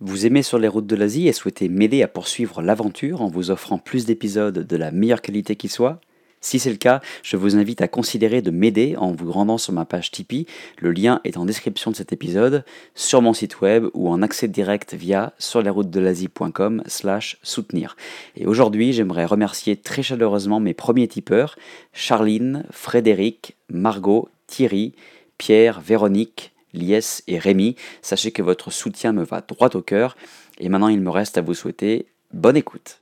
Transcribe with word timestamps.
Vous 0.00 0.26
aimez 0.26 0.44
sur 0.44 0.60
les 0.60 0.68
routes 0.68 0.86
de 0.86 0.94
l'Asie 0.94 1.26
et 1.26 1.32
souhaitez 1.32 1.68
m'aider 1.68 2.04
à 2.04 2.08
poursuivre 2.08 2.62
l'aventure 2.62 3.20
en 3.20 3.26
vous 3.26 3.50
offrant 3.50 3.78
plus 3.78 4.06
d'épisodes 4.06 4.64
de 4.64 4.76
la 4.76 4.92
meilleure 4.92 5.22
qualité 5.22 5.56
qui 5.56 5.66
soit? 5.66 6.00
Si 6.40 6.60
c'est 6.60 6.70
le 6.70 6.76
cas, 6.76 7.00
je 7.24 7.36
vous 7.36 7.56
invite 7.56 7.82
à 7.82 7.88
considérer 7.88 8.40
de 8.40 8.52
m'aider 8.52 8.94
en 8.96 9.10
vous 9.10 9.32
rendant 9.32 9.58
sur 9.58 9.72
ma 9.72 9.84
page 9.84 10.12
Tipeee. 10.12 10.46
Le 10.78 10.92
lien 10.92 11.20
est 11.24 11.36
en 11.36 11.44
description 11.44 11.90
de 11.90 11.96
cet 11.96 12.12
épisode, 12.12 12.64
sur 12.94 13.22
mon 13.22 13.32
site 13.32 13.60
web 13.60 13.86
ou 13.92 14.08
en 14.08 14.22
accès 14.22 14.46
direct 14.46 14.94
via 14.94 15.32
surlesroutesdelasie.com 15.40 16.84
slash 16.86 17.38
soutenir. 17.42 17.96
Et 18.36 18.46
aujourd'hui, 18.46 18.92
j'aimerais 18.92 19.24
remercier 19.24 19.74
très 19.74 20.04
chaleureusement 20.04 20.60
mes 20.60 20.74
premiers 20.74 21.08
tipeurs, 21.08 21.56
Charline, 21.92 22.64
Frédéric, 22.70 23.56
Margot, 23.68 24.28
Thierry, 24.46 24.94
Pierre, 25.38 25.80
Véronique, 25.80 26.52
Lies 26.78 27.22
et 27.26 27.38
Rémi. 27.38 27.76
Sachez 28.00 28.30
que 28.30 28.42
votre 28.42 28.70
soutien 28.70 29.12
me 29.12 29.24
va 29.24 29.40
droit 29.40 29.70
au 29.74 29.82
cœur. 29.82 30.16
Et 30.58 30.68
maintenant, 30.68 30.88
il 30.88 31.00
me 31.00 31.10
reste 31.10 31.36
à 31.36 31.42
vous 31.42 31.54
souhaiter 31.54 32.06
bonne 32.32 32.56
écoute. 32.56 33.00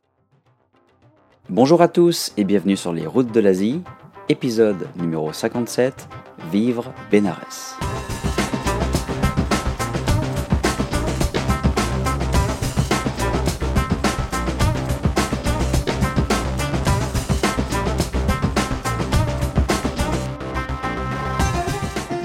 Bonjour 1.48 1.80
à 1.82 1.88
tous 1.88 2.32
et 2.36 2.44
bienvenue 2.44 2.76
sur 2.76 2.92
les 2.92 3.06
routes 3.06 3.32
de 3.32 3.40
l'Asie, 3.40 3.80
épisode 4.28 4.88
numéro 4.96 5.32
57, 5.32 6.08
Vivre 6.50 6.92
Bénarès. 7.10 7.76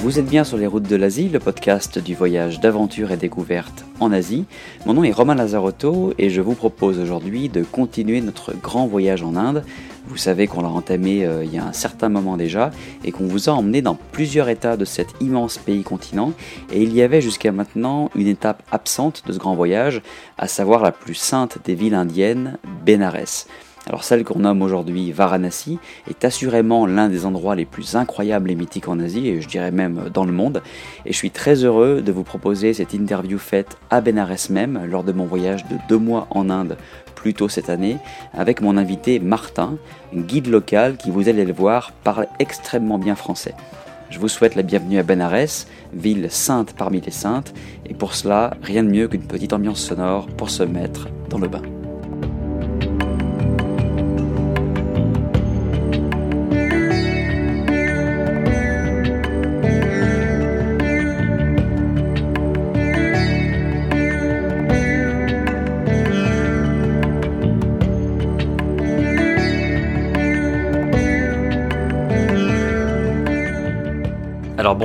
Vous 0.01 0.17
êtes 0.17 0.25
bien 0.25 0.43
sur 0.43 0.57
les 0.57 0.65
routes 0.65 0.89
de 0.89 0.95
l'Asie, 0.95 1.29
le 1.29 1.37
podcast 1.37 1.99
du 1.99 2.15
voyage 2.15 2.59
d'aventure 2.59 3.11
et 3.11 3.17
découverte 3.17 3.85
en 3.99 4.11
Asie. 4.11 4.45
Mon 4.87 4.95
nom 4.95 5.03
est 5.03 5.11
Romain 5.11 5.35
Lazarotto 5.35 6.15
et 6.17 6.31
je 6.31 6.41
vous 6.41 6.55
propose 6.55 6.97
aujourd'hui 6.97 7.49
de 7.49 7.61
continuer 7.61 8.19
notre 8.19 8.55
grand 8.55 8.87
voyage 8.87 9.21
en 9.21 9.35
Inde. 9.35 9.63
Vous 10.07 10.17
savez 10.17 10.47
qu'on 10.47 10.63
l'a 10.63 10.69
entamé 10.69 11.23
euh, 11.23 11.45
il 11.45 11.53
y 11.53 11.59
a 11.59 11.65
un 11.65 11.71
certain 11.71 12.09
moment 12.09 12.35
déjà 12.35 12.71
et 13.03 13.11
qu'on 13.11 13.27
vous 13.27 13.47
a 13.47 13.53
emmené 13.53 13.83
dans 13.83 13.93
plusieurs 13.93 14.49
états 14.49 14.75
de 14.75 14.85
cet 14.85 15.09
immense 15.21 15.59
pays 15.59 15.83
continent. 15.83 16.33
Et 16.73 16.81
il 16.81 16.95
y 16.95 17.03
avait 17.03 17.21
jusqu'à 17.21 17.51
maintenant 17.51 18.09
une 18.15 18.27
étape 18.27 18.63
absente 18.71 19.21
de 19.27 19.33
ce 19.33 19.37
grand 19.37 19.53
voyage, 19.53 20.01
à 20.39 20.47
savoir 20.47 20.81
la 20.81 20.91
plus 20.91 21.13
sainte 21.13 21.59
des 21.63 21.75
villes 21.75 21.93
indiennes, 21.93 22.57
Bénarès. 22.83 23.45
Alors 23.87 24.03
celle 24.03 24.23
qu'on 24.23 24.39
nomme 24.39 24.61
aujourd'hui 24.61 25.11
Varanasi 25.11 25.79
est 26.09 26.23
assurément 26.23 26.85
l'un 26.85 27.09
des 27.09 27.25
endroits 27.25 27.55
les 27.55 27.65
plus 27.65 27.95
incroyables 27.95 28.51
et 28.51 28.55
mythiques 28.55 28.87
en 28.87 28.99
Asie, 28.99 29.27
et 29.27 29.41
je 29.41 29.47
dirais 29.47 29.71
même 29.71 30.09
dans 30.13 30.23
le 30.23 30.31
monde. 30.31 30.61
Et 31.05 31.11
je 31.11 31.17
suis 31.17 31.31
très 31.31 31.63
heureux 31.63 32.01
de 32.01 32.11
vous 32.11 32.23
proposer 32.23 32.73
cette 32.73 32.93
interview 32.93 33.39
faite 33.39 33.77
à 33.89 34.01
Benares 34.01 34.49
même, 34.51 34.85
lors 34.85 35.03
de 35.03 35.11
mon 35.11 35.25
voyage 35.25 35.65
de 35.67 35.77
deux 35.89 35.97
mois 35.97 36.27
en 36.29 36.49
Inde 36.49 36.77
plus 37.15 37.33
tôt 37.33 37.49
cette 37.49 37.69
année, 37.69 37.97
avec 38.33 38.61
mon 38.61 38.77
invité 38.77 39.19
Martin, 39.19 39.77
guide 40.15 40.47
local 40.47 40.97
qui, 40.97 41.11
vous 41.11 41.29
allez 41.29 41.45
le 41.45 41.53
voir, 41.53 41.91
parle 42.03 42.27
extrêmement 42.39 42.97
bien 42.97 43.15
français. 43.15 43.53
Je 44.09 44.19
vous 44.19 44.27
souhaite 44.27 44.55
la 44.55 44.63
bienvenue 44.63 44.99
à 44.99 45.03
Benares, 45.03 45.65
ville 45.93 46.27
sainte 46.29 46.73
parmi 46.73 46.99
les 46.99 47.11
saintes, 47.11 47.53
et 47.85 47.93
pour 47.93 48.13
cela, 48.13 48.57
rien 48.61 48.83
de 48.83 48.89
mieux 48.89 49.07
qu'une 49.07 49.27
petite 49.27 49.53
ambiance 49.53 49.81
sonore 49.81 50.27
pour 50.27 50.49
se 50.49 50.63
mettre 50.63 51.09
dans 51.29 51.39
le 51.39 51.47
bain. 51.47 51.61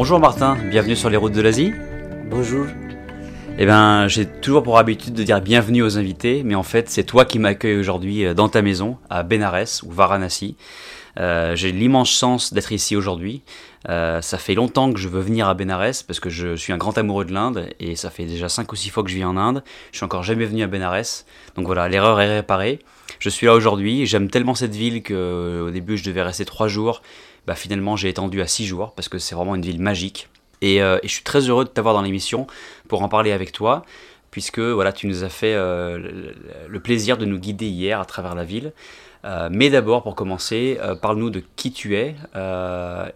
Bonjour 0.07 0.21
Martin, 0.21 0.57
bienvenue 0.71 0.95
sur 0.95 1.11
les 1.11 1.17
routes 1.17 1.33
de 1.33 1.41
l'Asie. 1.41 1.73
Bonjour. 2.31 2.65
Eh 3.59 3.67
bien, 3.67 4.07
j'ai 4.07 4.25
toujours 4.25 4.63
pour 4.63 4.79
habitude 4.79 5.15
de 5.15 5.25
dire 5.25 5.41
bienvenue 5.41 5.83
aux 5.83 5.99
invités, 5.99 6.45
mais 6.45 6.55
en 6.55 6.63
fait, 6.63 6.89
c'est 6.89 7.03
toi 7.03 7.25
qui 7.25 7.41
m'accueilles 7.41 7.77
aujourd'hui 7.77 8.25
euh, 8.25 8.33
dans 8.33 8.49
ta 8.49 8.63
maison, 8.63 8.99
à 9.11 9.25
Benares 9.25 9.83
ou 9.83 9.91
Varanasi. 9.91 10.55
Euh, 11.19 11.57
j'ai 11.57 11.73
l'immense 11.73 12.09
chance 12.09 12.53
d'être 12.53 12.71
ici 12.71 12.95
aujourd'hui. 12.95 13.43
Euh, 13.89 14.23
ça 14.23 14.39
fait 14.39 14.55
longtemps 14.55 14.93
que 14.93 15.01
je 15.01 15.09
veux 15.09 15.21
venir 15.21 15.49
à 15.49 15.55
Benares 15.55 16.05
parce 16.07 16.21
que 16.21 16.31
je 16.31 16.55
suis 16.55 16.73
un 16.73 16.77
grand 16.77 16.97
amoureux 16.97 17.25
de 17.25 17.33
l'Inde 17.33 17.69
et 17.81 17.97
ça 17.97 18.09
fait 18.11 18.27
déjà 18.27 18.49
5 18.49 18.71
ou 18.71 18.77
6 18.77 18.91
fois 18.91 19.03
que 19.03 19.11
je 19.11 19.17
vis 19.17 19.25
en 19.25 19.37
Inde. 19.37 19.65
Je 19.91 19.97
suis 19.97 20.05
encore 20.05 20.23
jamais 20.23 20.45
venu 20.45 20.63
à 20.63 20.69
Benares. 20.69 21.25
Donc 21.57 21.67
voilà, 21.67 21.89
l'erreur 21.89 22.21
est 22.21 22.33
réparée. 22.33 22.79
Je 23.19 23.29
suis 23.29 23.47
là 23.47 23.55
aujourd'hui. 23.55 24.07
J'aime 24.07 24.31
tellement 24.31 24.55
cette 24.55 24.77
ville 24.77 25.03
que 25.03 25.65
au 25.67 25.71
début 25.73 25.97
je 25.97 26.05
devais 26.05 26.23
rester 26.23 26.45
3 26.45 26.69
jours 26.69 27.03
bah, 27.47 27.55
finalement 27.55 27.97
j'ai 27.97 28.09
étendu 28.09 28.41
à 28.41 28.47
6 28.47 28.67
jours 28.67 28.93
parce 28.93 29.09
que 29.09 29.19
c'est 29.19 29.35
vraiment 29.35 29.55
une 29.55 29.63
ville 29.63 29.81
magique. 29.81 30.29
Et, 30.63 30.83
euh, 30.83 30.99
et 31.03 31.09
je 31.09 31.13
suis 31.13 31.25
très 31.25 31.41
heureux 31.41 31.65
de 31.65 31.71
t'avoir 31.71 31.95
dans 31.95 32.03
l'émission 32.03 32.47
pour 32.89 33.03
en 33.03 33.09
parler 33.09 33.33
avec 33.33 33.53
toi, 33.53 33.85
puisque 34.31 34.59
voilà, 34.59 34.93
tu 34.93 35.07
nous 35.07 35.25
as 35.25 35.29
fait 35.29 35.55
euh, 35.55 36.33
le 36.69 36.81
plaisir 36.81 37.19
de 37.19 37.25
nous 37.25 37.39
guider 37.39 37.67
hier 37.67 38.01
à 38.01 38.05
travers 38.05 38.35
la 38.35 38.45
ville. 38.45 38.73
Euh, 39.25 39.49
mais 39.51 39.71
d'abord, 39.71 40.05
pour 40.05 40.15
commencer, 40.15 40.79
parle-nous 41.03 41.31
de 41.31 41.43
qui 41.57 41.73
tu 41.73 41.97
es 41.97 42.15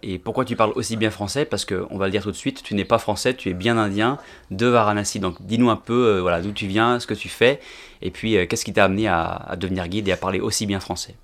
et 0.03 0.19
pourquoi 0.19 0.43
tu 0.45 0.55
parles 0.55 0.73
aussi 0.75 0.97
bien 0.97 1.09
français, 1.09 1.45
parce 1.45 1.63
qu'on 1.63 1.97
va 1.97 2.05
le 2.05 2.11
dire 2.11 2.23
tout 2.23 2.31
de 2.31 2.35
suite, 2.35 2.63
tu 2.63 2.75
n'es 2.75 2.85
pas 2.85 2.99
français, 2.99 3.33
tu 3.33 3.49
es 3.49 3.53
bien 3.53 3.77
indien 3.77 4.17
de 4.51 4.67
Varanasi. 4.67 5.19
Donc 5.19 5.41
dis-nous 5.41 5.69
un 5.69 5.77
peu 5.77 6.19
voilà, 6.19 6.41
d'où 6.41 6.51
tu 6.51 6.67
viens, 6.67 6.99
ce 6.99 7.07
que 7.07 7.13
tu 7.13 7.29
fais, 7.29 7.59
et 8.01 8.11
puis 8.11 8.35
qu'est-ce 8.47 8.65
qui 8.65 8.73
t'a 8.73 8.85
amené 8.85 9.07
à 9.07 9.55
devenir 9.57 9.87
guide 9.87 10.07
et 10.09 10.11
à 10.11 10.17
parler 10.17 10.41
aussi 10.41 10.65
bien 10.65 10.79
français? 10.79 11.15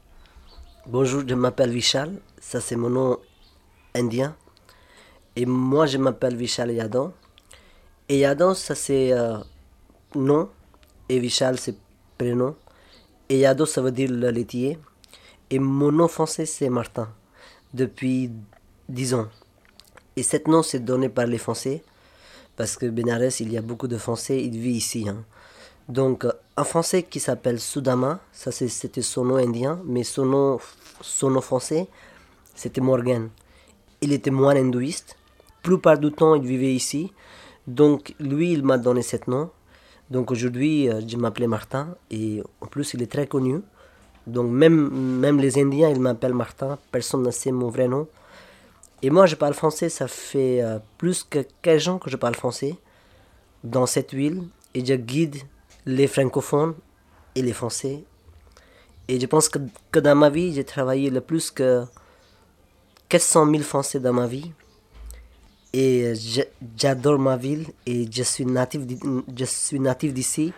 Bonjour, 0.90 1.24
je 1.28 1.36
m'appelle 1.36 1.72
Vishal, 1.72 2.14
ça 2.40 2.62
c'est 2.62 2.78
mon 2.78 2.90
nom 2.90 3.18
indien. 3.94 4.38
Et 5.36 5.46
moi 5.46 5.86
je 5.86 5.98
m'appelle 5.98 6.38
Vishal 6.38 6.72
Yadon. 6.72 7.12
Et 8.08 8.20
Yadon 8.20 8.54
ça 8.54 8.74
c'est 8.74 9.12
euh, 9.12 9.38
nom 10.16 10.50
et 11.10 11.20
Vishal 11.20 11.60
c'est 11.60 11.76
prénom. 12.18 12.56
Et 13.28 13.40
Yadon 13.40 13.66
ça 13.66 13.82
veut 13.82 13.92
dire 13.92 14.10
le 14.10 14.30
laitier. 14.30 14.80
Et 15.50 15.60
mon 15.60 15.92
nom 15.92 16.08
français 16.08 16.46
c'est 16.46 16.70
Martin 16.70 17.10
depuis 17.74 18.32
10 18.88 19.14
ans. 19.16 19.28
Et 20.16 20.24
cet 20.24 20.48
nom 20.48 20.64
c'est 20.64 20.80
donné 20.80 21.10
par 21.10 21.26
les 21.28 21.38
Français 21.38 21.84
parce 22.56 22.78
que 22.78 22.86
Benares 22.86 23.42
il 23.42 23.52
y 23.52 23.58
a 23.58 23.62
beaucoup 23.62 23.90
de 23.90 23.98
Français, 23.98 24.42
ils 24.42 24.58
vivent 24.58 24.78
ici. 24.78 25.10
Hein. 25.10 25.26
Donc, 25.90 26.26
un 26.58 26.64
Français 26.66 27.04
qui 27.04 27.20
s'appelle 27.20 27.60
Soudama, 27.60 28.20
ça 28.34 28.52
c'était 28.52 29.02
son 29.02 29.24
nom 29.24 29.38
indien, 29.38 29.80
mais 29.86 30.04
son 30.04 30.26
nom, 30.26 30.60
son 31.02 31.30
nom 31.30 31.40
français, 31.40 31.88
c'était 32.56 32.82
Morgan. 32.82 33.30
Il 34.02 34.12
était 34.12 34.32
moine 34.32 34.58
hindouiste. 34.58 35.16
Plupart 35.64 35.98
du 35.98 36.12
temps, 36.12 36.36
il 36.36 36.44
vivait 36.44 36.74
ici. 36.74 37.14
Donc, 37.68 38.14
lui, 38.20 38.52
il 38.52 38.64
m'a 38.64 38.78
donné 38.78 39.02
ce 39.02 39.18
nom. 39.28 39.50
Donc, 40.10 40.32
aujourd'hui, 40.32 40.90
euh, 40.90 41.02
je 41.08 41.18
m'appelais 41.18 41.48
Martin. 41.48 41.96
Et 42.12 42.44
en 42.62 42.68
plus, 42.68 42.94
il 42.94 43.02
est 43.02 43.12
très 43.12 43.28
connu. 43.28 43.62
Donc, 44.26 44.50
même, 44.52 44.90
même 45.20 45.40
les 45.40 45.58
Indiens, 45.58 45.90
ils 45.90 46.00
m'appellent 46.00 46.34
Martin. 46.34 46.78
Personne 46.92 47.24
ne 47.24 47.32
sait 47.32 47.52
mon 47.52 47.70
vrai 47.70 47.88
nom. 47.88 48.08
Et 49.02 49.10
moi, 49.10 49.26
je 49.26 49.36
parle 49.36 49.54
français, 49.54 49.90
ça 49.90 50.08
fait 50.08 50.62
euh, 50.62 50.80
plus 50.98 51.24
que 51.24 51.46
15 51.62 51.88
ans 51.88 51.98
que 51.98 52.10
je 52.10 52.18
parle 52.18 52.36
français 52.36 52.76
dans 53.64 53.86
cette 53.86 54.14
ville. 54.14 54.44
Et 54.74 54.86
je 54.86 54.94
guide 54.94 55.38
les 55.88 56.08
francophones 56.08 56.76
et 57.34 57.42
les 57.42 57.54
français. 57.54 58.04
Et 59.08 59.20
je 59.20 59.26
pense 59.26 59.50
que, 59.50 59.58
que 59.92 60.00
dans 60.00 60.16
ma 60.16 60.30
vie, 60.30 60.54
j'ai 60.54 60.66
travaillé 60.66 61.10
le 61.10 61.22
plus 61.22 61.50
que 61.50 61.86
400 63.10 63.50
000 63.50 63.64
français 63.64 64.00
dans 64.00 64.14
ma 64.14 64.28
vie. 64.28 64.52
Et 65.74 66.14
j'adore 66.78 67.20
ma 67.20 67.38
ville 67.38 67.68
et 67.86 68.08
je 68.12 68.24
suis 68.24 68.46
natif, 68.46 68.82
d'ici. 70.14 70.54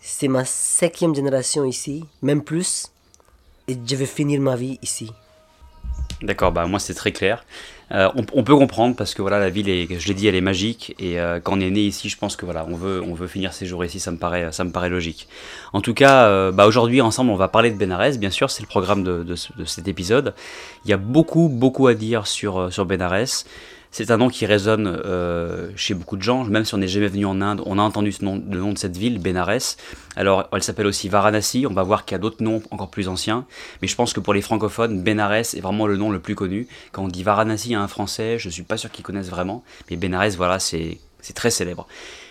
C'est 0.00 0.28
ma 0.28 0.44
cinquième 0.44 1.14
génération 1.14 1.64
ici, 1.64 2.04
même 2.22 2.42
plus. 2.42 2.90
Et 3.68 3.76
je 3.84 3.96
vais 3.96 4.06
finir 4.06 4.40
ma 4.40 4.56
vie 4.56 4.78
ici. 4.82 5.10
D'accord, 6.22 6.52
bah 6.52 6.66
moi 6.66 6.78
c'est 6.78 6.94
très 6.94 7.12
clair. 7.12 7.44
Euh, 7.90 8.08
on, 8.14 8.42
peut 8.42 8.56
comprendre 8.56 8.96
parce 8.96 9.12
que 9.12 9.20
voilà 9.20 9.38
la 9.38 9.50
ville 9.50 9.68
est, 9.68 9.98
je 9.98 10.08
l'ai 10.08 10.14
dit, 10.14 10.26
elle 10.26 10.34
est 10.34 10.40
magique 10.40 10.94
et 10.98 11.20
euh, 11.20 11.40
quand 11.40 11.58
on 11.58 11.60
est 11.60 11.70
né 11.70 11.80
ici, 11.80 12.08
je 12.08 12.16
pense 12.16 12.36
que 12.36 12.46
voilà 12.46 12.64
on 12.68 12.74
veut 12.74 13.02
on 13.06 13.12
veut 13.12 13.26
finir 13.26 13.52
ses 13.52 13.66
jours 13.66 13.84
ici, 13.84 14.00
ça 14.00 14.10
me 14.10 14.16
paraît 14.16 14.50
ça 14.50 14.64
me 14.64 14.70
paraît 14.70 14.88
logique. 14.88 15.28
En 15.74 15.82
tout 15.82 15.92
cas, 15.92 16.26
euh, 16.26 16.52
bah 16.52 16.66
aujourd'hui 16.66 17.02
ensemble 17.02 17.30
on 17.30 17.36
va 17.36 17.48
parler 17.48 17.70
de 17.70 17.76
Benares, 17.76 18.16
bien 18.18 18.30
sûr 18.30 18.50
c'est 18.50 18.62
le 18.62 18.68
programme 18.68 19.02
de, 19.02 19.22
de, 19.22 19.64
cet 19.66 19.88
épisode. 19.88 20.34
Il 20.84 20.90
y 20.90 20.94
a 20.94 20.96
beaucoup 20.96 21.48
beaucoup 21.48 21.86
à 21.86 21.94
dire 21.94 22.26
sur 22.26 22.72
sur 22.72 22.86
Benares. 22.86 23.44
C'est 23.94 24.10
un 24.10 24.16
nom 24.16 24.30
qui 24.30 24.46
résonne 24.46 24.86
euh, 25.04 25.70
chez 25.76 25.92
beaucoup 25.92 26.16
de 26.16 26.22
gens, 26.22 26.44
même 26.44 26.64
si 26.64 26.74
on 26.74 26.78
n'est 26.78 26.88
jamais 26.88 27.08
venu 27.08 27.26
en 27.26 27.42
Inde, 27.42 27.60
on 27.66 27.78
a 27.78 27.82
entendu 27.82 28.10
ce 28.10 28.24
nom, 28.24 28.42
le 28.50 28.58
nom 28.58 28.72
de 28.72 28.78
cette 28.78 28.96
ville, 28.96 29.18
Benares. 29.18 29.76
Alors, 30.16 30.48
elle 30.50 30.62
s'appelle 30.62 30.86
aussi 30.86 31.10
Varanasi, 31.10 31.66
on 31.68 31.74
va 31.74 31.82
voir 31.82 32.06
qu'il 32.06 32.14
y 32.14 32.16
a 32.16 32.18
d'autres 32.18 32.42
noms 32.42 32.62
encore 32.70 32.90
plus 32.90 33.06
anciens, 33.08 33.44
mais 33.82 33.88
je 33.88 33.94
pense 33.94 34.14
que 34.14 34.20
pour 34.20 34.32
les 34.32 34.40
francophones, 34.40 35.02
Benares 35.02 35.54
est 35.54 35.60
vraiment 35.60 35.86
le 35.86 35.98
nom 35.98 36.10
le 36.10 36.20
plus 36.20 36.34
connu. 36.34 36.68
Quand 36.92 37.04
on 37.04 37.08
dit 37.08 37.22
Varanasi 37.22 37.74
à 37.74 37.82
un 37.82 37.88
français, 37.88 38.38
je 38.38 38.48
suis 38.48 38.62
pas 38.62 38.78
sûr 38.78 38.90
qu'ils 38.90 39.04
connaissent 39.04 39.28
vraiment, 39.28 39.62
mais 39.90 39.98
Benares, 39.98 40.30
voilà, 40.38 40.58
c'est 40.58 40.98
C'est 41.20 41.34
très 41.34 41.50
célèbre. 41.50 41.86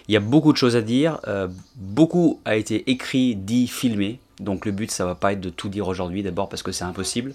Il 0.07 0.13
y 0.13 0.17
a 0.17 0.19
beaucoup 0.19 0.51
de 0.51 0.57
choses 0.57 0.75
à 0.75 0.81
dire, 0.81 1.19
euh, 1.27 1.47
beaucoup 1.75 2.41
a 2.43 2.55
été 2.55 2.89
écrit, 2.89 3.35
dit, 3.35 3.67
filmé, 3.67 4.19
donc 4.39 4.65
le 4.65 4.71
but 4.71 4.89
ça 4.89 5.05
va 5.05 5.15
pas 5.15 5.33
être 5.33 5.39
de 5.39 5.51
tout 5.51 5.69
dire 5.69 5.87
aujourd'hui 5.87 6.23
d'abord 6.23 6.49
parce 6.49 6.63
que 6.63 6.71
c'est 6.71 6.83
impossible. 6.83 7.33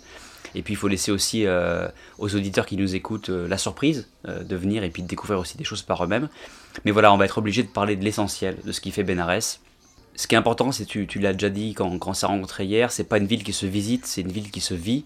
Et 0.56 0.62
puis 0.62 0.74
il 0.74 0.76
faut 0.76 0.88
laisser 0.88 1.12
aussi 1.12 1.46
euh, 1.46 1.86
aux 2.18 2.34
auditeurs 2.34 2.66
qui 2.66 2.76
nous 2.76 2.94
écoutent 2.94 3.28
euh, 3.28 3.46
la 3.46 3.58
surprise 3.58 4.08
de 4.26 4.56
venir 4.56 4.82
et 4.82 4.90
puis 4.90 5.02
de 5.02 5.06
découvrir 5.06 5.38
aussi 5.38 5.56
des 5.56 5.62
choses 5.62 5.82
par 5.82 6.02
eux-mêmes. 6.02 6.28
Mais 6.84 6.90
voilà, 6.90 7.12
on 7.12 7.16
va 7.16 7.26
être 7.26 7.38
obligé 7.38 7.62
de 7.62 7.68
parler 7.68 7.94
de 7.94 8.02
l'essentiel, 8.02 8.56
de 8.64 8.72
ce 8.72 8.80
qui 8.80 8.90
fait 8.90 9.04
Benares. 9.04 9.60
Ce 10.16 10.26
qui 10.26 10.34
est 10.34 10.38
important, 10.38 10.72
c'est 10.72 10.86
tu, 10.86 11.06
tu 11.06 11.20
l'as 11.20 11.32
déjà 11.32 11.50
dit 11.50 11.74
quand, 11.74 11.96
quand 11.98 12.10
on 12.10 12.14
s'est 12.14 12.26
rencontré 12.26 12.64
hier, 12.64 12.90
c'est 12.90 13.04
pas 13.04 13.18
une 13.18 13.26
ville 13.26 13.44
qui 13.44 13.52
se 13.52 13.66
visite, 13.66 14.04
c'est 14.06 14.22
une 14.22 14.32
ville 14.32 14.50
qui 14.50 14.60
se 14.60 14.74
vit. 14.74 15.04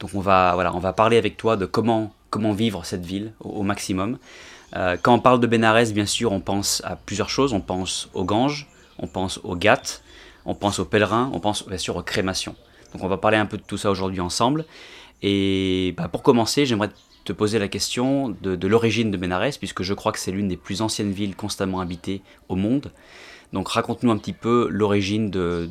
Donc 0.00 0.10
on 0.14 0.20
va, 0.20 0.52
voilà, 0.54 0.74
on 0.74 0.78
va 0.78 0.92
parler 0.92 1.16
avec 1.16 1.36
toi 1.36 1.56
de 1.56 1.66
comment, 1.66 2.12
comment 2.30 2.52
vivre 2.52 2.84
cette 2.84 3.04
ville 3.04 3.32
au, 3.40 3.62
maximum. 3.62 4.18
Euh, 4.74 4.96
quand 5.00 5.14
on 5.14 5.20
parle 5.20 5.40
de 5.40 5.46
Benares, 5.46 5.92
bien 5.92 6.06
sûr, 6.06 6.32
on 6.32 6.40
pense 6.40 6.82
à 6.84 6.96
plusieurs 6.96 7.30
choses. 7.30 7.52
On 7.52 7.60
pense 7.60 8.08
aux 8.14 8.24
Ganges, 8.24 8.68
on 8.98 9.06
pense 9.06 9.38
aux 9.44 9.56
Ghats, 9.56 10.00
on 10.44 10.54
pense 10.54 10.78
aux 10.78 10.84
pèlerins, 10.84 11.30
on 11.32 11.40
pense 11.40 11.66
bien 11.66 11.78
sûr 11.78 11.96
aux 11.96 12.02
crémations. 12.02 12.56
Donc 12.96 13.04
on 13.04 13.08
va 13.08 13.18
parler 13.18 13.36
un 13.36 13.44
peu 13.44 13.58
de 13.58 13.62
tout 13.62 13.76
ça 13.76 13.90
aujourd'hui 13.90 14.22
ensemble. 14.22 14.64
Et 15.20 15.92
bah, 15.98 16.08
pour 16.08 16.22
commencer, 16.22 16.64
j'aimerais 16.64 16.88
te 17.26 17.32
poser 17.34 17.58
la 17.58 17.68
question 17.68 18.34
de, 18.40 18.66
l'origine 18.66 19.10
de 19.10 19.18
Benares, 19.18 19.58
puisque 19.58 19.82
je 19.82 19.92
crois 19.92 20.12
que 20.12 20.18
c'est 20.18 20.30
l'une 20.30 20.48
des 20.48 20.56
plus 20.56 20.80
anciennes 20.80 21.12
villes 21.12 21.36
constamment 21.36 21.80
habitées 21.80 22.22
au 22.48 22.56
monde. 22.56 22.90
Donc 23.52 23.68
raconte-nous 23.68 24.10
un 24.10 24.16
petit 24.16 24.32
peu 24.32 24.66
l'origine 24.70 25.28
de, 25.28 25.68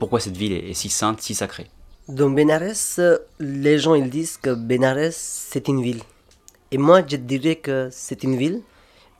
pourquoi 0.00 0.18
cette 0.18 0.36
ville 0.36 0.52
est 0.52 0.74
si 0.74 0.88
sainte, 0.88 1.20
si 1.20 1.36
sacrée. 1.36 1.70
Dans 2.08 2.28
Benares, 2.28 2.74
les 3.38 3.78
gens 3.78 3.94
ils 3.94 4.10
disent 4.10 4.36
que 4.36 4.52
Benares 4.52 5.12
c'est 5.12 5.68
une 5.68 5.80
ville. 5.80 6.02
Et 6.72 6.78
moi 6.78 7.02
je 7.06 7.14
dirais 7.14 7.54
que 7.54 7.88
c'est 7.92 8.24
une 8.24 8.36
ville, 8.36 8.62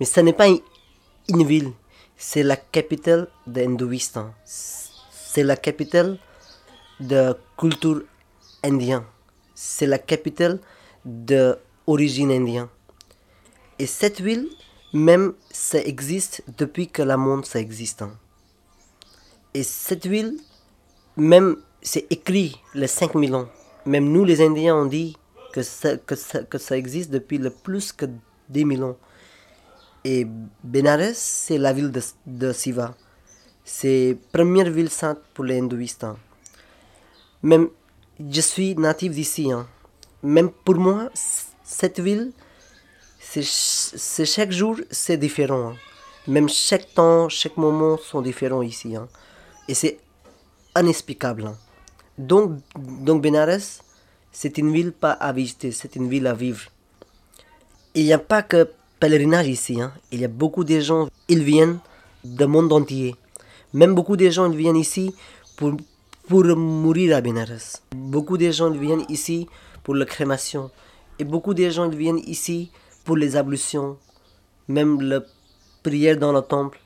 mais 0.01 0.07
ce 0.07 0.19
n'est 0.19 0.33
pas 0.33 0.49
une 0.49 1.45
ville. 1.45 1.71
C'est 2.17 2.43
la 2.43 2.57
capitale 2.57 3.29
de 3.47 3.61
l'hindouistan. 3.61 4.35
C'est 4.45 5.45
la 5.45 5.57
capitale 5.57 6.19
de 7.07 7.35
culture 7.57 8.03
indienne. 8.63 9.03
C'est 9.55 9.87
la 9.87 9.99
capitale 9.99 10.59
de 11.05 11.57
origine 11.87 12.31
indienne. 12.31 12.69
Et 13.79 13.87
cette 13.87 14.21
ville, 14.21 14.49
même, 14.93 15.35
ça 15.51 15.79
existe 15.79 16.43
depuis 16.57 16.89
que 16.89 17.03
le 17.03 17.17
monde 17.17 17.45
ça 17.45 17.61
existe. 17.61 18.05
Et 19.53 19.63
cette 19.63 20.07
ville, 20.07 20.39
même 21.17 21.57
c'est 21.83 22.07
écrit 22.11 22.61
les 22.75 22.87
5000 22.87 23.35
ans. 23.35 23.49
Même 23.87 24.11
nous, 24.11 24.25
les 24.25 24.41
Indiens, 24.41 24.75
on 24.75 24.87
dit 24.87 25.17
que 25.53 25.63
ça, 25.63 25.97
que 25.99 26.15
que 26.45 26.59
ça 26.59 26.77
existe 26.77 27.11
depuis 27.11 27.39
le 27.39 27.51
plus 27.51 27.93
que 27.93 28.07
10 28.49 28.77
000 28.77 28.83
ans. 28.83 28.97
Et 30.05 30.27
Benares, 30.63 31.15
c'est 31.15 31.59
la 31.59 31.73
ville 31.73 31.91
de, 31.91 32.01
de 32.27 32.53
Siva. 32.53 32.95
C'est 33.65 34.19
la 34.19 34.29
première 34.33 34.71
ville 34.71 34.91
sainte 34.91 35.19
pour 35.35 35.45
les 35.45 35.59
hindouistes. 35.59 36.07
Même, 37.45 37.69
je 38.19 38.41
suis 38.41 38.75
natif 38.75 39.13
d'ici. 39.13 39.53
Hein. 39.53 39.67
Même 40.23 40.51
pour 40.51 40.77
moi, 40.77 41.11
cette 41.63 42.01
ville, 42.01 42.33
c'est 43.21 44.25
chaque 44.25 44.51
jour, 44.51 44.77
c'est 44.91 45.19
différent. 45.19 45.73
Hein. 45.73 45.77
Même 46.27 46.49
chaque 46.49 46.95
temps, 46.95 47.29
chaque 47.29 47.59
moment 47.59 47.99
sont 47.99 48.23
différents 48.23 48.63
ici. 48.63 48.97
Hein. 48.97 49.09
Et 49.69 49.75
c'est 49.75 49.99
inexplicable. 50.75 51.45
Hein. 51.49 51.57
Donc, 52.17 52.61
donc 52.79 53.21
Benares, 53.21 53.83
c'est 54.33 54.57
une 54.57 54.73
ville 54.73 54.93
pas 54.93 55.13
à 55.13 55.31
visiter, 55.35 55.71
c'est 55.71 55.97
une 55.97 56.09
ville 56.09 56.27
à 56.27 56.33
vivre. 56.33 56.63
Il 57.95 58.05
n'y 58.05 58.15
a 58.15 58.19
pas 58.19 58.43
que 58.43 58.71
pèlerinage 59.01 59.49
ici, 59.49 59.83
hein. 59.83 59.93
il 60.11 60.21
y 60.21 60.25
a 60.25 60.29
beaucoup 60.29 60.65
de 60.65 60.81
gens, 60.81 61.09
ils 61.29 61.43
viennent 61.43 61.79
du 62.25 62.47
monde 62.47 62.73
entier. 62.73 63.15
Même 63.75 63.95
beaucoup 63.95 64.17
de 64.17 64.31
gens 64.31 64.51
ils 64.51 64.57
viennent 64.57 64.77
ici 64.77 65.15
pour, 65.57 65.77
pour 66.29 66.45
mourir 66.45 67.17
à 67.17 67.21
Benares. 67.21 67.81
Beaucoup 67.95 68.39
de 68.39 68.51
gens 68.51 68.71
viennent 68.71 69.05
ici 69.09 69.49
pour 69.83 69.95
la 69.95 70.05
crémation. 70.05 70.71
Et 71.19 71.25
beaucoup 71.25 71.55
de 71.55 71.69
gens 71.69 71.89
viennent 71.89 72.23
ici 72.27 72.71
pour 73.05 73.17
les 73.17 73.37
ablutions, 73.37 73.99
même 74.69 75.01
la 75.01 75.21
prière 75.83 76.19
dans 76.19 76.33
le 76.33 76.41
temple. 76.41 76.81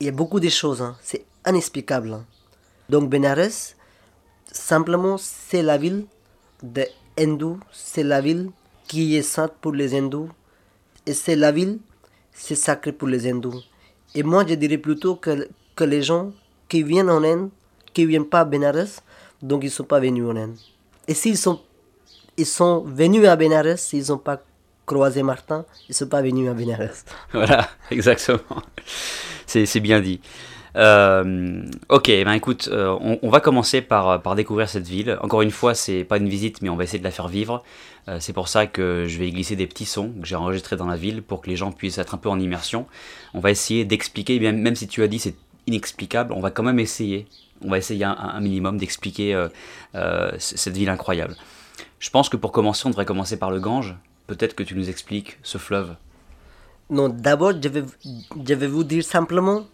Il 0.00 0.06
y 0.06 0.08
a 0.08 0.12
beaucoup 0.12 0.40
de 0.40 0.48
choses, 0.48 0.82
hein. 0.82 0.96
c'est 1.02 1.24
inexplicable. 1.46 2.12
Hein. 2.12 2.26
Donc 2.88 3.08
Benares, 3.08 3.74
Simplement, 4.52 5.16
c'est 5.16 5.62
la 5.62 5.78
ville 5.78 6.04
des 6.62 6.88
hindous, 7.18 7.58
c'est 7.72 8.02
la 8.02 8.20
ville 8.20 8.50
qui 8.86 9.16
est 9.16 9.22
sainte 9.22 9.54
pour 9.62 9.72
les 9.72 9.94
hindous, 9.94 10.28
et 11.06 11.14
c'est 11.14 11.36
la 11.36 11.52
ville, 11.52 11.78
c'est 12.32 12.54
sacré 12.54 12.92
pour 12.92 13.08
les 13.08 13.26
hindous. 13.26 13.62
Et 14.14 14.22
moi, 14.22 14.44
je 14.46 14.54
dirais 14.54 14.76
plutôt 14.76 15.16
que, 15.16 15.48
que 15.74 15.84
les 15.84 16.02
gens 16.02 16.32
qui 16.68 16.82
viennent 16.82 17.08
en 17.08 17.24
Inde, 17.24 17.48
qui 17.92 18.02
ne 18.02 18.08
viennent 18.08 18.26
pas 18.26 18.40
à 18.40 18.44
Benares, 18.44 19.02
donc 19.42 19.62
ils 19.62 19.66
ne 19.66 19.70
sont 19.70 19.84
pas 19.84 20.00
venus 20.00 20.24
en 20.24 20.36
Inde. 20.36 20.56
Et 21.08 21.14
s'ils 21.14 21.36
sont, 21.36 21.60
ils 22.36 22.46
sont 22.46 22.80
venus 22.80 23.26
à 23.26 23.36
Benares, 23.36 23.76
ils 23.92 24.08
n'ont 24.08 24.18
pas 24.18 24.42
croisé 24.86 25.22
Martin, 25.22 25.64
ils 25.88 25.92
ne 25.92 25.94
sont 25.94 26.08
pas 26.08 26.22
venus 26.22 26.48
à 26.48 26.54
Benares. 26.54 27.04
Voilà, 27.32 27.68
exactement. 27.90 28.62
C'est 29.46 29.80
bien 29.80 30.00
dit. 30.00 30.20
Euh, 30.76 31.62
ok, 31.90 32.06
ben 32.08 32.32
écoute, 32.32 32.68
euh, 32.72 32.96
on, 33.22 33.28
va 33.28 33.40
commencer 33.40 33.82
par, 33.82 34.22
par 34.22 34.34
découvrir 34.34 34.68
cette 34.68 34.88
ville. 34.88 35.18
Encore 35.20 35.42
une 35.42 35.50
fois, 35.50 35.74
c'est 35.74 36.04
pas 36.04 36.16
une 36.16 36.28
visite, 36.28 36.62
mais 36.62 36.68
on 36.68 36.76
va 36.76 36.84
essayer 36.84 36.98
de 36.98 37.04
la 37.04 37.10
faire 37.10 37.28
vivre. 37.28 37.62
Euh, 38.08 38.18
c'est 38.20 38.32
pour 38.32 38.48
ça 38.48 38.66
que 38.66 39.04
je 39.06 39.18
vais 39.18 39.30
glisser 39.30 39.54
des 39.54 39.66
petits 39.66 39.84
sons 39.84 40.12
que 40.20 40.26
j'ai 40.26 40.34
enregistrés 40.34 40.76
dans 40.76 40.86
la 40.86 40.96
ville 40.96 41.22
pour 41.22 41.40
que 41.40 41.50
les 41.50 41.56
gens 41.56 41.72
puissent 41.72 41.98
être 41.98 42.14
un 42.14 42.18
peu 42.18 42.28
en 42.28 42.40
immersion. 42.40 42.86
On 43.34 43.40
va 43.40 43.50
essayer 43.50 43.84
d'expliquer, 43.84 44.40
même, 44.40 44.60
même 44.60 44.74
si 44.74 44.88
tu 44.88 45.02
as 45.02 45.08
dit 45.08 45.18
c'est 45.18 45.36
inexplicable, 45.66 46.32
on 46.32 46.40
va 46.40 46.50
quand 46.50 46.62
même 46.62 46.80
essayer. 46.80 47.26
On 47.64 47.70
va 47.70 47.78
essayer 47.78 48.04
un, 48.04 48.40
minimum 48.40 48.78
d'expliquer 48.78 49.48
cette 50.38 50.74
ville 50.74 50.88
incroyable. 50.88 51.36
Je 51.98 52.10
pense 52.10 52.28
que 52.28 52.36
pour 52.36 52.52
commencer, 52.52 52.86
on 52.86 52.90
devrait 52.90 53.04
commencer 53.04 53.38
par 53.38 53.50
le 53.50 53.60
Gange. 53.60 53.94
Peut-être 54.26 54.54
que 54.54 54.62
tu 54.62 54.74
nous 54.74 54.88
expliques 54.88 55.38
ce 55.42 55.58
fleuve. 55.58 55.94
Non, 56.90 57.08
d'abord, 57.08 57.52
je 57.62 57.68
vais, 57.68 57.84
je 58.04 58.54
vais 58.54 58.66
vous 58.66 58.84
dire 58.84 59.04
simplement 59.04 59.64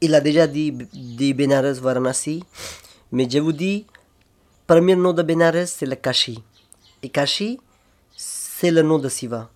il 0.00 0.14
a 0.14 0.20
déjà 0.20 0.46
dit, 0.46 0.72
dit 0.92 1.34
Benares 1.34 1.74
Varanasi, 1.74 2.44
mais 3.12 3.28
je 3.28 3.38
vous 3.38 3.52
dis, 3.52 3.86
premier 4.66 4.96
nom 4.96 5.12
de 5.12 5.22
Benares, 5.22 5.66
c'est 5.66 5.86
le 5.86 5.96
Kashi. 5.96 6.42
Et 7.02 7.08
Kashi, 7.08 7.58
c'est 8.16 8.70
le 8.70 8.82
nom 8.82 8.98
de 8.98 9.08
Siva. 9.08 9.50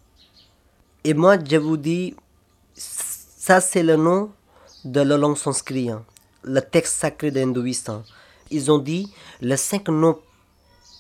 Et 1.05 1.15
moi, 1.15 1.37
je 1.39 1.57
vous 1.57 1.77
dis, 1.77 2.15
ça 2.75 3.61
c'est 3.61 3.83
le 3.83 3.97
nom 3.97 4.31
de 4.85 5.01
la 5.01 5.17
langue 5.17 5.37
sanskrit, 5.37 5.91
hein. 5.91 6.05
Le 6.43 6.61
texte 6.61 6.99
sacré 7.01 7.31
de 7.31 7.41
l'hindouisme. 7.41 8.03
Ils 8.51 8.71
ont 8.71 8.79
dit 8.79 9.13
les 9.41 9.57
cinq 9.57 9.89
noms 9.89 10.19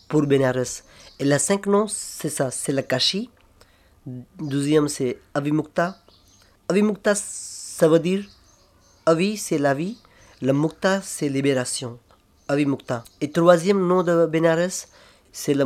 pour 0.09 0.23
Benares. 0.23 0.83
Et 1.19 1.25
les 1.25 1.39
cinq 1.39 1.67
noms, 1.67 1.87
c'est 1.89 2.29
ça, 2.29 2.51
c'est 2.51 2.73
le 2.73 2.83
Kashi. 2.83 3.31
Deuxième, 4.39 4.89
c'est 4.89 5.19
Avimukta. 5.35 5.97
Avimukta, 6.69 7.15
ça 7.15 7.89
veut 7.89 8.01
dire 8.01 8.25
Avi, 9.07 9.37
c'est 9.37 9.59
la 9.59 9.75
vie. 9.75 9.99
Le 10.41 10.53
Mukta, 10.53 11.01
c'est 11.03 11.29
libération. 11.29 11.99
Avi 12.49 12.67
Mukta. 12.67 13.05
Et 13.21 13.31
troisième 13.31 13.87
nom 13.87 14.03
de 14.03 14.27
Benares, 14.27 14.87
c'est 15.33 15.55
le 15.55 15.65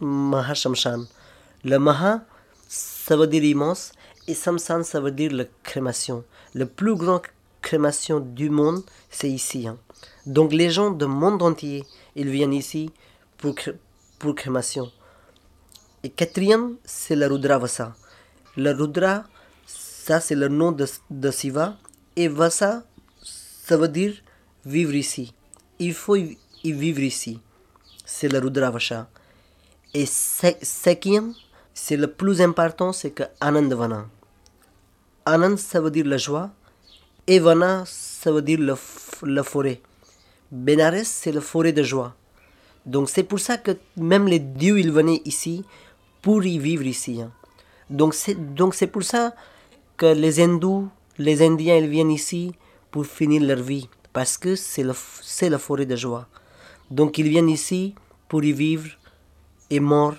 Mahashamshan. 0.00 1.04
Le 1.64 1.78
Maha, 1.78 2.22
ça 2.68 3.16
veut 3.16 3.26
dire 3.26 3.44
immense. 3.44 3.92
Et 4.28 4.34
Samsan, 4.34 4.82
ça 4.84 5.00
veut 5.00 5.10
dire 5.10 5.32
la 5.32 5.44
crémation. 5.62 6.24
Le 6.54 6.66
plus 6.66 6.94
grand 6.94 7.22
crémation 7.62 8.20
du 8.20 8.50
monde, 8.50 8.82
c'est 9.10 9.30
ici. 9.30 9.66
Hein. 9.66 9.78
Donc 10.26 10.52
les 10.52 10.70
gens 10.70 10.90
du 10.90 11.06
monde 11.06 11.42
entier, 11.42 11.84
ils 12.14 12.28
viennent 12.28 12.52
ici 12.52 12.90
pour, 13.38 13.54
pour 14.18 14.34
crémation. 14.34 14.90
Et 16.02 16.10
quatrième, 16.10 16.76
c'est 16.84 17.16
le 17.16 17.26
Rudravasa. 17.26 17.94
Le 18.56 18.72
Rudra, 18.72 19.24
ça 19.66 20.20
c'est 20.20 20.34
le 20.34 20.48
nom 20.48 20.72
de, 20.72 20.86
de 21.10 21.30
Siva. 21.30 21.76
Et 22.16 22.28
Vasa, 22.28 22.82
ça 23.22 23.76
veut 23.76 23.88
dire 23.88 24.14
vivre 24.66 24.94
ici. 24.94 25.32
Il 25.78 25.94
faut 25.94 26.16
y 26.16 26.36
vivre 26.64 27.00
ici. 27.00 27.40
C'est 28.04 28.28
le 28.28 28.38
Rudravasha. 28.38 29.08
Et 29.94 30.06
cinquième, 30.06 31.34
c'est 31.74 31.96
le 31.96 32.06
plus 32.06 32.40
important, 32.40 32.92
c'est 32.92 33.10
que 33.10 33.22
Anandvana. 33.40 34.06
Anand, 35.24 35.56
ça 35.56 35.80
veut 35.80 35.90
dire 35.90 36.06
la 36.06 36.16
joie. 36.16 36.50
Et 37.26 37.38
Vana, 37.38 37.84
ça 37.86 38.32
veut 38.32 38.42
dire 38.42 38.58
le, 38.58 38.74
la 39.22 39.42
forêt. 39.44 39.80
Benares, 40.50 41.04
c'est 41.04 41.32
la 41.32 41.40
forêt 41.40 41.72
de 41.72 41.82
joie. 41.82 42.14
Donc 42.84 43.08
c'est 43.08 43.22
pour 43.22 43.38
ça 43.38 43.58
que 43.58 43.72
même 43.96 44.26
les 44.26 44.40
dieux, 44.40 44.80
ils 44.80 44.90
venaient 44.90 45.22
ici 45.24 45.64
pour 46.20 46.44
y 46.44 46.58
vivre 46.58 46.84
ici. 46.84 47.22
Hein. 47.22 47.30
Donc 47.88 48.14
c'est 48.14 48.86
pour 48.88 49.04
ça 49.04 49.34
que 49.96 50.06
les 50.06 50.40
hindous, 50.40 50.88
les 51.18 51.42
Indiens, 51.42 51.76
ils 51.76 51.88
viennent 51.88 52.10
ici 52.10 52.52
pour 52.90 53.06
finir 53.06 53.42
leur 53.42 53.62
vie, 53.62 53.88
parce 54.12 54.36
que 54.36 54.56
c'est 54.56 54.82
la 54.82 55.58
forêt 55.58 55.86
de 55.86 55.94
joie. 55.94 56.26
Donc 56.90 57.18
ils 57.18 57.28
viennent 57.28 57.48
ici 57.48 57.94
pour 58.28 58.42
y 58.42 58.52
vivre 58.52 58.88
et 59.70 59.78
mort. 59.78 60.14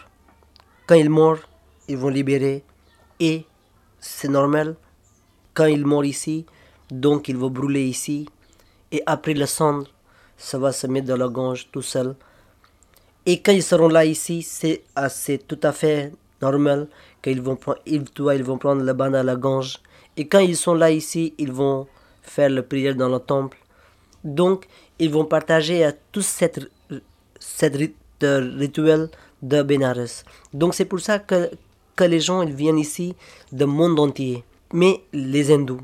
Quand 0.87 0.95
ils 0.95 1.09
meurent, 1.09 1.49
ils 1.87 1.97
vont 1.97 2.09
libérer 2.09 2.63
et 3.19 3.45
c'est 3.99 4.29
normal. 4.29 4.75
Quand 5.53 5.65
ils 5.65 5.85
meurent 5.85 6.05
ici, 6.05 6.45
donc 6.93 7.27
ils 7.27 7.37
vont 7.37 7.49
brûler 7.49 7.85
ici. 7.85 8.29
Et 8.91 9.01
après 9.05 9.33
le 9.33 9.45
cendre, 9.45 9.87
ça 10.37 10.57
va 10.57 10.71
se 10.71 10.87
mettre 10.87 11.07
dans 11.07 11.17
la 11.17 11.27
gorge 11.27 11.67
tout 11.71 11.81
seul. 11.81 12.15
Et 13.25 13.41
quand 13.41 13.51
ils 13.51 13.63
seront 13.63 13.87
là 13.87 14.05
ici, 14.05 14.43
c'est 14.43 14.83
assez 14.95 15.39
tout 15.39 15.59
à 15.63 15.71
fait 15.71 16.11
normal 16.41 16.87
qu'ils 17.21 17.41
vont 17.41 17.55
prendre, 17.55 17.79
ils, 17.85 18.03
ils 18.35 18.43
vont 18.43 18.57
prendre 18.57 18.83
le 18.83 18.93
bain 18.93 19.13
à 19.13 19.23
la 19.23 19.35
gorge. 19.35 19.79
Et 20.17 20.27
quand 20.27 20.39
ils 20.39 20.57
sont 20.57 20.75
là 20.75 20.91
ici, 20.91 21.33
ils 21.37 21.51
vont 21.51 21.87
faire 22.21 22.49
la 22.49 22.61
prière 22.61 22.95
dans 22.95 23.09
le 23.09 23.19
temple. 23.19 23.57
Donc, 24.23 24.67
ils 24.99 25.09
vont 25.09 25.25
partager 25.25 25.83
à 25.83 25.91
tout 25.91 26.21
cette, 26.21 26.59
cette 27.39 27.75
rituel 28.21 29.09
de 29.41 29.61
Benares. 29.63 30.23
Donc, 30.53 30.75
c'est 30.75 30.85
pour 30.85 30.99
ça 30.99 31.19
que, 31.19 31.49
que 31.95 32.03
les 32.03 32.19
gens 32.19 32.41
ils 32.43 32.53
viennent 32.53 32.77
ici 32.77 33.15
du 33.51 33.65
monde 33.65 33.99
entier. 33.99 34.43
Mais 34.73 35.03
les 35.13 35.51
hindous, 35.51 35.81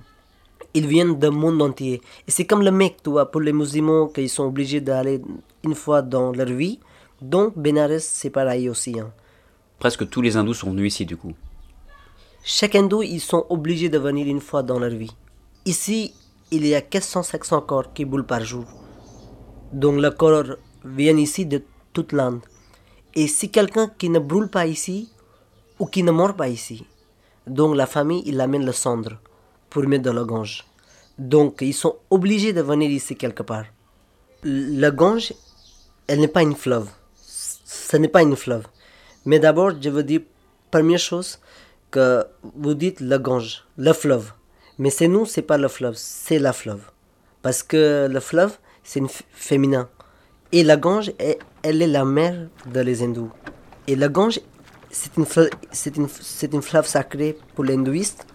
ils 0.74 0.88
viennent 0.88 1.18
du 1.18 1.30
monde 1.30 1.62
entier. 1.62 2.02
Et 2.28 2.32
c'est 2.32 2.46
comme 2.46 2.62
le 2.62 2.72
mec, 2.72 2.98
tu 3.04 3.10
vois, 3.10 3.30
pour 3.32 3.42
les 3.42 3.54
musulmans, 3.54 4.08
qu'ils 4.08 4.30
sont 4.30 4.46
obligés 4.46 4.82
d'aller 4.82 5.22
une 5.64 5.76
fois 5.76 6.02
dans 6.02 6.32
leur 6.32 6.48
vie. 6.48 6.80
Donc, 7.22 7.58
Benares, 7.58 8.00
c'est 8.00 8.30
pareil 8.30 8.70
aussi. 8.70 9.00
Hein. 9.00 9.12
Presque 9.80 10.10
tous 10.10 10.22
les 10.22 10.38
hindous 10.38 10.54
sont 10.54 10.72
venus 10.72 10.94
ici, 10.94 11.06
du 11.06 11.18
coup. 11.18 11.34
Chaque 12.44 12.76
hindou, 12.76 13.04
ils 13.04 13.20
sont 13.20 13.46
obligés 13.50 13.90
de 13.90 13.98
venir 13.98 14.28
une 14.28 14.40
fois 14.40 14.64
dans 14.64 14.80
leur 14.80 14.92
vie. 14.92 15.12
Ici, 15.66 16.14
il 16.52 16.66
y 16.66 16.76
a 16.76 16.82
400-500 16.82 17.66
corps 17.66 17.94
qui 17.94 18.06
boulent 18.06 18.26
par 18.26 18.44
jour. 18.44 18.66
Donc, 19.74 20.00
le 20.00 20.12
corps 20.12 20.56
vient 20.86 21.18
ici 21.18 21.46
de 21.46 21.64
toute 21.94 22.14
l'Inde. 22.14 22.40
Et 23.16 23.28
si 23.28 23.50
quelqu'un 23.50 23.92
qui 23.98 24.10
ne 24.10 24.20
brûle 24.20 24.50
pas 24.50 24.68
ici, 24.68 25.12
ou 25.80 25.86
qui 25.86 26.04
ne 26.04 26.12
meurt 26.12 26.38
pas 26.38 26.48
ici, 26.48 26.86
donc 27.48 27.76
la 27.76 27.86
famille, 27.86 28.24
il 28.26 28.40
amène 28.40 28.66
le 28.66 28.72
cendre 28.72 29.20
pour 29.70 29.84
mettre 29.88 30.04
dans 30.04 30.14
la 30.14 30.24
Gange. 30.24 30.66
Donc, 31.18 31.58
ils 31.62 31.74
sont 31.74 31.98
obligés 32.10 32.54
de 32.54 32.62
venir 32.62 32.90
ici 32.90 33.16
quelque 33.16 33.44
part. 33.44 33.66
La 34.44 34.92
Gange, 34.92 35.34
elle 36.08 36.20
n'est 36.20 36.28
pas 36.28 36.44
une 36.44 36.56
fleuve. 36.56 36.88
Ce 37.16 37.98
n'est 37.98 38.08
pas 38.08 38.22
une 38.22 38.36
fleuve. 38.36 38.66
Mais 39.26 39.40
d'abord, 39.40 39.72
je 39.82 39.90
veux 39.90 40.04
dire, 40.04 40.22
première 40.72 41.00
chose, 41.00 41.40
que 41.92 42.24
vous 42.56 42.74
dites 42.74 43.00
le 43.00 43.18
Gange, 43.18 43.66
le 43.78 43.94
fleuve. 43.94 44.32
Mais 44.78 44.90
c'est 44.90 45.08
nous, 45.08 45.26
c'est 45.26 45.42
pas 45.42 45.58
le 45.58 45.68
fleuve, 45.68 45.96
c'est 45.98 46.40
la 46.40 46.54
fleuve. 46.54 46.82
Parce 47.42 47.64
que 47.64 48.08
le 48.10 48.20
fleuve, 48.20 48.58
c'est 48.84 49.02
féminin. 49.32 49.90
Et 50.52 50.64
la 50.64 50.78
Gange, 50.78 51.12
elle, 51.20 51.82
est 51.82 51.88
la 51.88 52.06
mère 52.06 52.48
de 52.66 52.80
les 52.80 53.04
hindous. 53.04 53.32
Et 53.88 53.96
la 53.96 54.08
Gange, 54.08 54.40
c'est 54.92 55.16
une, 55.18 55.26
une, 56.54 56.62
fleuve 56.62 56.88
sacrée 56.88 57.38
pour 57.56 57.64
les 57.64 57.76
hindouistes. 57.76 58.26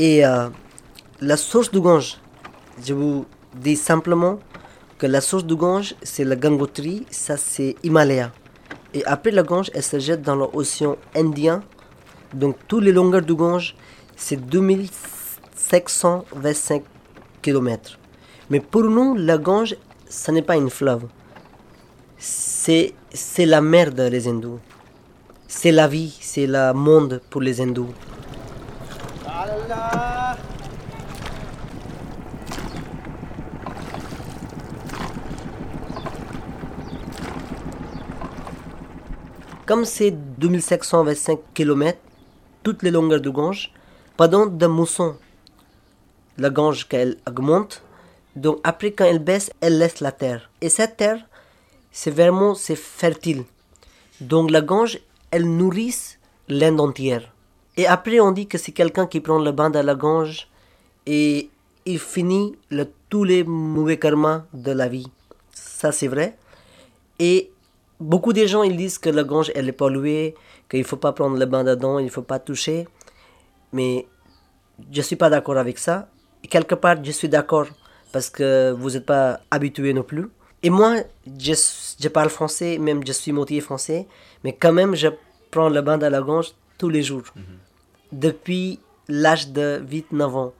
Et 0.00 0.24
euh, 0.24 0.48
la 1.20 1.36
source 1.36 1.72
du 1.72 1.80
Gange, 1.80 2.18
je 2.84 2.94
vous 2.94 3.26
dis 3.52 3.74
simplement 3.74 4.38
que 4.96 5.06
la 5.06 5.20
source 5.20 5.44
du 5.44 5.56
Gange, 5.56 5.96
c'est 6.04 6.22
la 6.22 6.36
Gangotri, 6.36 7.04
ça 7.10 7.36
c'est 7.36 7.74
Himalaya. 7.82 8.30
Et 8.94 9.04
après 9.06 9.32
la 9.32 9.42
Gange, 9.42 9.72
elle 9.74 9.82
se 9.82 9.98
jette 9.98 10.22
dans 10.22 10.36
l'océan 10.36 10.96
Indien. 11.16 11.64
Donc 12.32 12.58
toutes 12.68 12.84
les 12.84 12.92
longueurs 12.92 13.22
du 13.22 13.34
Gange, 13.34 13.74
c'est 14.14 14.36
2525 14.36 16.84
km. 17.42 17.98
Mais 18.50 18.60
pour 18.60 18.84
nous, 18.84 19.16
la 19.16 19.36
Gange, 19.36 19.74
ce 20.08 20.30
n'est 20.30 20.42
pas 20.42 20.54
une 20.54 20.70
fleuve. 20.70 21.06
C'est, 22.16 22.94
c'est 23.12 23.46
la 23.46 23.60
mer 23.60 23.90
des 23.90 24.28
hindous. 24.28 24.60
C'est 25.48 25.72
la 25.72 25.88
vie, 25.88 26.16
c'est 26.20 26.46
le 26.46 26.72
monde 26.72 27.20
pour 27.30 27.40
les 27.40 27.60
hindous. 27.60 27.92
Comme 39.66 39.84
c'est 39.84 40.10
2725 40.10 41.38
km, 41.54 41.98
toutes 42.62 42.82
les 42.82 42.90
longueurs 42.90 43.20
du 43.20 43.30
Gange, 43.30 43.72
pendant 44.16 44.46
de 44.46 44.66
mousson, 44.66 45.14
la 46.38 46.50
Gange, 46.50 46.88
qu'elle 46.88 47.16
augmente, 47.28 47.82
donc 48.34 48.58
après 48.64 48.92
quand 48.92 49.04
elle 49.04 49.18
baisse, 49.18 49.52
elle 49.60 49.78
laisse 49.78 50.00
la 50.00 50.10
terre. 50.10 50.50
Et 50.60 50.68
cette 50.68 50.96
terre, 50.96 51.20
c'est 51.92 52.10
vraiment 52.10 52.54
c'est 52.54 52.76
fertile. 52.76 53.44
Donc 54.20 54.50
la 54.50 54.62
Gange, 54.62 54.98
elle 55.30 55.44
nourrit 55.44 56.16
l'Inde 56.48 56.80
entière. 56.80 57.32
Et 57.78 57.86
après, 57.86 58.18
on 58.18 58.32
dit 58.32 58.48
que 58.48 58.58
c'est 58.58 58.72
quelqu'un 58.72 59.06
qui 59.06 59.20
prend 59.20 59.38
le 59.38 59.52
bain 59.52 59.70
de 59.70 59.78
la 59.78 59.94
Gange 59.94 60.48
et 61.06 61.48
il 61.86 62.00
finit 62.00 62.56
le, 62.70 62.90
tous 63.08 63.22
les 63.22 63.44
mauvais 63.44 64.00
karmas 64.00 64.42
de 64.52 64.72
la 64.72 64.88
vie. 64.88 65.06
Ça, 65.52 65.92
c'est 65.92 66.08
vrai. 66.08 66.36
Et 67.20 67.52
beaucoup 68.00 68.32
de 68.32 68.44
gens, 68.46 68.64
ils 68.64 68.76
disent 68.76 68.98
que 68.98 69.08
la 69.08 69.22
Gange, 69.22 69.52
elle 69.54 69.68
est 69.68 69.78
polluée, 69.84 70.34
qu'il 70.68 70.80
ne 70.80 70.84
faut 70.84 70.96
pas 70.96 71.12
prendre 71.12 71.38
le 71.38 71.46
bain 71.46 71.62
dedans, 71.62 72.00
il 72.00 72.06
ne 72.06 72.10
faut 72.10 72.22
pas 72.22 72.40
toucher. 72.40 72.88
Mais 73.72 74.08
je 74.90 74.98
ne 74.98 75.02
suis 75.04 75.14
pas 75.14 75.30
d'accord 75.30 75.56
avec 75.56 75.78
ça. 75.78 76.08
Et 76.42 76.48
quelque 76.48 76.74
part, 76.74 76.96
je 77.04 77.12
suis 77.12 77.28
d'accord 77.28 77.68
parce 78.10 78.28
que 78.28 78.72
vous 78.72 78.90
n'êtes 78.90 79.06
pas 79.06 79.38
habitué 79.52 79.92
non 79.92 80.02
plus. 80.02 80.28
Et 80.64 80.70
moi, 80.70 80.96
je, 81.38 82.08
parle 82.08 82.28
français, 82.30 82.78
même 82.78 83.06
je 83.06 83.12
suis 83.12 83.30
moitié 83.30 83.60
français, 83.60 84.08
mais 84.42 84.52
quand 84.52 84.72
même, 84.72 84.96
je 84.96 85.06
prends 85.52 85.68
le 85.68 85.80
bain 85.80 85.96
de 85.96 86.06
la 86.06 86.20
Gange 86.20 86.54
tous 86.76 86.88
les 86.88 87.04
jours. 87.04 87.22
Mhm 87.36 87.67
depuis 88.12 88.80
l'âge 89.08 89.50
de 89.50 89.82
8-9 89.88 90.22
ans. 90.24 90.52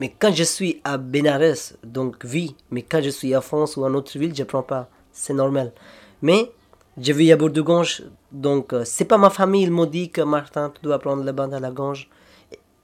Mais 0.00 0.14
quand 0.18 0.32
je 0.32 0.44
suis 0.44 0.80
à 0.84 0.98
Benares, 0.98 1.72
donc 1.82 2.24
vie, 2.24 2.54
mais 2.70 2.82
quand 2.82 3.02
je 3.02 3.10
suis 3.10 3.34
à 3.34 3.40
France 3.40 3.76
ou 3.76 3.84
en 3.84 3.94
autre 3.94 4.18
ville, 4.18 4.34
je 4.34 4.42
ne 4.42 4.46
prends 4.46 4.62
pas. 4.62 4.88
C'est 5.12 5.32
normal. 5.32 5.72
Mais 6.20 6.52
je 7.00 7.12
vis 7.12 7.32
à 7.32 7.36
Bourg-de-Gange, 7.36 8.04
donc 8.32 8.72
euh, 8.72 8.82
c'est 8.84 9.04
pas 9.06 9.18
ma 9.18 9.30
famille, 9.30 9.62
ils 9.62 9.70
m'ont 9.70 9.86
dit 9.86 10.10
que 10.10 10.20
Martin, 10.20 10.70
tu 10.74 10.82
dois 10.82 10.98
prendre 10.98 11.24
le 11.24 11.32
bain 11.32 11.50
à 11.52 11.60
la 11.60 11.70
gange, 11.70 12.10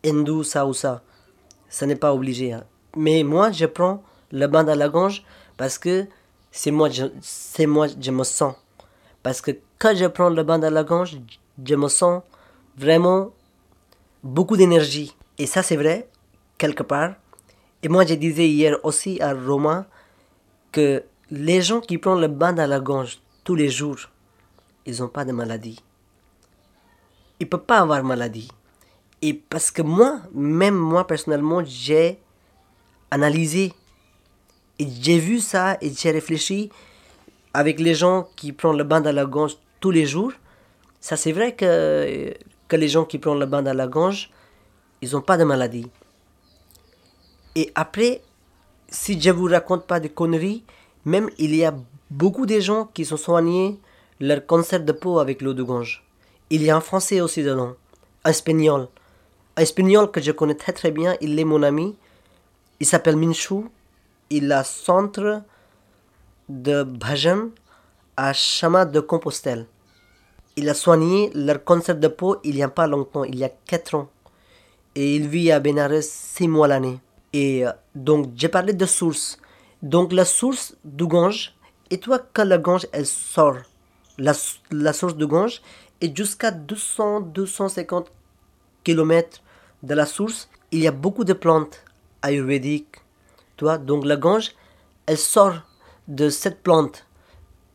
hindou, 0.05 0.43
ça 0.43 0.67
ou 0.67 0.73
ça. 0.73 1.03
Ce 1.69 1.85
n'est 1.85 1.97
pas 1.97 2.15
obligé. 2.15 2.53
Hein. 2.53 2.65
Mais 2.97 3.23
moi, 3.23 3.51
je 3.51 3.67
prends 3.67 4.03
le 4.31 4.47
bain 4.47 4.67
à 4.69 4.75
la 4.75 4.89
gange 4.89 5.25
parce 5.57 5.79
que 5.79 6.07
c'est 6.51 6.71
moi, 6.71 6.89
c'est 7.21 7.67
moi, 7.67 7.87
je 8.01 8.11
me 8.11 8.25
sens. 8.25 8.55
Parce 9.23 9.41
que 9.41 9.53
quand 9.79 9.95
je 9.95 10.07
prends 10.07 10.31
le 10.31 10.43
bain 10.43 10.63
à 10.63 10.71
la 10.71 10.85
gange, 10.85 11.19
je 11.65 11.75
me 11.75 11.89
sens 11.89 12.23
vraiment 12.77 13.31
beaucoup 14.23 14.57
d'énergie. 14.57 15.15
Et 15.39 15.47
ça, 15.47 15.63
c'est 15.63 15.77
vrai, 15.77 16.09
quelque 16.59 16.83
part. 16.83 17.15
Et 17.83 17.89
moi, 17.89 18.07
je 18.07 18.15
disais 18.15 18.49
hier 18.49 18.77
aussi 18.85 19.21
à 19.21 19.35
Romain 19.35 19.87
que 20.71 21.03
les 21.31 21.63
gens 21.63 21.81
qui 21.81 21.99
prennent 21.99 22.21
le 22.21 22.29
bain 22.29 22.53
dans 22.53 22.69
la 22.69 22.81
gorge 22.81 23.21
tous 23.45 23.55
les 23.55 23.69
jours, 23.69 23.99
ils 24.87 25.01
n'ont 25.01 25.09
pas 25.09 25.25
de 25.25 25.33
maladie. 25.33 25.81
Ils 27.41 27.45
ne 27.45 27.49
peuvent 27.49 27.65
pas 27.65 27.79
avoir 27.79 28.05
maladie. 28.05 28.49
Et 29.21 29.35
parce 29.35 29.71
que 29.71 29.83
moi, 29.83 30.21
même 30.33 30.77
moi 30.77 31.07
personnellement, 31.07 31.63
j'ai 31.65 32.19
analysé 33.11 33.73
et 34.79 34.87
j'ai 35.01 35.19
vu 35.19 35.39
ça 35.39 35.77
et 35.81 35.93
j'ai 35.93 36.11
réfléchi 36.11 36.71
avec 37.55 37.79
les 37.79 37.95
gens 37.95 38.29
qui 38.37 38.53
prennent 38.53 38.77
le 38.77 38.85
bain 38.85 39.01
dans 39.01 39.15
la 39.15 39.25
gorge 39.25 39.57
tous 39.81 39.91
les 39.91 40.07
jours. 40.07 40.33
Ça, 41.01 41.17
c'est 41.17 41.33
vrai 41.33 41.55
que 41.55 42.33
que 42.73 42.77
les 42.79 42.89
gens 42.89 43.05
qui 43.05 43.19
prennent 43.19 43.39
le 43.39 43.45
bain 43.45 43.61
dans 43.61 43.77
la 43.77 43.87
gange, 43.87 44.31
ils 45.03 45.13
n'ont 45.13 45.21
pas 45.21 45.37
de 45.37 45.45
maladie. 45.45 45.91
Et 47.55 47.71
après, 47.75 48.23
si 48.89 49.21
je 49.21 49.29
vous 49.29 49.45
raconte 49.45 49.87
pas 49.87 50.01
de 50.01 50.09
conneries, 50.09 50.65
même 51.05 51.29
il 51.37 51.55
y 51.55 51.67
a 51.67 51.75
beaucoup 52.11 52.47
de 52.47 52.59
gens 52.61 52.89
qui 52.95 53.05
sont 53.05 53.19
soignés 53.19 53.79
leur 54.21 54.47
cancer 54.47 54.83
de 54.83 54.93
peau 54.93 55.19
avec 55.19 55.43
l'eau 55.43 55.53
de 55.53 55.63
gange. 55.63 56.03
Il 56.49 56.63
y 56.63 56.71
a 56.71 56.77
un 56.77 56.81
français 56.81 57.21
aussi 57.21 57.43
dedans, 57.43 57.75
un 58.25 58.31
espagnol. 58.31 58.89
Un 59.59 59.63
espagnol 59.63 60.11
que 60.11 60.23
je 60.23 60.33
connais 60.33 60.55
très 60.55 60.73
très 60.73 60.93
bien, 60.93 61.15
il 61.21 61.39
est 61.39 61.45
mon 61.45 61.63
ami. 61.63 61.95
Il 62.81 62.87
s'appelle 62.87 63.17
Minchou. 63.17 63.69
Il 64.31 64.51
a 64.51 64.65
centre 64.65 65.43
de 66.49 66.85
bhajan 66.85 67.51
à 68.17 68.33
Chama 68.33 68.87
de 68.87 69.01
Compostelle 69.01 69.67
il 70.57 70.69
a 70.69 70.75
soigné 70.75 71.31
leur 71.35 71.65
cancer 71.65 71.97
de 71.97 72.09
peau 72.09 72.37
il 72.45 72.57
n'y 72.57 72.63
a 72.63 72.69
pas 72.69 72.87
longtemps, 72.87 73.25
il 73.25 73.39
y 73.39 73.45
a 73.45 73.49
4 73.49 73.95
ans. 73.95 74.09
Et 74.95 75.17
il 75.17 75.29
vit 75.29 75.51
à 75.51 75.61
Benares 75.61 76.03
6 76.03 76.49
mois 76.49 76.69
l'année. 76.69 77.01
Et 77.33 77.67
euh, 77.67 77.73
donc, 77.95 78.33
j'ai 78.37 78.49
parlé 78.49 78.75
de 78.75 78.85
source. 78.85 79.39
Donc, 79.83 80.13
la 80.13 80.27
source 80.27 80.77
du 80.85 81.07
Gange, 81.07 81.55
et 81.91 81.99
toi, 81.99 82.21
quand 82.33 82.45
la 82.45 82.59
Gange, 82.59 82.87
elle 82.93 83.07
sort, 83.07 83.57
la, 84.19 84.33
la 84.71 84.93
source 84.93 85.17
du 85.17 85.27
Gange 85.27 85.63
est 86.01 86.15
jusqu'à 86.15 86.51
200-250 86.51 88.07
km 88.85 89.43
de 89.83 89.95
la 89.95 90.05
source. 90.05 90.51
Il 90.71 90.81
y 90.81 90.87
a 90.87 90.93
beaucoup 90.93 91.25
de 91.25 91.33
plantes 91.33 91.83
ayurvédiques. 92.21 92.97
Toi, 93.57 93.79
donc, 93.79 94.05
la 94.05 94.17
Gange, 94.17 94.55
elle 95.07 95.19
sort 95.19 95.63
de 96.09 96.29
cette 96.29 96.63
plante 96.63 97.07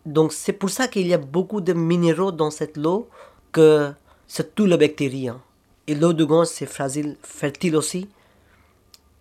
donc 0.07 0.31
c'est 0.31 0.53
pour 0.53 0.69
ça 0.69 0.87
qu'il 0.87 1.05
y 1.05 1.13
a 1.13 1.17
beaucoup 1.17 1.59
de 1.59 1.73
minéraux 1.73 2.31
dans 2.31 2.49
cette 2.49 2.77
eau 2.77 3.09
que 3.51 3.91
c'est 4.25 4.55
tout 4.55 4.65
le 4.65 4.77
bactérien. 4.77 5.41
Et 5.87 5.95
l'eau 5.95 6.13
de 6.13 6.23
Gange, 6.23 6.47
c'est 6.47 6.65
fragile, 6.65 7.17
fertile 7.21 7.75
aussi. 7.75 8.07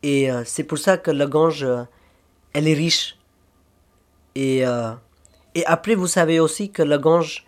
Et 0.03 0.31
euh, 0.31 0.43
c'est 0.45 0.63
pour 0.65 0.79
ça 0.79 0.97
que 0.97 1.11
la 1.11 1.27
Gange, 1.27 1.65
euh, 1.65 1.83
elle 2.53 2.69
est 2.69 2.75
riche. 2.75 3.19
Et, 4.37 4.65
euh, 4.67 4.93
et 5.57 5.67
après, 5.67 5.97
vous 5.97 6.07
savez 6.07 6.39
aussi 6.39 6.71
que 6.71 6.83
la 6.83 6.99
Gange 6.99 7.45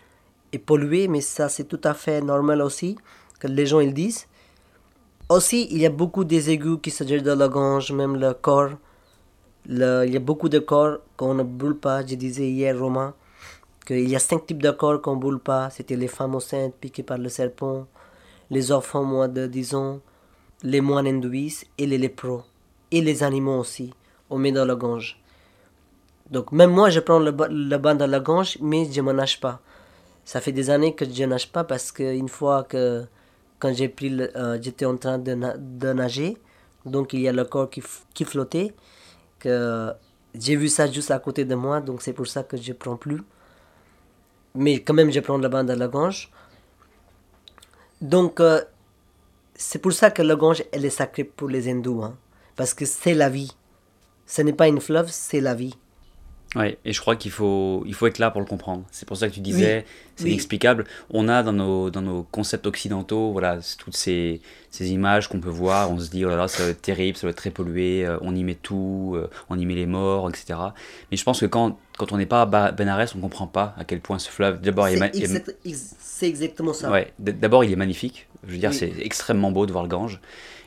est 0.53 0.59
polluée, 0.59 1.07
mais 1.07 1.21
ça, 1.21 1.49
c'est 1.49 1.65
tout 1.65 1.81
à 1.85 1.95
fait 1.95 2.21
normal 2.21 2.61
aussi, 2.61 2.97
que 3.39 3.47
les 3.47 3.67
gens 3.67 3.81
ils 3.81 3.95
disent. 3.95 4.27
Aussi, 5.29 5.69
il 5.71 5.79
y 5.79 5.87
a 5.87 5.91
beaucoup 5.91 6.25
des 6.25 6.51
égouts 6.51 6.79
qui 6.79 6.91
se 6.91 7.05
jettent 7.05 7.25
dans 7.25 7.39
la 7.39 7.49
Gange, 7.49 7.93
même 7.93 8.17
le 8.17 8.35
corps. 8.35 8.71
Il 9.69 9.79
y 9.79 10.17
a 10.17 10.21
beaucoup 10.21 10.49
de 10.49 10.59
corps 10.59 10.99
qu'on 11.17 11.35
ne 11.35 11.43
brûle 11.45 11.77
pas. 11.77 12.05
Je 12.05 12.15
disais 12.15 12.49
hier, 12.49 12.79
Romain, 12.79 13.15
qu'il 13.89 14.09
y 14.09 14.15
a 14.15 14.19
cinq 14.19 14.47
types 14.47 14.63
de 14.63 14.71
corps 14.71 15.01
qu'on 15.01 15.17
ne 15.17 15.21
brûle 15.21 15.39
pas. 15.39 15.71
C'était 15.71 15.97
les 15.97 16.09
femmes 16.09 16.35
enceintes 16.35 16.75
piquées 16.75 17.03
par 17.03 17.17
le 17.19 17.31
serpent, 17.31 17.87
les 18.51 18.71
enfants 18.71 19.03
moins 19.03 19.29
de 19.29 19.47
10 19.47 19.75
ans, 19.75 20.01
les 20.63 20.83
moines 20.83 21.07
hindouistes 21.07 21.67
et 21.79 21.87
les 21.87 21.97
lépreux. 21.99 22.43
Et 22.91 23.01
les 23.01 23.23
animaux 23.23 23.59
aussi. 23.59 23.93
On 24.31 24.39
met 24.39 24.53
dans 24.53 24.67
la 24.67 24.75
Gange. 24.75 25.19
Donc 26.31 26.53
même 26.53 26.71
moi, 26.71 26.91
je 26.91 27.01
prends 27.01 27.19
le, 27.19 27.35
le 27.49 27.77
bain 27.79 27.95
dans 27.95 28.07
la 28.07 28.21
Gange, 28.21 28.59
mais 28.61 28.85
je 28.93 29.01
ne 29.01 29.07
me 29.07 29.13
nage 29.13 29.41
pas. 29.41 29.61
Ça 30.25 30.43
fait 30.43 30.53
des 30.53 30.69
années 30.69 30.95
que 30.95 31.07
je 31.11 31.25
nage 31.25 31.51
pas 31.51 31.65
parce 31.65 31.91
qu'une 31.91 32.29
fois 32.29 32.65
que 32.65 33.07
quand 33.59 33.73
j'ai 33.73 33.89
pris 33.89 34.15
euh, 34.21 34.59
j'étais 34.61 34.85
en 34.85 34.99
train 34.99 35.19
de, 35.19 35.35
de 35.35 35.93
nager, 35.95 36.37
donc 36.85 37.15
il 37.15 37.21
y 37.21 37.29
a 37.29 37.33
le 37.33 37.45
corps 37.45 37.71
qui, 37.71 37.83
qui 38.13 38.25
flottait, 38.25 38.75
que 39.39 39.91
j'ai 40.35 40.57
vu 40.57 40.69
ça 40.69 40.87
juste 40.87 41.11
à 41.11 41.19
côté 41.19 41.47
de 41.47 41.55
moi, 41.55 41.81
donc 41.81 42.03
c'est 42.03 42.13
pour 42.13 42.27
ça 42.27 42.43
que 42.43 42.59
je 42.59 42.73
prends 42.75 42.97
plus. 42.97 43.23
Mais 44.59 44.81
quand 44.81 44.93
même, 44.93 45.13
je 45.13 45.21
prends 45.21 45.39
le 45.39 45.49
bain 45.49 45.63
dans 45.63 45.79
la 45.79 45.87
Gange. 45.87 46.31
Donc 48.01 48.41
euh, 48.41 48.61
c'est 49.55 49.79
pour 49.79 49.93
ça 49.93 50.11
que 50.11 50.21
la 50.21 50.35
Gange, 50.35 50.65
elle 50.73 50.85
est 50.85 50.91
sacrée 50.91 51.23
pour 51.23 51.49
les 51.49 51.69
hindous, 51.69 52.03
hein, 52.03 52.17
parce 52.57 52.75
que 52.75 52.85
c'est 52.85 53.15
la 53.15 53.29
vie. 53.29 53.55
Ce 54.27 54.43
n'est 54.43 54.53
pas 54.53 54.67
une 54.67 54.81
fleuve, 54.81 55.11
c'est 55.13 55.41
la 55.41 55.55
vie. 55.55 55.77
Ouais, 56.57 56.79
et 56.87 56.95
je 56.95 57.01
crois 57.01 57.15
qu'il 57.15 57.31
faut, 57.31 57.83
il 57.87 57.93
faut 57.93 58.07
être 58.07 58.19
là 58.19 58.31
pour 58.31 58.41
le 58.41 58.47
comprendre. 58.47 58.83
C'est 58.91 59.07
pour 59.07 59.19
ça 59.19 59.29
que 59.29 59.35
tu 59.35 59.41
disais, 59.41 59.85
c'est 60.17 60.25
oui. 60.25 60.31
inexplicable. 60.31 60.87
On 61.11 61.29
a 61.29 61.43
dans 61.43 61.53
nos, 61.53 61.91
dans 61.91 62.01
nos 62.01 62.23
concepts 62.23 62.67
occidentaux, 62.67 63.33
voilà, 63.33 63.59
toutes 63.79 63.95
ces, 63.95 64.41
ces 64.71 64.91
images 64.91 65.29
qu'on 65.29 65.41
peut 65.41 65.51
voir. 65.51 65.93
On 65.93 65.99
se 66.01 66.09
dit, 66.09 66.25
oh 66.25 66.29
là 66.31 66.37
là, 66.37 66.49
ça 66.49 66.63
va 66.65 66.71
être 66.71 66.81
terrible, 66.81 67.19
ça 67.19 67.27
va 67.27 67.33
être 67.33 67.37
très 67.37 67.51
pollué, 67.51 68.07
euh, 68.07 68.17
on 68.23 68.35
y 68.35 68.45
met 68.45 68.55
tout, 68.55 69.13
euh, 69.15 69.29
on 69.51 69.59
y 69.59 69.67
met 69.67 69.75
les 69.75 69.85
morts, 69.85 70.31
etc. 70.31 70.59
Mais 71.11 71.19
je 71.19 71.25
pense 71.25 71.41
que 71.41 71.47
quand, 71.47 71.79
quand 71.99 72.13
on 72.13 72.17
n'est 72.17 72.25
pas 72.25 72.41
à 72.43 72.73
Benares, 72.73 73.09
on 73.15 73.21
comprend 73.21 73.47
pas 73.47 73.75
à 73.77 73.85
quel 73.85 74.01
point 74.01 74.19
ce 74.19 74.31
fleuve, 74.31 74.63
d'abord, 74.63 74.89
il 74.89 74.95
est 75.03 75.13
C'est 75.13 75.19
exact- 75.19 75.55
exactement 76.23 76.73
ça. 76.73 76.91
Ouais, 76.91 77.13
d'abord 77.19 77.63
il 77.63 77.73
est 77.73 77.77
magnifique. 77.77 78.27
Je 78.47 78.53
veux 78.53 78.59
dire, 78.59 78.71
Oui. 78.71 78.77
c'est 78.77 78.93
extrêmement 79.01 79.51
beau 79.51 79.67
de 79.67 79.73
voir 79.73 79.85
le 79.85 79.91
Gange 79.91 80.21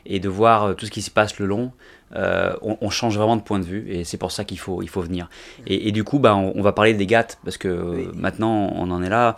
et 0.05 0.19
de 0.19 0.29
voir 0.29 0.63
euh, 0.63 0.73
tout 0.75 0.85
ce 0.85 0.91
qui 0.91 1.01
se 1.01 1.09
passe 1.09 1.39
le 1.39 1.47
long. 1.47 1.71
Euh, 2.15 2.53
on, 2.61 2.77
on 2.81 2.89
change 2.89 3.17
vraiment 3.17 3.35
de 3.37 3.41
point 3.41 3.59
de 3.59 3.63
vue 3.65 3.85
et 3.89 4.03
c'est 4.03 4.17
pour 4.17 4.31
ça 4.31 4.43
qu'il 4.43 4.59
faut, 4.59 4.81
il 4.81 4.89
faut 4.89 5.01
venir. 5.01 5.29
Et, 5.67 5.87
et 5.87 5.91
du 5.91 6.03
coup, 6.03 6.19
bah, 6.19 6.35
on, 6.35 6.51
on 6.55 6.61
va 6.61 6.71
parler 6.73 6.93
des 6.93 7.05
Ghats 7.05 7.27
parce 7.43 7.57
que 7.57 7.67
euh, 7.67 7.91
Oui. 7.95 8.07
maintenant 8.15 8.71
on 8.75 8.91
en 8.91 9.01
est 9.03 9.09
là. 9.09 9.35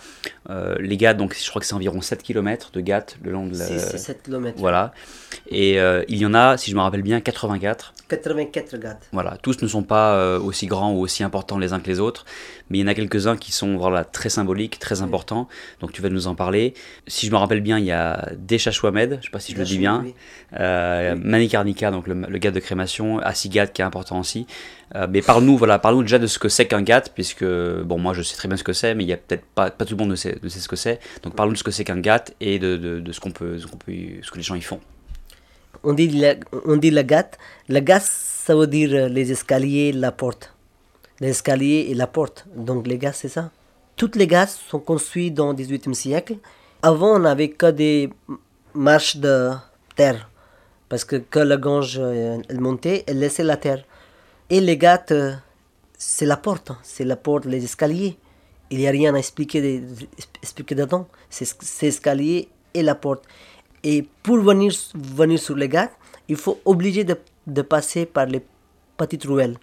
Euh, 0.49 0.75
les 0.79 0.97
Ghats, 0.97 1.13
donc 1.13 1.35
je 1.39 1.49
crois 1.49 1.59
que 1.59 1.65
c'est 1.65 1.73
environ 1.75 2.01
7 2.01 2.21
km 2.23 2.71
de 2.73 2.81
Ghats 2.81 3.05
le 3.23 3.31
long 3.31 3.45
de 3.47 3.57
la. 3.57 3.65
C'est 3.65 3.79
c'est 3.79 3.97
7 3.97 4.23
km. 4.23 4.57
Voilà. 4.59 4.91
Et 5.49 5.79
euh, 5.79 6.03
il 6.07 6.17
y 6.17 6.25
en 6.25 6.33
a, 6.33 6.57
si 6.57 6.71
je 6.71 6.75
me 6.75 6.81
rappelle 6.81 7.01
bien, 7.01 7.21
84. 7.21 7.93
84 8.09 8.77
gars. 8.77 8.99
Voilà, 9.11 9.37
tous 9.41 9.61
ne 9.61 9.67
sont 9.67 9.83
pas 9.83 10.37
aussi 10.37 10.67
grands 10.67 10.93
ou 10.93 10.99
aussi 10.99 11.23
importants 11.23 11.57
les 11.57 11.73
uns 11.73 11.79
que 11.79 11.87
les 11.87 11.99
autres, 11.99 12.25
mais 12.69 12.77
il 12.77 12.81
y 12.81 12.83
en 12.83 12.87
a 12.87 12.93
quelques-uns 12.93 13.37
qui 13.37 13.51
sont 13.51 13.77
voilà, 13.77 14.03
très 14.03 14.29
symboliques, 14.29 14.77
très 14.79 15.01
importants. 15.01 15.47
Donc 15.79 15.91
tu 15.93 16.01
vas 16.01 16.09
nous 16.09 16.27
en 16.27 16.35
parler. 16.35 16.73
Si 17.07 17.25
je 17.25 17.31
me 17.31 17.37
rappelle 17.37 17.61
bien, 17.61 17.79
il 17.79 17.85
y 17.85 17.91
a 17.91 18.29
Deshachwamed, 18.37 19.11
je 19.11 19.15
ne 19.17 19.21
sais 19.21 19.29
pas 19.31 19.39
si 19.39 19.53
je 19.53 19.57
le 19.57 19.63
dis 19.63 19.77
bien, 19.79 20.03
Oui. 20.05 20.13
Manikarnika, 21.23 21.91
donc 21.91 22.07
le, 22.07 22.13
le 22.13 22.37
gâte 22.37 22.53
de 22.53 22.59
crémation, 22.63 23.19
Asigat 23.19 23.67
qui 23.67 23.81
est 23.81 23.85
important 23.85 24.19
aussi. 24.19 24.47
Euh, 24.95 25.07
mais 25.09 25.21
parle-nous, 25.21 25.57
voilà, 25.57 25.79
parle-nous 25.79 26.03
déjà 26.03 26.19
de 26.19 26.27
ce 26.27 26.39
que 26.39 26.49
c'est 26.49 26.67
qu'un 26.67 26.81
gâte, 26.81 27.11
puisque 27.13 27.45
bon, 27.45 27.97
moi 27.97 28.13
je 28.13 28.21
sais 28.21 28.35
très 28.35 28.47
bien 28.47 28.57
ce 28.57 28.63
que 28.63 28.73
c'est, 28.73 28.95
mais 28.95 29.03
il 29.03 29.07
y 29.07 29.13
a 29.13 29.17
peut-être 29.17 29.45
pas, 29.45 29.69
tout 29.71 29.85
le 29.91 29.97
monde 29.97 30.09
ne 30.09 30.15
sait, 30.15 30.37
ce 30.47 30.67
que 30.67 30.75
c'est. 30.75 30.99
Donc 31.23 31.35
parle-nous 31.35 31.53
de 31.53 31.57
ce 31.57 31.63
que 31.63 31.71
c'est 31.71 31.83
qu'un 31.83 31.99
gâte 31.99 32.33
et 32.39 32.59
de, 32.59 33.03
ce 33.11 33.19
qu'on 33.19 33.31
peut, 33.31 33.57
ce 33.59 33.67
que 33.67 34.37
les 34.37 34.43
gens 34.43 34.55
y 34.55 34.61
font. 34.61 34.79
On 35.83 35.93
dit, 35.93 36.07
la, 36.09 36.35
on 36.65 36.77
dit 36.77 36.91
la 36.91 37.03
gâte. 37.03 37.37
La 37.67 37.81
gâte, 37.81 38.03
ça 38.03 38.55
veut 38.55 38.67
dire 38.67 38.89
euh, 38.93 39.09
les 39.09 39.31
escaliers, 39.31 39.91
la 39.91 40.11
porte. 40.11 40.53
Les 41.19 41.29
escaliers 41.29 41.87
et 41.89 41.93
la 41.93 42.07
porte. 42.07 42.45
Donc 42.55 42.87
les 42.87 42.97
gâtes, 42.97 43.15
c'est 43.15 43.29
ça. 43.29 43.51
Toutes 43.95 44.15
les 44.15 44.27
gâtes 44.27 44.57
sont 44.69 44.79
construites 44.79 45.33
dans 45.33 45.51
le 45.51 45.57
18e 45.57 45.93
siècle. 45.93 46.35
Avant, 46.81 47.15
on 47.15 47.19
n'avait 47.19 47.49
que 47.49 47.71
des 47.71 48.09
marches 48.73 49.17
de 49.17 49.51
terre. 49.95 50.29
Parce 50.89 51.05
que 51.05 51.15
quand 51.17 51.43
la 51.43 51.57
Gange 51.57 51.97
euh, 51.99 52.37
montait, 52.53 53.03
elle 53.07 53.19
laissait 53.19 53.43
la 53.43 53.57
terre. 53.57 53.83
Et 54.49 54.59
les 54.61 54.77
gâtes, 54.77 55.11
euh, 55.11 55.33
c'est 55.97 56.25
la 56.25 56.37
porte. 56.37 56.71
hein. 56.71 56.77
C'est 56.83 57.05
la 57.05 57.15
porte, 57.15 57.45
les 57.45 57.63
escaliers. 57.63 58.17
Il 58.69 58.77
n'y 58.79 58.87
a 58.87 58.91
rien 58.91 59.13
à 59.15 59.17
expliquer, 59.17 59.83
expliquer 60.41 60.75
dedans. 60.75 61.07
C'est 61.29 61.87
escalier 61.87 62.49
et 62.73 62.83
la 62.83 62.95
porte. 62.95 63.23
Et 63.83 64.07
pour 64.23 64.37
venir, 64.37 64.71
venir 64.95 65.39
sur 65.39 65.55
les 65.55 65.69
gâtes, 65.69 65.93
il 66.27 66.37
faut 66.37 66.59
obligé 66.65 67.03
de, 67.03 67.17
de 67.47 67.61
passer 67.61 68.05
par 68.05 68.25
les 68.25 68.43
petites 68.97 69.25
ruelles. 69.25 69.57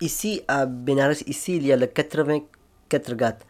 Ici, 0.00 0.42
à 0.48 0.66
Benares, 0.66 1.22
ici, 1.26 1.56
il 1.56 1.66
y 1.66 1.72
a 1.72 1.76
le 1.76 1.86
84 1.86 3.14
gâtes. 3.14 3.46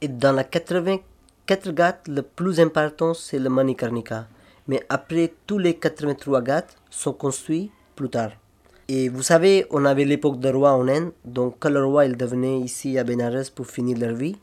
Et 0.00 0.08
dans 0.08 0.32
la 0.32 0.44
84 0.44 1.70
gâtes, 1.72 2.06
le 2.08 2.22
plus 2.22 2.60
important, 2.60 3.14
c'est 3.14 3.38
le 3.38 3.48
Manikarnika. 3.48 4.28
Mais 4.68 4.82
après, 4.88 5.32
tous 5.46 5.58
les 5.58 5.74
83 5.74 6.42
gâtes 6.42 6.76
sont 6.90 7.12
construits 7.12 7.70
plus 7.96 8.08
tard. 8.08 8.32
Et 8.88 9.08
vous 9.08 9.22
savez, 9.22 9.66
on 9.70 9.84
avait 9.86 10.04
l'époque 10.04 10.38
de 10.40 10.50
roi 10.50 10.72
en 10.72 10.86
Inde, 10.88 11.12
donc 11.24 11.56
quand 11.58 11.70
le 11.70 11.84
roi 11.84 12.04
il 12.04 12.16
devenait 12.18 12.58
ici 12.60 12.98
à 12.98 13.04
Benares 13.04 13.50
pour 13.54 13.66
finir 13.66 13.96
leur 13.96 14.14
vie, 14.14 14.36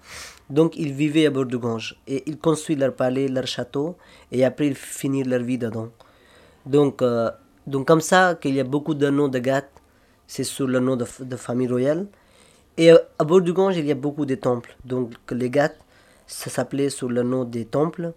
donc 0.50 0.76
ils 0.78 0.94
vivaient 0.94 1.28
à 1.28 1.30
bord 1.30 1.46
du 1.46 1.60
Gange 1.60 1.96
et 2.08 2.24
ils 2.26 2.40
construisent 2.40 2.80
leur 2.80 2.96
palais, 2.96 3.28
leur 3.28 3.46
château 3.46 3.96
et 4.32 4.44
après 4.44 4.68
ils 4.68 4.76
finissent 4.76 5.28
leur 5.28 5.42
vie 5.42 5.60
dedans. 5.60 5.90
Donc, 6.66 7.04
euh, 7.04 7.30
donc 7.68 7.88
comme 7.88 8.02
ça 8.02 8.34
qu'il 8.34 8.56
y 8.56 8.60
a 8.60 8.64
beaucoup 8.64 8.96
de 8.96 9.10
noms 9.12 9.28
de 9.28 9.38
gâtes, 9.38 9.72
c'est 10.26 10.44
sur 10.44 10.66
le 10.66 10.80
nom 10.80 10.96
de, 10.96 11.06
de 11.20 11.36
famille 11.36 11.68
royale. 11.68 12.08
Et 12.78 12.92
euh, 12.92 12.98
à 13.20 13.24
bord 13.24 13.42
du 13.42 13.54
Gange, 13.54 13.78
il 13.78 13.86
y 13.86 13.92
a 13.92 13.96
beaucoup 13.96 14.26
de 14.26 14.36
temples. 14.36 14.76
Donc 14.86 15.14
les 15.30 15.52
gâtes, 15.52 15.78
ça 16.26 16.50
s'appelait 16.50 16.90
sous 16.90 17.10
le 17.10 17.22
nom 17.22 17.44
des 17.44 17.66
temples. 17.66 18.14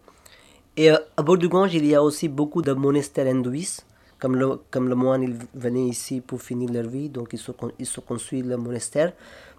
Et 0.77 0.91
euh, 0.91 0.97
à 1.17 1.23
bord 1.23 1.39
du 1.39 1.49
Gange, 1.49 1.75
il 1.75 1.87
y 1.87 1.95
a 1.95 2.03
aussi 2.03 2.29
beaucoup 2.29 2.61
de 2.63 2.73
monastères 2.73 3.27
hindouistes. 3.27 3.87
Comme 4.19 4.37
le, 4.37 4.59
comme 4.71 4.89
le 4.89 4.95
moine, 4.95 5.23
ils 5.23 5.37
venaient 5.55 5.87
ici 5.87 6.21
pour 6.21 6.41
finir 6.41 6.71
leur 6.73 6.87
vie, 6.87 7.09
donc 7.09 7.29
ils 7.33 7.39
se, 7.39 7.53
ils 7.79 7.87
se 7.87 8.01
construisent 8.01 8.47
le 8.47 8.57
monastère. 8.57 9.13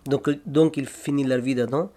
Donc, 0.06 0.28
euh, 0.28 0.40
donc 0.46 0.78
ils 0.78 0.88
finissent 0.88 1.28
leur 1.28 1.40
vie 1.40 1.56
dedans. 1.56 1.90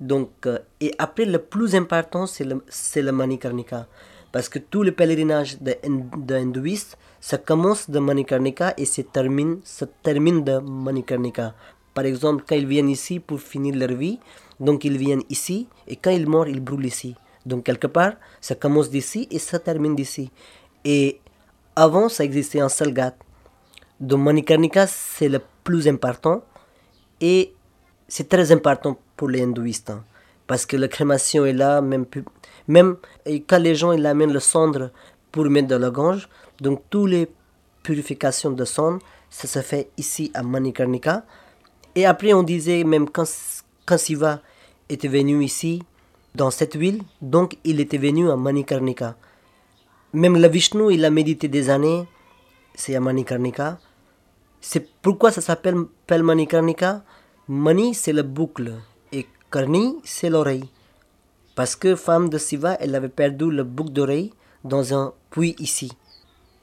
Donc, 0.00 0.30
euh, 0.46 0.58
et 0.80 0.94
après, 0.98 1.24
le 1.24 1.38
plus 1.38 1.74
important, 1.74 2.26
c'est 2.26 2.44
le, 2.44 2.62
le 2.96 3.10
Manikarnika. 3.12 3.86
Parce 4.32 4.48
que 4.48 4.58
tout 4.58 4.82
le 4.82 4.92
pèlerinage 4.92 5.60
de, 5.60 5.74
de 6.16 6.34
hindouistes, 6.34 6.96
ça 7.20 7.38
commence 7.38 7.90
de 7.90 7.98
Manikarnika 7.98 8.74
et 8.76 8.84
se 8.84 9.00
termine, 9.02 9.58
se 9.64 9.84
termine 10.02 10.44
de 10.44 10.58
Manikarnika. 10.58 11.54
Par 11.94 12.04
exemple, 12.04 12.44
quand 12.46 12.54
ils 12.54 12.66
viennent 12.66 12.90
ici 12.90 13.20
pour 13.20 13.40
finir 13.40 13.74
leur 13.74 13.92
vie, 13.96 14.18
donc 14.60 14.84
ils 14.84 14.96
viennent 14.96 15.24
ici, 15.30 15.66
et 15.88 15.96
quand 15.96 16.10
ils 16.10 16.28
meurent, 16.28 16.48
ils 16.48 16.60
brûlent 16.60 16.86
ici. 16.86 17.14
Donc 17.46 17.64
quelque 17.64 17.86
part, 17.86 18.14
ça 18.40 18.54
commence 18.54 18.90
d'ici 18.90 19.26
et 19.30 19.38
ça 19.38 19.58
termine 19.58 19.94
d'ici. 19.94 20.30
Et 20.84 21.20
avant, 21.76 22.08
ça 22.08 22.24
existait 22.24 22.60
un 22.60 22.68
seul 22.68 22.92
gâte. 22.92 23.16
Donc 24.00 24.20
Manikarnika, 24.20 24.86
c'est 24.86 25.28
le 25.28 25.40
plus 25.64 25.88
important. 25.88 26.42
Et 27.20 27.54
c'est 28.08 28.28
très 28.28 28.52
important 28.52 28.98
pour 29.16 29.28
les 29.28 29.42
hindouistes. 29.42 29.90
hein, 29.90 30.04
parce 30.46 30.66
que 30.66 30.76
la 30.76 30.88
crémation 30.88 31.44
est 31.44 31.52
là, 31.52 31.80
même, 31.80 32.04
même 32.68 32.96
quand 33.48 33.58
les 33.58 33.74
gens 33.74 33.92
ils 33.92 34.06
amènent 34.06 34.32
le 34.32 34.40
cendre 34.40 34.90
pour 35.32 35.44
mettre 35.46 35.68
dans 35.68 35.78
la 35.78 35.90
gange, 35.90 36.28
donc 36.60 36.82
toutes 36.90 37.10
les 37.10 37.28
purifications 37.82 38.50
de 38.50 38.64
cendre, 38.64 38.98
ça 39.30 39.46
se 39.46 39.60
fait 39.60 39.90
ici 39.96 40.30
à 40.34 40.42
Manikarnika. 40.42 41.24
Et 41.94 42.06
après, 42.06 42.32
on 42.32 42.42
disait, 42.42 42.84
même 42.84 43.08
quand, 43.08 43.24
quand 43.84 43.98
Siva 43.98 44.40
était 44.88 45.08
venu 45.08 45.42
ici, 45.42 45.82
dans 46.36 46.50
cette 46.50 46.76
ville, 46.76 47.02
donc 47.22 47.56
il 47.64 47.80
était 47.80 47.98
venu 47.98 48.30
à 48.30 48.36
Manikarnika. 48.36 49.16
Même 50.12 50.36
le 50.36 50.48
Vishnu, 50.48 50.92
il 50.92 51.04
a 51.04 51.10
médité 51.10 51.48
des 51.48 51.70
années, 51.70 52.06
c'est 52.74 52.94
à 52.94 53.00
Manikarnika. 53.00 53.78
C'est 54.60 54.86
pourquoi 55.00 55.30
ça 55.32 55.40
s'appelle 55.40 56.22
Manikarnika. 56.22 57.02
Mani, 57.48 57.94
c'est 57.94 58.12
la 58.12 58.22
boucle, 58.22 58.74
et 59.12 59.26
Karni, 59.50 59.96
c'est 60.04 60.30
l'oreille. 60.30 60.68
Parce 61.54 61.74
que 61.74 61.96
femme 61.96 62.28
de 62.28 62.38
Siva, 62.38 62.76
elle 62.80 62.94
avait 62.94 63.08
perdu 63.08 63.50
le 63.50 63.64
boucle 63.64 63.92
d'oreille 63.92 64.32
dans 64.64 64.92
un 64.92 65.14
puits 65.30 65.56
ici. 65.58 65.90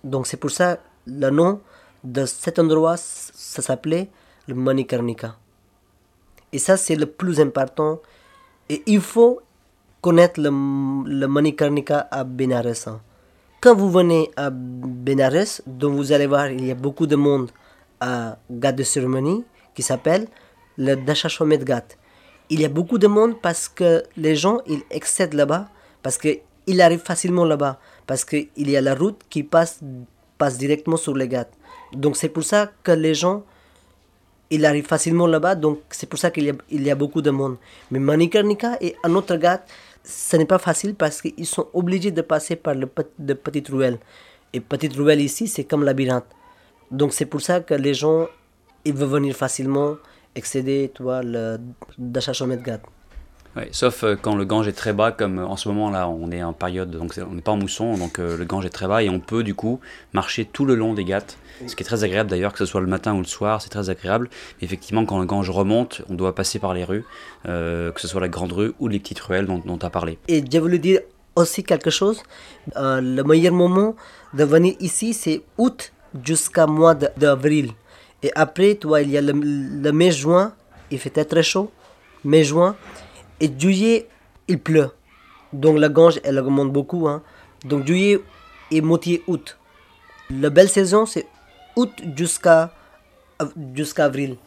Donc 0.03 0.27
c'est 0.27 0.37
pour 0.37 0.51
ça 0.51 0.79
le 1.07 1.29
nom 1.29 1.61
de 2.03 2.25
cet 2.25 2.59
endroit, 2.59 2.97
ça 2.97 3.61
s'appelait 3.61 4.09
le 4.47 4.55
Manikarnika. 4.55 5.37
Et 6.51 6.59
ça, 6.59 6.77
c'est 6.77 6.95
le 6.95 7.07
plus 7.07 7.39
important. 7.39 8.01
Et 8.69 8.83
il 8.85 9.01
faut 9.01 9.41
connaître 10.03 10.39
le, 10.41 10.51
Manikarnika 11.27 12.09
à 12.11 12.25
Benares. 12.25 12.87
hein. 12.87 12.99
quand 13.61 13.73
vous 13.73 13.89
venez 13.89 14.29
à 14.35 14.49
Benares, 14.51 15.61
vous 15.81 16.11
allez 16.11 16.27
voir, 16.27 16.51
il 16.51 16.65
y 16.65 16.71
a 16.71 16.75
beaucoup 16.75 17.07
de 17.07 17.15
monde 17.15 17.49
à 18.01 18.37
Ghat 18.51 18.73
de 18.73 18.83
cérémonie 18.83 19.45
qui 19.73 19.81
s'appelle 19.81 20.27
le 20.77 20.95
Dashachomet 20.95 21.59
Ghat. 21.59 21.87
Il 22.49 22.59
y 22.59 22.65
a 22.65 22.69
beaucoup 22.69 22.97
de 22.97 23.07
monde 23.07 23.39
parce 23.41 23.69
que 23.69 24.03
les 24.17 24.35
gens, 24.35 24.59
ils 24.67 24.83
excèdent 24.91 25.35
là-bas, 25.35 25.69
parce 26.03 26.17
qu'ils 26.17 26.81
arrivent 26.81 27.07
facilement 27.13 27.45
là-bas, 27.45 27.79
parce 28.05 28.25
qu'il 28.25 28.49
y 28.57 28.75
a 28.75 28.81
la 28.81 28.95
route 28.95 29.21
qui 29.29 29.43
passe, 29.43 29.79
passe 30.37 30.57
directement 30.57 30.97
sur 30.97 31.15
les 31.15 31.29
Ghats. 31.29 31.47
Donc 31.93 32.17
c'est 32.17 32.27
pour 32.27 32.43
ça 32.43 32.69
que 32.83 32.91
les 32.91 33.13
gens, 33.13 33.43
ils 34.49 34.65
arrivent 34.65 34.85
facilement 34.85 35.27
là-bas, 35.27 35.55
donc 35.55 35.79
c'est 35.89 36.09
pour 36.09 36.19
ça 36.19 36.29
qu'il 36.29 36.43
y, 36.43 36.49
a, 36.49 36.53
il 36.69 36.83
y 36.83 36.91
a 36.91 36.95
beaucoup 36.95 37.21
de 37.21 37.31
monde. 37.31 37.55
Mais 37.89 37.99
Manikarnika 37.99 38.77
et 38.81 38.97
un 39.05 39.15
autre 39.15 39.37
Ghat, 39.37 39.63
ce 40.03 40.35
n'est 40.37 40.45
pas 40.45 40.59
facile 40.59 40.95
parce 40.95 41.21
qu'ils 41.21 41.45
sont 41.45 41.67
obligés 41.73 42.11
de 42.11 42.21
passer 42.21 42.55
par 42.55 42.75
le 42.75 42.89
de 43.19 43.33
petites 43.33 43.69
ruelles. 43.69 43.99
Et 44.51 44.59
petite 44.59 44.93
ruelle 44.95 45.21
ici, 45.21 45.47
c'est 45.47 45.63
comme 45.63 45.83
labyrinthe. 45.83 46.25
Donc 46.91 47.13
c'est 47.13 47.25
pour 47.25 47.41
ça 47.41 47.61
que 47.61 47.73
les 47.73 47.93
gens, 47.93 48.27
ils 48.85 48.93
veulent 48.93 49.09
venir 49.09 49.35
facilement 49.35 49.95
excéder, 50.35 50.91
toi, 50.93 51.21
le 51.23 51.57
Dashachomet 51.97 52.57
Ghat. 52.57 52.81
Sauf 53.71 54.03
euh, 54.03 54.15
quand 54.19 54.35
le 54.35 54.45
Gange 54.45 54.67
est 54.67 54.73
très 54.73 54.93
bas, 54.93 55.11
comme 55.11 55.37
en 55.37 55.55
ce 55.57 55.69
moment 55.69 55.91
là, 55.91 56.09
on 56.09 56.31
est 56.31 56.41
en 56.41 56.53
période, 56.53 56.89
donc 56.89 57.13
on 57.17 57.35
n'est 57.35 57.41
pas 57.41 57.51
en 57.51 57.57
mousson, 57.57 57.97
donc 57.97 58.17
euh, 58.17 58.35
le 58.35 58.45
Gange 58.45 58.65
est 58.65 58.71
très 58.71 58.87
bas 58.87 59.03
et 59.03 59.09
on 59.09 59.19
peut 59.19 59.43
du 59.43 59.53
coup 59.53 59.79
marcher 60.13 60.45
tout 60.45 60.65
le 60.65 60.73
long 60.73 60.93
des 60.93 61.03
Ghats, 61.03 61.35
ce 61.67 61.75
qui 61.75 61.83
est 61.83 61.85
très 61.85 62.03
agréable 62.03 62.29
d'ailleurs, 62.31 62.51
que 62.51 62.57
ce 62.57 62.65
soit 62.65 62.81
le 62.81 62.87
matin 62.87 63.13
ou 63.13 63.19
le 63.19 63.25
soir, 63.25 63.61
c'est 63.61 63.69
très 63.69 63.91
agréable. 63.91 64.29
Mais 64.59 64.65
effectivement, 64.65 65.05
quand 65.05 65.19
le 65.19 65.25
Gange 65.25 65.51
remonte, 65.51 66.01
on 66.09 66.15
doit 66.15 66.33
passer 66.33 66.57
par 66.57 66.73
les 66.73 66.83
rues, 66.83 67.05
euh, 67.47 67.91
que 67.91 68.01
ce 68.01 68.07
soit 68.07 68.21
la 68.21 68.27
grande 68.27 68.53
rue 68.53 68.73
ou 68.79 68.87
les 68.87 68.99
petites 68.99 69.19
ruelles 69.19 69.45
dont 69.45 69.77
tu 69.77 69.85
as 69.85 69.89
parlé. 69.91 70.17
Et 70.27 70.43
je 70.51 70.57
voulais 70.57 70.79
dire 70.79 71.01
aussi 71.35 71.63
quelque 71.63 71.91
chose, 71.91 72.23
le 72.75 73.21
meilleur 73.21 73.53
moment 73.53 73.95
de 74.33 74.43
venir 74.43 74.75
ici, 74.79 75.13
c'est 75.13 75.43
août 75.59 75.93
jusqu'à 76.25 76.65
mois 76.65 76.95
d'avril. 76.95 77.71
Et 78.23 78.31
après, 78.35 78.75
toi, 78.75 79.01
il 79.01 79.11
y 79.11 79.17
a 79.17 79.21
le, 79.21 79.33
le 79.33 79.91
mai-juin, 79.91 80.53
il 80.89 80.97
fait 80.97 81.23
très 81.25 81.43
chaud, 81.43 81.71
mai-juin. 82.23 82.75
Et 83.43 83.51
juillet, 83.59 84.07
il 84.47 84.57
pleut. 84.57 84.91
Donc 85.51 85.77
la 85.77 85.89
Gange, 85.89 86.21
elle 86.23 86.39
augmente 86.39 86.71
beaucoup. 86.71 87.09
Hein. 87.09 87.21
Donc 87.65 87.85
juillet 87.85 88.21
et 88.71 88.79
moitié 88.79 89.21
août. 89.27 89.57
La 90.29 90.49
belle 90.49 90.69
saison, 90.69 91.05
c'est 91.05 91.27
août 91.75 91.91
jusqu'à 92.15 92.73
jusqu'à 93.75 94.05
avril. 94.05 94.37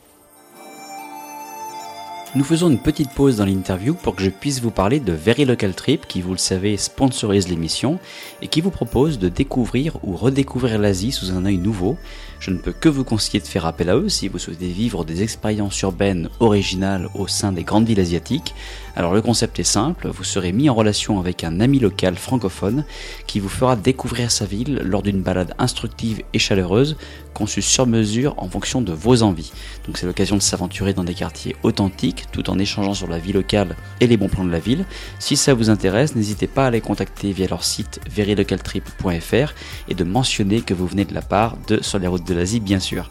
Nous 2.37 2.45
faisons 2.45 2.69
une 2.69 2.79
petite 2.79 3.13
pause 3.13 3.39
dans 3.39 3.47
l'interview 3.47 3.95
pour 3.95 4.15
que 4.15 4.23
je 4.23 4.29
puisse 4.29 4.61
vous 4.61 4.71
parler 4.71 5.01
de 5.01 5.15
Very 5.15 5.47
Local 5.47 5.73
Trip 5.73 6.07
qui, 6.07 6.21
vous 6.21 6.33
le 6.33 6.37
savez, 6.37 6.77
sponsorise 6.77 7.49
l'émission 7.49 7.99
et 8.43 8.49
qui 8.49 8.61
vous 8.61 8.71
propose 8.71 9.19
de 9.19 9.31
découvrir 9.31 9.97
ou 10.03 10.15
redécouvrir 10.17 10.79
l'Asie 10.79 11.13
sous 11.13 11.31
un 11.31 11.47
œil 11.47 11.57
nouveau. 11.57 11.97
Je 12.39 12.51
ne 12.51 12.59
peux 12.59 12.73
que 12.73 12.91
vous 12.91 13.05
conseiller 13.05 13.41
de 13.41 13.47
faire 13.47 13.65
appel 13.65 13.89
à 13.89 13.97
eux 13.97 14.11
si 14.11 14.29
vous 14.29 14.39
souhaitez 14.39 14.67
vivre 14.67 15.07
des 15.07 15.23
expériences 15.23 15.81
urbaines 15.81 16.29
originales 16.39 17.09
au 17.15 17.27
sein 17.27 17.53
des 17.53 17.65
grandes 17.65 17.87
villes 17.87 18.01
asiatiques. 18.01 18.55
Alors 18.97 19.15
le 19.15 19.23
concept 19.23 19.59
est 19.59 19.65
simple, 19.65 20.09
vous 20.09 20.25
serez 20.25 20.53
mis 20.53 20.69
en 20.69 20.75
relation 20.75 21.19
avec 21.19 21.43
un 21.43 21.61
ami 21.61 21.79
local 21.79 22.17
francophone 22.17 22.85
qui 23.27 23.41
vous 23.41 23.49
fera 23.49 23.77
découvrir 23.77 24.31
sa 24.31 24.45
ville 24.45 24.83
lors 24.85 25.03
d'une 25.03 25.23
balade 25.23 25.55
instructive 25.59 26.21
et 26.35 26.39
chaleureuse 26.39 26.99
conçue 27.37 27.61
sur 27.61 27.87
mesure 27.87 28.35
en 28.39 28.49
fonction 28.49 28.81
de 28.81 28.93
vos 28.93 29.23
envies. 29.23 29.53
Donc 29.85 29.99
c'est 29.99 30.07
l'occasion 30.07 30.37
de 30.37 30.43
s'aventurer 30.43 30.95
dans 30.95 31.05
des 31.05 31.15
quartiers 31.15 31.55
authentiques 31.63 32.25
tout 32.33 32.49
en 32.49 32.59
échangeant 32.59 32.95
sur 32.95 33.09
la 33.09 33.19
vie 33.19 33.35
locale 33.35 33.77
et 34.01 34.07
les 34.07 34.17
bons 34.17 34.29
plans 34.29 34.45
de 34.45 34.51
la 34.51 34.59
ville. 34.59 34.87
Si 35.19 35.37
ça 35.37 35.53
vous 35.53 35.69
intéresse, 35.69 36.17
n'hésitez 36.17 36.47
pas 36.47 36.67
à 36.67 36.71
les 36.71 36.81
contacter 36.81 37.33
via 37.33 37.47
leur 37.47 37.63
site 37.63 38.01
verilocaltrip.fr 38.11 39.53
et 39.89 39.95
de 39.95 40.05
mentionner 40.05 40.63
que 40.63 40.73
vous 40.73 40.87
venez 40.87 41.05
de 41.05 41.15
la 41.15 41.23
part 41.23 41.59
de 41.69 41.83
Sur 41.83 41.99
les 41.99 42.07
routes 42.07 42.27
de 42.27 42.35
l'Asie 42.35 42.61
bien 42.61 42.81
sûr. 42.81 43.11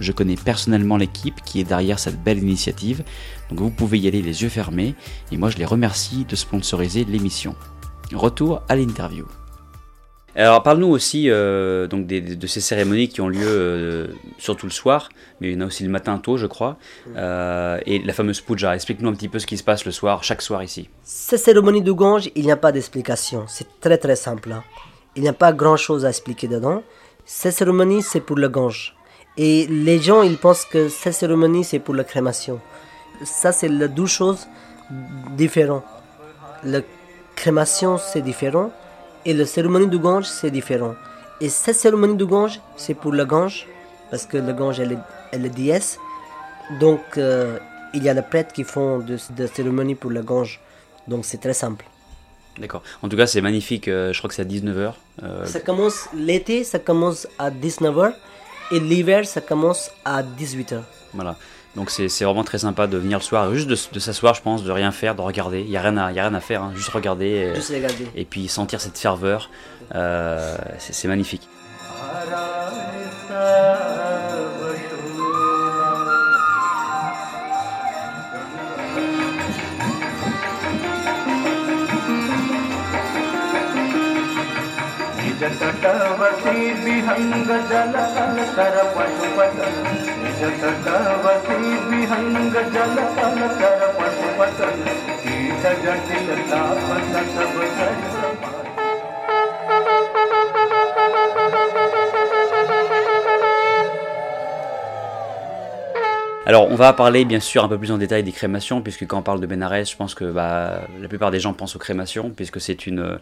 Je 0.00 0.12
connais 0.12 0.36
personnellement 0.36 0.96
l'équipe 0.96 1.42
qui 1.44 1.60
est 1.60 1.64
derrière 1.64 1.98
cette 1.98 2.22
belle 2.22 2.38
initiative, 2.38 3.04
donc 3.50 3.60
vous 3.60 3.70
pouvez 3.70 3.98
y 3.98 4.08
aller 4.08 4.22
les 4.22 4.42
yeux 4.42 4.48
fermés 4.48 4.94
et 5.32 5.36
moi 5.36 5.50
je 5.50 5.58
les 5.58 5.64
remercie 5.64 6.24
de 6.24 6.36
sponsoriser 6.36 7.04
l'émission. 7.04 7.54
Retour 8.14 8.62
à 8.68 8.76
l'interview. 8.76 9.26
Alors 10.36 10.62
parle-nous 10.62 10.88
aussi 10.88 11.30
euh, 11.30 11.86
donc 11.86 12.06
de 12.06 12.46
ces 12.46 12.60
cérémonies 12.60 13.08
qui 13.08 13.22
ont 13.22 13.28
lieu 13.28 13.46
euh, 13.46 14.06
surtout 14.36 14.66
le 14.66 14.72
soir, 14.72 15.08
mais 15.40 15.48
il 15.48 15.54
y 15.54 15.56
en 15.56 15.62
a 15.62 15.66
aussi 15.66 15.82
le 15.82 15.88
matin 15.88 16.18
tôt, 16.18 16.36
je 16.36 16.46
crois, 16.46 16.76
euh, 17.16 17.80
et 17.86 18.00
la 18.00 18.12
fameuse 18.12 18.42
puja. 18.42 18.74
Explique-nous 18.74 19.08
un 19.08 19.14
petit 19.14 19.28
peu 19.28 19.38
ce 19.38 19.46
qui 19.46 19.56
se 19.56 19.64
passe 19.64 19.86
le 19.86 19.92
soir, 19.92 20.22
chaque 20.24 20.42
soir 20.42 20.62
ici. 20.62 20.90
Ces 21.04 21.38
cérémonies 21.38 21.80
de 21.80 21.92
Gange, 21.92 22.28
il 22.34 22.44
n'y 22.44 22.52
a 22.52 22.56
pas 22.58 22.70
d'explication. 22.70 23.44
C'est 23.48 23.80
très 23.80 23.96
très 23.96 24.16
simple. 24.16 24.52
Hein. 24.52 24.62
Il 25.14 25.22
n'y 25.22 25.28
a 25.28 25.32
pas 25.32 25.54
grand-chose 25.54 26.04
à 26.04 26.10
expliquer 26.10 26.48
dedans. 26.48 26.82
Ces 27.24 27.50
cérémonies, 27.50 28.02
c'est 28.02 28.20
pour 28.20 28.36
le 28.36 28.50
Gange. 28.50 28.94
Et 29.38 29.66
les 29.68 30.00
gens, 30.00 30.20
ils 30.20 30.36
pensent 30.36 30.66
que 30.66 30.90
ces 30.90 31.12
cérémonies, 31.12 31.64
c'est 31.64 31.78
pour 31.78 31.94
la 31.94 32.04
crémation. 32.04 32.60
Ça, 33.24 33.52
c'est 33.52 33.68
les 33.68 33.88
deux 33.88 34.06
choses 34.06 34.46
différentes. 35.34 35.84
La 36.62 36.80
crémation, 37.34 37.96
c'est 37.96 38.20
différent 38.20 38.70
et 39.26 39.34
la 39.34 39.44
cérémonie 39.44 39.88
du 39.88 39.98
Gange, 39.98 40.24
c'est 40.24 40.50
différent. 40.50 40.94
Et 41.40 41.48
cette 41.48 41.76
cérémonie 41.76 42.16
du 42.16 42.24
Gange, 42.24 42.60
c'est 42.76 42.94
pour 42.94 43.12
le 43.12 43.24
Gange, 43.24 43.66
parce 44.10 44.24
que 44.24 44.38
le 44.38 44.52
Gange, 44.52 44.80
elle 44.80 44.92
est, 44.92 44.98
elle 45.32 45.44
est 45.44 45.50
déesse. 45.50 45.98
Donc, 46.80 47.02
euh, 47.18 47.58
il 47.92 48.04
y 48.04 48.08
a 48.08 48.14
les 48.14 48.22
prêtres 48.22 48.52
qui 48.52 48.64
font 48.64 49.00
de, 49.00 49.18
de 49.36 49.46
cérémonie 49.48 49.96
pour 49.96 50.10
le 50.10 50.22
Gange. 50.22 50.60
Donc, 51.08 51.24
c'est 51.24 51.38
très 51.38 51.54
simple. 51.54 51.84
D'accord. 52.58 52.82
En 53.02 53.08
tout 53.08 53.16
cas, 53.16 53.26
c'est 53.26 53.40
magnifique. 53.40 53.88
Euh, 53.88 54.12
je 54.12 54.18
crois 54.18 54.28
que 54.28 54.34
c'est 54.34 54.42
à 54.42 54.46
19h. 54.46 54.94
Euh. 55.22 55.44
Ça 55.44 55.60
commence 55.60 56.08
l'été, 56.14 56.64
ça 56.64 56.78
commence 56.78 57.26
à 57.38 57.50
19h. 57.50 58.14
Et 58.70 58.80
l'hiver, 58.80 59.26
ça 59.26 59.40
commence 59.40 59.90
à 60.04 60.22
18h. 60.22 60.80
Voilà. 61.12 61.36
Donc 61.76 61.90
c'est 61.90 62.24
vraiment 62.24 62.42
très 62.42 62.58
sympa 62.58 62.86
de 62.86 62.96
venir 62.96 63.18
le 63.18 63.22
soir, 63.22 63.52
juste 63.52 63.68
de, 63.68 63.98
s'asseoir, 64.00 64.32
je 64.32 64.40
pense, 64.40 64.64
de 64.64 64.70
rien 64.72 64.92
faire, 64.92 65.14
de 65.14 65.20
regarder. 65.20 65.60
Il 65.60 65.68
n'y 65.68 65.76
a, 65.76 65.82
rien 65.82 65.96
à, 65.98 66.04
a 66.04 66.06
rien 66.06 66.32
à 66.32 66.40
faire, 66.40 66.62
hein. 66.62 66.72
juste 66.74 66.88
regarder. 66.88 67.26
Et, 67.26 67.54
juste 67.54 67.68
regarder. 67.68 68.08
Et 68.16 68.24
puis 68.24 68.48
sentir 68.48 68.80
cette 68.80 68.96
ferveur. 68.96 69.50
Euh, 69.94 70.56
c'est 70.78 71.06
magnifique. 71.06 71.46
Alors, 106.46 106.70
on 106.70 106.76
va 106.76 106.92
parler 106.92 107.24
bien 107.24 107.40
sûr 107.40 107.64
un 107.64 107.68
peu 107.68 107.76
plus 107.76 107.90
en 107.90 107.98
détail 107.98 108.22
des 108.22 108.32
crémations, 108.32 108.80
puisque 108.80 109.06
quand 109.06 109.18
on 109.18 109.22
parle 109.22 109.40
de 109.40 109.46
Benares, 109.46 109.84
je 109.84 109.96
pense 109.96 110.14
que 110.14 110.24
bah, 110.24 110.82
la 111.00 111.08
plupart 111.08 111.30
des 111.30 111.40
gens 111.40 111.52
pensent 111.52 111.76
aux 111.76 111.80
crémations, 111.80 112.30
puisque 112.30 112.60
c'est 112.60 112.86
une, 112.86 113.18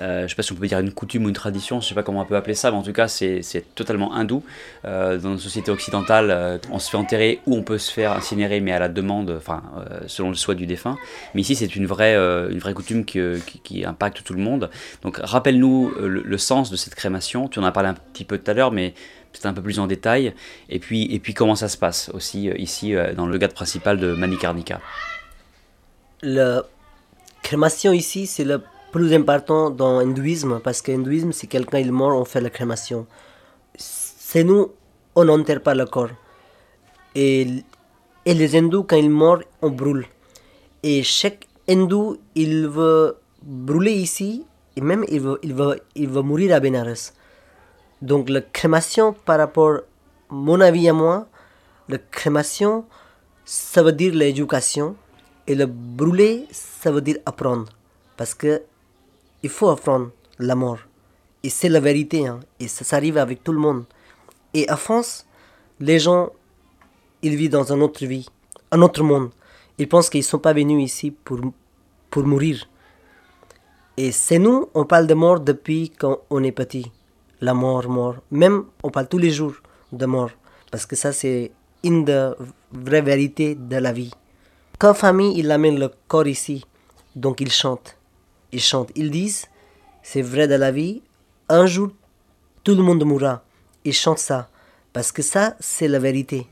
euh, 0.00 0.20
je 0.20 0.22
ne 0.24 0.28
sais 0.28 0.34
pas 0.34 0.42
si 0.42 0.52
on 0.52 0.56
peut 0.56 0.66
dire 0.66 0.78
une 0.78 0.92
coutume 0.92 1.26
ou 1.26 1.28
une 1.28 1.34
tradition, 1.34 1.80
je 1.80 1.86
ne 1.86 1.88
sais 1.88 1.94
pas 1.94 2.02
comment 2.02 2.22
on 2.22 2.24
peut 2.24 2.36
appeler 2.36 2.54
ça, 2.54 2.70
mais 2.70 2.76
en 2.76 2.82
tout 2.82 2.92
cas 2.92 3.08
c'est 3.08 3.42
totalement 3.74 4.14
hindou. 4.14 4.42
Euh, 4.84 5.18
dans 5.18 5.30
nos 5.30 5.38
sociétés 5.38 5.70
occidentales, 5.70 6.30
euh, 6.30 6.58
on 6.70 6.78
se 6.78 6.90
fait 6.90 6.96
enterrer 6.96 7.40
ou 7.46 7.56
on 7.56 7.62
peut 7.62 7.78
se 7.78 7.92
faire 7.92 8.12
incinérer, 8.12 8.60
mais 8.60 8.72
à 8.72 8.78
la 8.78 8.88
demande, 8.88 9.34
enfin 9.36 9.62
selon 10.06 10.30
le 10.30 10.34
souhait 10.34 10.54
du 10.54 10.66
défunt. 10.66 10.96
Mais 11.34 11.42
ici 11.42 11.54
c'est 11.54 11.76
une 11.76 11.86
vraie, 11.86 12.14
une 12.14 12.58
vraie 12.58 12.74
coutume 12.74 13.04
qui, 13.04 13.84
impacte 13.84 14.22
tout 14.22 14.34
le 14.34 14.42
monde. 14.42 14.70
Donc 15.02 15.18
rappelle-nous 15.18 15.92
le, 16.00 16.38
sens 16.38 16.70
de 16.70 16.76
cette 16.76 16.94
crémation. 16.94 17.48
Tu 17.48 17.58
en 17.58 17.64
as 17.64 17.72
parlé 17.72 17.88
un 17.88 17.94
petit 17.94 18.24
peu 18.24 18.38
tout 18.38 18.50
à 18.50 18.54
l'heure, 18.54 18.72
mais 18.72 18.94
peut-être 19.32 19.46
un 19.46 19.54
peu 19.54 19.62
plus 19.62 19.78
en 19.78 19.86
détail. 19.86 20.34
Et 20.68 20.78
puis, 20.78 21.12
et 21.12 21.18
puis 21.18 21.34
comment 21.34 21.56
ça 21.56 21.68
se 21.68 21.76
passe 21.76 22.10
aussi 22.14 22.48
ici 22.56 22.94
dans 23.16 23.26
le 23.26 23.38
cadre 23.38 23.54
principal 23.54 23.98
de 23.98 24.14
Manikarnika. 24.14 24.80
La 26.22 26.64
crémation 27.42 27.92
ici, 27.92 28.26
c'est 28.26 28.44
le 28.44 28.62
plus 28.92 29.12
important 29.14 29.70
dans 29.70 29.98
l'hindouisme, 30.00 30.60
parce 30.62 30.82
que 30.82 30.92
l'hindouisme, 30.92 31.32
si 31.32 31.48
quelqu'un 31.48 31.78
est 31.78 31.90
mort, 31.90 32.16
on 32.16 32.24
fait 32.24 32.40
la 32.40 32.50
crémation. 32.50 33.06
C'est 33.76 34.44
nous, 34.44 34.70
on 35.16 35.24
n'enterre 35.24 35.62
pas 35.62 35.74
le 35.74 35.86
corps. 35.86 36.10
Et, 37.14 37.46
et 38.24 38.34
les 38.34 38.54
hindous, 38.56 38.84
quand 38.84 38.96
ils 38.96 39.10
meurent, 39.10 39.42
on 39.62 39.70
brûle. 39.70 40.06
Et 40.82 41.02
chaque 41.02 41.48
hindou, 41.68 42.18
il 42.34 42.68
veut 42.68 43.16
brûler 43.42 43.92
ici, 43.92 44.46
et 44.76 44.80
même 44.80 45.04
il 45.08 45.20
veut, 45.20 45.38
il 45.42 45.54
veut, 45.54 45.80
il 45.94 46.08
veut 46.08 46.22
mourir 46.22 46.54
à 46.54 46.60
Benares. 46.60 47.12
Donc 48.00 48.28
la 48.28 48.40
crémation, 48.40 49.12
par 49.12 49.38
rapport, 49.38 49.80
mon 50.28 50.60
avis 50.60 50.88
à 50.88 50.92
moi, 50.92 51.26
la 51.88 51.98
crémation, 51.98 52.84
ça 53.44 53.82
veut 53.82 53.92
dire 53.92 54.14
l'éducation, 54.14 54.96
et 55.46 55.54
le 55.54 55.66
brûler, 55.66 56.46
ça 56.50 56.90
veut 56.90 57.00
dire 57.00 57.18
apprendre. 57.26 57.72
Parce 58.16 58.34
que 58.34 58.62
il 59.42 59.50
faut 59.50 59.68
apprendre 59.68 60.10
la 60.38 60.54
mort. 60.54 60.78
Et 61.42 61.50
c'est 61.50 61.68
la 61.68 61.80
vérité. 61.80 62.26
Hein. 62.26 62.40
Et 62.60 62.68
ça, 62.68 62.84
ça 62.84 62.96
arrive 62.96 63.18
avec 63.18 63.42
tout 63.42 63.52
le 63.52 63.58
monde. 63.58 63.84
Et 64.54 64.68
à 64.68 64.76
France, 64.76 65.26
les 65.80 65.98
gens, 65.98 66.30
ils 67.22 67.36
vivent 67.36 67.50
dans 67.50 67.72
une 67.72 67.82
autre 67.82 68.04
vie, 68.04 68.28
un 68.70 68.82
autre 68.82 69.02
monde. 69.02 69.30
Ils 69.78 69.88
pensent 69.88 70.10
qu'ils 70.10 70.20
ne 70.20 70.24
sont 70.24 70.38
pas 70.38 70.52
venus 70.52 70.84
ici 70.84 71.10
pour, 71.10 71.40
pour 72.10 72.24
mourir. 72.24 72.68
Et 73.96 74.12
c'est 74.12 74.38
nous, 74.38 74.68
on 74.74 74.84
parle 74.84 75.06
de 75.06 75.14
mort 75.14 75.40
depuis 75.40 75.90
quand 75.90 76.20
on 76.30 76.42
est 76.44 76.52
petit. 76.52 76.90
La 77.40 77.54
mort, 77.54 77.88
mort. 77.88 78.16
Même, 78.30 78.64
on 78.82 78.90
parle 78.90 79.08
tous 79.08 79.18
les 79.18 79.30
jours 79.30 79.54
de 79.90 80.06
mort. 80.06 80.30
Parce 80.70 80.86
que 80.86 80.96
ça, 80.96 81.12
c'est 81.12 81.52
une 81.82 82.04
des 82.04 82.30
vraies 82.70 83.02
vérités 83.02 83.54
de 83.54 83.76
la 83.76 83.92
vie. 83.92 84.12
Quand 84.78 84.94
famille, 84.94 85.38
il 85.38 85.50
amène 85.50 85.78
le 85.78 85.90
corps 86.08 86.26
ici, 86.26 86.64
donc 87.14 87.40
ils 87.40 87.52
chantent. 87.52 87.96
Ils 88.52 88.60
chantent. 88.60 88.90
Ils 88.94 89.10
disent, 89.10 89.46
c'est 90.02 90.22
vrai 90.22 90.46
de 90.46 90.54
la 90.54 90.70
vie, 90.70 91.02
un 91.48 91.66
jour, 91.66 91.90
tout 92.64 92.74
le 92.74 92.82
monde 92.82 93.04
mourra. 93.04 93.42
Ils 93.84 93.94
chantent 93.94 94.18
ça. 94.18 94.48
Parce 94.92 95.10
que 95.10 95.22
ça, 95.22 95.56
c'est 95.58 95.88
la 95.88 95.98
vérité. 95.98 96.46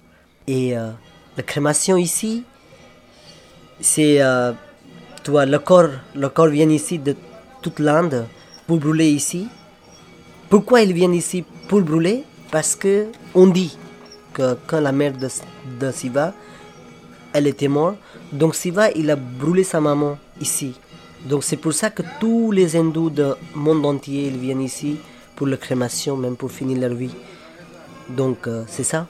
Et 0.47 0.77
euh, 0.77 0.91
la 1.37 1.43
crémation 1.43 1.97
ici, 1.97 2.45
c'est... 3.81 4.21
Euh, 4.23 4.53
toi, 5.23 5.45
le 5.45 5.59
corps, 5.59 5.91
le 6.15 6.29
corps 6.31 6.49
vient 6.49 6.69
ici 6.71 6.99
de 6.99 7.15
toute 7.61 7.79
l'Inde 7.79 8.27
pour 8.67 8.79
brûler 8.79 9.11
ici. 9.11 9.49
Pourquoi 10.49 10.81
ils 10.81 10.95
viennent 10.95 11.15
ici 11.15 11.45
pour 11.69 11.83
brûler? 11.83 12.25
Parce 12.51 12.75
que 12.75 13.09
on 13.35 13.47
dit 13.47 13.77
que 14.33 14.57
quand 14.67 14.81
la 14.81 14.93
mère 14.93 15.13
de, 15.13 15.29
de 15.79 15.93
Siva, 15.93 16.33
elle 17.35 17.47
était 17.47 17.69
morte, 17.69 17.97
donc 18.33 18.55
Siva, 18.55 18.91
il 18.93 19.11
a 19.11 19.17
brûlé 19.17 19.63
sa 19.63 19.81
maman 19.81 20.19
ici. 20.41 20.75
Donc 21.27 21.45
c'est 21.45 21.57
pour 21.57 21.73
ça 21.73 21.91
que 21.91 22.03
tous 22.19 22.51
les 22.51 22.77
hindous 22.77 23.11
du 23.11 23.23
monde 23.55 23.85
entier, 23.87 24.29
ils 24.29 24.39
viennent 24.39 24.63
ici 24.63 24.97
pour 25.37 25.47
la 25.47 25.57
crémation, 25.57 26.17
même 26.17 26.37
pour 26.37 26.51
finir 26.51 26.79
leur 26.79 26.95
vie. 26.95 27.15
Donc 28.09 28.47
euh, 28.47 28.65
c'est 28.67 28.85
ça. 28.85 29.07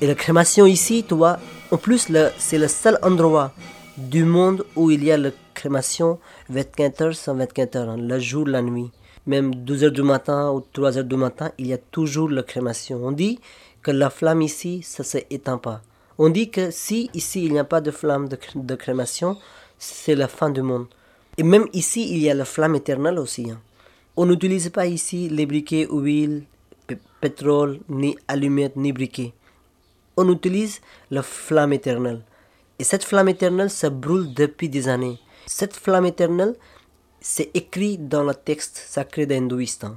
Et 0.00 0.06
la 0.06 0.14
crémation 0.14 0.66
ici, 0.66 1.04
tu 1.06 1.14
vois, 1.14 1.38
en 1.70 1.76
plus, 1.76 2.08
c'est 2.38 2.58
le 2.58 2.68
seul 2.68 2.98
endroit 3.02 3.52
du 3.96 4.24
monde 4.24 4.64
où 4.76 4.90
il 4.90 5.02
y 5.02 5.10
a 5.10 5.16
la 5.16 5.30
crémation 5.54 6.18
24 6.50 7.02
heures 7.02 7.14
sans 7.16 7.34
24 7.34 7.76
heures, 7.76 7.88
hein, 7.90 7.96
le 7.98 8.18
jour, 8.18 8.46
la 8.46 8.62
nuit. 8.62 8.90
Même 9.26 9.54
12 9.54 9.84
heures 9.84 9.92
du 9.92 10.02
matin 10.02 10.50
ou 10.52 10.62
3 10.72 10.98
heures 10.98 11.04
du 11.04 11.16
matin, 11.16 11.50
il 11.58 11.66
y 11.66 11.72
a 11.72 11.78
toujours 11.78 12.30
la 12.30 12.42
crémation. 12.42 13.00
On 13.04 13.12
dit 13.12 13.40
que 13.82 13.90
la 13.90 14.08
flamme 14.08 14.42
ici, 14.42 14.82
ça 14.82 15.02
ne 15.02 15.06
s'éteint 15.06 15.58
pas. 15.58 15.82
On 16.16 16.30
dit 16.30 16.50
que 16.50 16.70
si 16.70 17.10
ici 17.14 17.44
il 17.44 17.52
n'y 17.52 17.58
a 17.58 17.64
pas 17.64 17.80
de 17.80 17.90
flamme 17.90 18.28
de, 18.28 18.74
crémation, 18.74 19.36
c'est 19.78 20.14
la 20.14 20.26
fin 20.26 20.50
du 20.50 20.62
monde. 20.62 20.86
Et 21.38 21.44
même 21.44 21.66
ici, 21.72 22.10
il 22.10 22.18
y 22.18 22.28
a 22.28 22.34
la 22.34 22.44
flamme 22.44 22.74
éternelle 22.74 23.18
aussi. 23.18 23.50
Hein. 23.50 23.60
On 24.16 24.26
n'utilise 24.26 24.70
pas 24.70 24.86
ici 24.86 25.28
les 25.28 25.46
briquets, 25.46 25.86
huile, 25.88 26.42
pétrole, 27.20 27.78
ni 27.88 28.16
allumettes, 28.26 28.74
ni 28.74 28.92
briquets. 28.92 29.32
On 30.16 30.28
utilise 30.32 30.80
la 31.12 31.22
flamme 31.22 31.72
éternelle. 31.72 32.22
Et 32.80 32.84
cette 32.84 33.04
flamme 33.04 33.28
éternelle, 33.28 33.70
ça 33.70 33.88
brûle 33.88 34.34
depuis 34.34 34.68
des 34.68 34.88
années. 34.88 35.20
Cette 35.46 35.76
flamme 35.76 36.06
éternelle, 36.06 36.56
c'est 37.20 37.50
écrit 37.54 37.98
dans 37.98 38.24
le 38.24 38.34
texte 38.34 38.76
sacré 38.76 39.24
d'hindouiste. 39.24 39.84
Hein. 39.84 39.96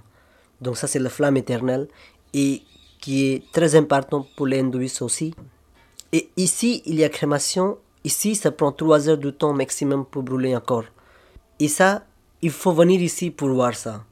Donc 0.61 0.77
ça, 0.77 0.85
c'est 0.85 0.99
la 0.99 1.09
flamme 1.09 1.37
éternelle 1.37 1.87
et 2.35 2.61
qui 2.99 3.25
est 3.25 3.51
très 3.51 3.75
important 3.75 4.27
pour 4.37 4.45
les 4.45 4.59
hindouistes 4.59 5.01
aussi. 5.01 5.33
Et 6.11 6.29
ici, 6.37 6.83
il 6.85 6.99
y 6.99 7.03
a 7.03 7.09
crémation. 7.09 7.79
Ici, 8.03 8.35
ça 8.35 8.51
prend 8.51 8.71
trois 8.71 9.09
heures 9.09 9.17
de 9.17 9.31
temps 9.31 9.53
maximum 9.53 10.05
pour 10.05 10.21
brûler 10.21 10.55
encore. 10.55 10.85
Et 11.61 11.67
ça, 11.67 12.03
il 12.41 12.49
faut 12.49 12.71
venir 12.71 12.99
ici 12.99 13.29
pour 13.29 13.49
voir 13.49 13.75
ça. 13.75 14.03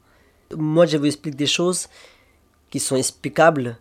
Moi, 0.56 0.86
je 0.86 0.96
vous 0.96 1.06
explique 1.06 1.34
des 1.34 1.48
choses 1.48 1.88
qui 2.70 2.78
sont 2.78 2.94
explicables. 2.94 3.76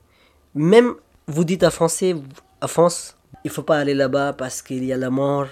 Même 0.56 0.96
vous 1.28 1.44
dites 1.44 1.62
à 1.62 1.70
Français, 1.70 2.16
à 2.62 2.68
France, 2.68 3.16
il 3.44 3.52
faut 3.52 3.62
pas 3.62 3.78
aller 3.78 3.94
là-bas 3.94 4.34
parce 4.34 4.64
qu'il 4.64 4.84
y 4.86 4.92
a 4.92 4.98
la 4.98 5.12
mort, 5.12 5.50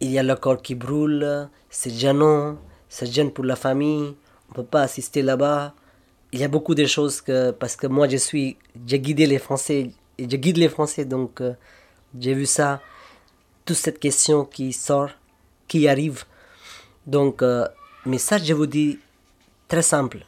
il 0.00 0.10
y 0.10 0.18
a 0.18 0.22
le 0.22 0.34
corps 0.36 0.60
qui 0.60 0.74
brûle, 0.74 1.48
c'est 1.70 1.88
gênant, 1.88 2.58
c'est 2.90 3.10
gêne 3.10 3.30
pour 3.30 3.46
la 3.46 3.56
famille, 3.56 4.14
on 4.50 4.52
peut 4.52 4.64
pas 4.64 4.82
assister 4.82 5.22
là-bas. 5.22 5.72
Il 6.32 6.40
y 6.40 6.44
a 6.44 6.48
beaucoup 6.48 6.74
de 6.74 6.84
choses 6.84 7.22
que 7.22 7.50
parce 7.50 7.76
que 7.76 7.86
moi 7.86 8.08
je 8.08 8.18
suis 8.18 8.58
j'ai 8.86 9.00
guidé 9.00 9.26
les 9.26 9.38
Français 9.38 9.90
et 10.18 10.28
je 10.30 10.36
guide 10.36 10.58
les 10.58 10.68
Français 10.68 11.06
donc 11.06 11.40
euh, 11.40 11.54
j'ai 12.20 12.34
vu 12.34 12.44
ça 12.44 12.82
toute 13.64 13.78
cette 13.78 14.00
question 14.00 14.44
qui 14.44 14.74
sort, 14.74 15.12
qui 15.66 15.88
arrive. 15.88 16.26
Donc 17.06 17.42
euh, 17.42 17.66
mais 18.04 18.18
ça 18.18 18.38
je 18.38 18.52
vous 18.52 18.66
dis 18.66 18.98
très 19.68 19.82
simple. 19.82 20.24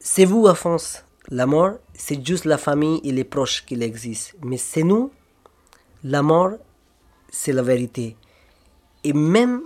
C'est 0.00 0.24
vous 0.24 0.46
à 0.46 0.54
France. 0.54 1.04
La 1.30 1.44
mort, 1.44 1.72
c'est 1.92 2.24
juste 2.24 2.46
la 2.46 2.56
famille 2.56 3.00
et 3.04 3.12
les 3.12 3.24
proches 3.24 3.64
qui 3.66 3.74
existent. 3.82 4.38
Mais 4.42 4.56
c'est 4.56 4.82
nous 4.82 5.10
la 6.04 6.22
mort, 6.22 6.52
c'est 7.28 7.52
la 7.52 7.62
vérité. 7.62 8.16
Et 9.04 9.12
même 9.12 9.62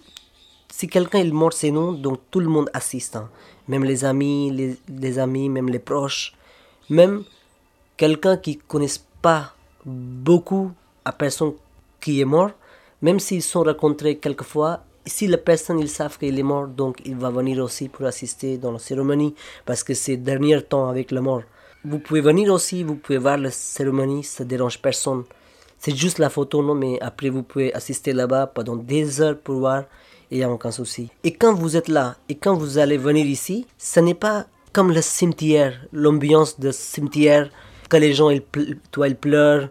si 0.70 0.88
quelqu'un 0.88 1.18
est 1.18 1.30
mort, 1.30 1.52
c'est 1.52 1.70
nous, 1.70 1.96
donc 1.96 2.20
tout 2.30 2.40
le 2.40 2.48
monde 2.48 2.70
assiste. 2.72 3.16
Hein. 3.16 3.28
Même 3.68 3.84
les 3.84 4.04
amis, 4.04 4.76
les, 4.88 5.18
amis, 5.18 5.48
même 5.48 5.68
les 5.68 5.78
proches. 5.78 6.34
Même 6.88 7.24
quelqu'un 7.96 8.36
qui 8.36 8.56
ne 8.56 8.62
connaît 8.62 8.92
pas 9.20 9.54
beaucoup 9.84 10.72
à 11.04 11.12
personne 11.12 11.52
qui 12.00 12.20
est 12.20 12.24
mort, 12.24 12.50
même 13.02 13.20
s'ils 13.20 13.42
sont 13.42 13.62
rencontrés 13.62 14.16
quelquefois, 14.16 14.84
si 15.06 15.26
la 15.26 15.38
personne, 15.38 15.78
ils 15.78 15.88
savent 15.88 16.18
qu'il 16.18 16.38
est 16.38 16.42
mort, 16.42 16.68
donc 16.68 17.00
il 17.04 17.16
va 17.16 17.30
venir 17.30 17.62
aussi 17.62 17.88
pour 17.88 18.06
assister 18.06 18.58
dans 18.58 18.72
la 18.72 18.78
cérémonie, 18.78 19.34
parce 19.64 19.82
que 19.82 19.94
c'est 19.94 20.16
dernier 20.16 20.62
temps 20.62 20.88
avec 20.88 21.10
la 21.10 21.20
mort. 21.20 21.42
Vous 21.84 21.98
pouvez 21.98 22.20
venir 22.20 22.52
aussi, 22.52 22.84
vous 22.84 22.94
pouvez 22.96 23.18
voir 23.18 23.38
la 23.38 23.50
cérémonie, 23.50 24.22
ça 24.22 24.44
dérange 24.44 24.80
personne. 24.80 25.24
C'est 25.78 25.96
juste 25.96 26.18
la 26.18 26.30
photo, 26.30 26.62
non, 26.62 26.74
mais 26.74 26.98
après 27.00 27.28
vous 27.28 27.42
pouvez 27.42 27.74
assister 27.74 28.12
là-bas 28.12 28.46
pendant 28.46 28.76
des 28.76 29.20
heures 29.20 29.38
pour 29.38 29.56
voir 29.56 29.84
il 30.30 30.38
n'y 30.38 30.44
a 30.44 30.50
aucun 30.50 30.70
souci. 30.70 31.10
Et 31.24 31.34
quand 31.34 31.52
vous 31.54 31.76
êtes 31.76 31.88
là 31.88 32.16
et 32.28 32.36
quand 32.36 32.54
vous 32.54 32.78
allez 32.78 32.96
venir 32.96 33.26
ici, 33.26 33.66
ce 33.78 34.00
n'est 34.00 34.14
pas 34.14 34.46
comme 34.72 34.92
le 34.92 35.02
cimetière, 35.02 35.84
l'ambiance 35.92 36.58
de 36.58 36.70
cimetière, 36.70 37.50
que 37.90 37.96
les 37.98 38.14
gens 38.14 38.30
ils, 38.30 38.42
toi, 38.90 39.08
ils 39.08 39.16
pleurent, 39.16 39.68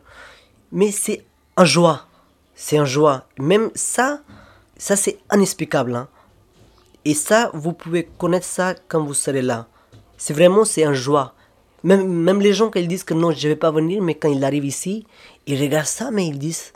mais 0.71 0.91
c'est 0.91 1.23
un 1.57 1.65
joie. 1.65 2.05
C'est 2.53 2.77
un 2.77 2.85
joie. 2.85 3.25
Même 3.39 3.71
ça, 3.73 4.21
ça 4.81 4.95
c'est 4.95 5.19
inexplicable. 5.31 5.95
Hein. 5.95 6.07
Et 7.05 7.13
ça, 7.13 7.51
vous 7.53 7.71
pouvez 7.71 8.09
connaître 8.17 8.47
ça 8.47 8.73
quand 8.87 9.03
vous 9.03 9.13
serez 9.13 9.43
là. 9.43 9.67
C'est 10.17 10.33
vraiment, 10.33 10.65
c'est 10.65 10.83
un 10.83 10.93
joie. 10.93 11.35
Même, 11.83 12.07
même 12.11 12.41
les 12.41 12.53
gens 12.53 12.71
qui 12.71 12.87
disent 12.87 13.03
que 13.03 13.13
non, 13.13 13.29
je 13.31 13.47
ne 13.47 13.53
vais 13.53 13.59
pas 13.59 13.69
venir, 13.69 14.01
mais 14.01 14.15
quand 14.15 14.31
ils 14.31 14.43
arrivent 14.43 14.65
ici, 14.65 15.05
ils 15.45 15.61
regardent 15.61 15.85
ça, 15.85 16.09
mais 16.09 16.25
ils 16.25 16.39
disent 16.39 16.73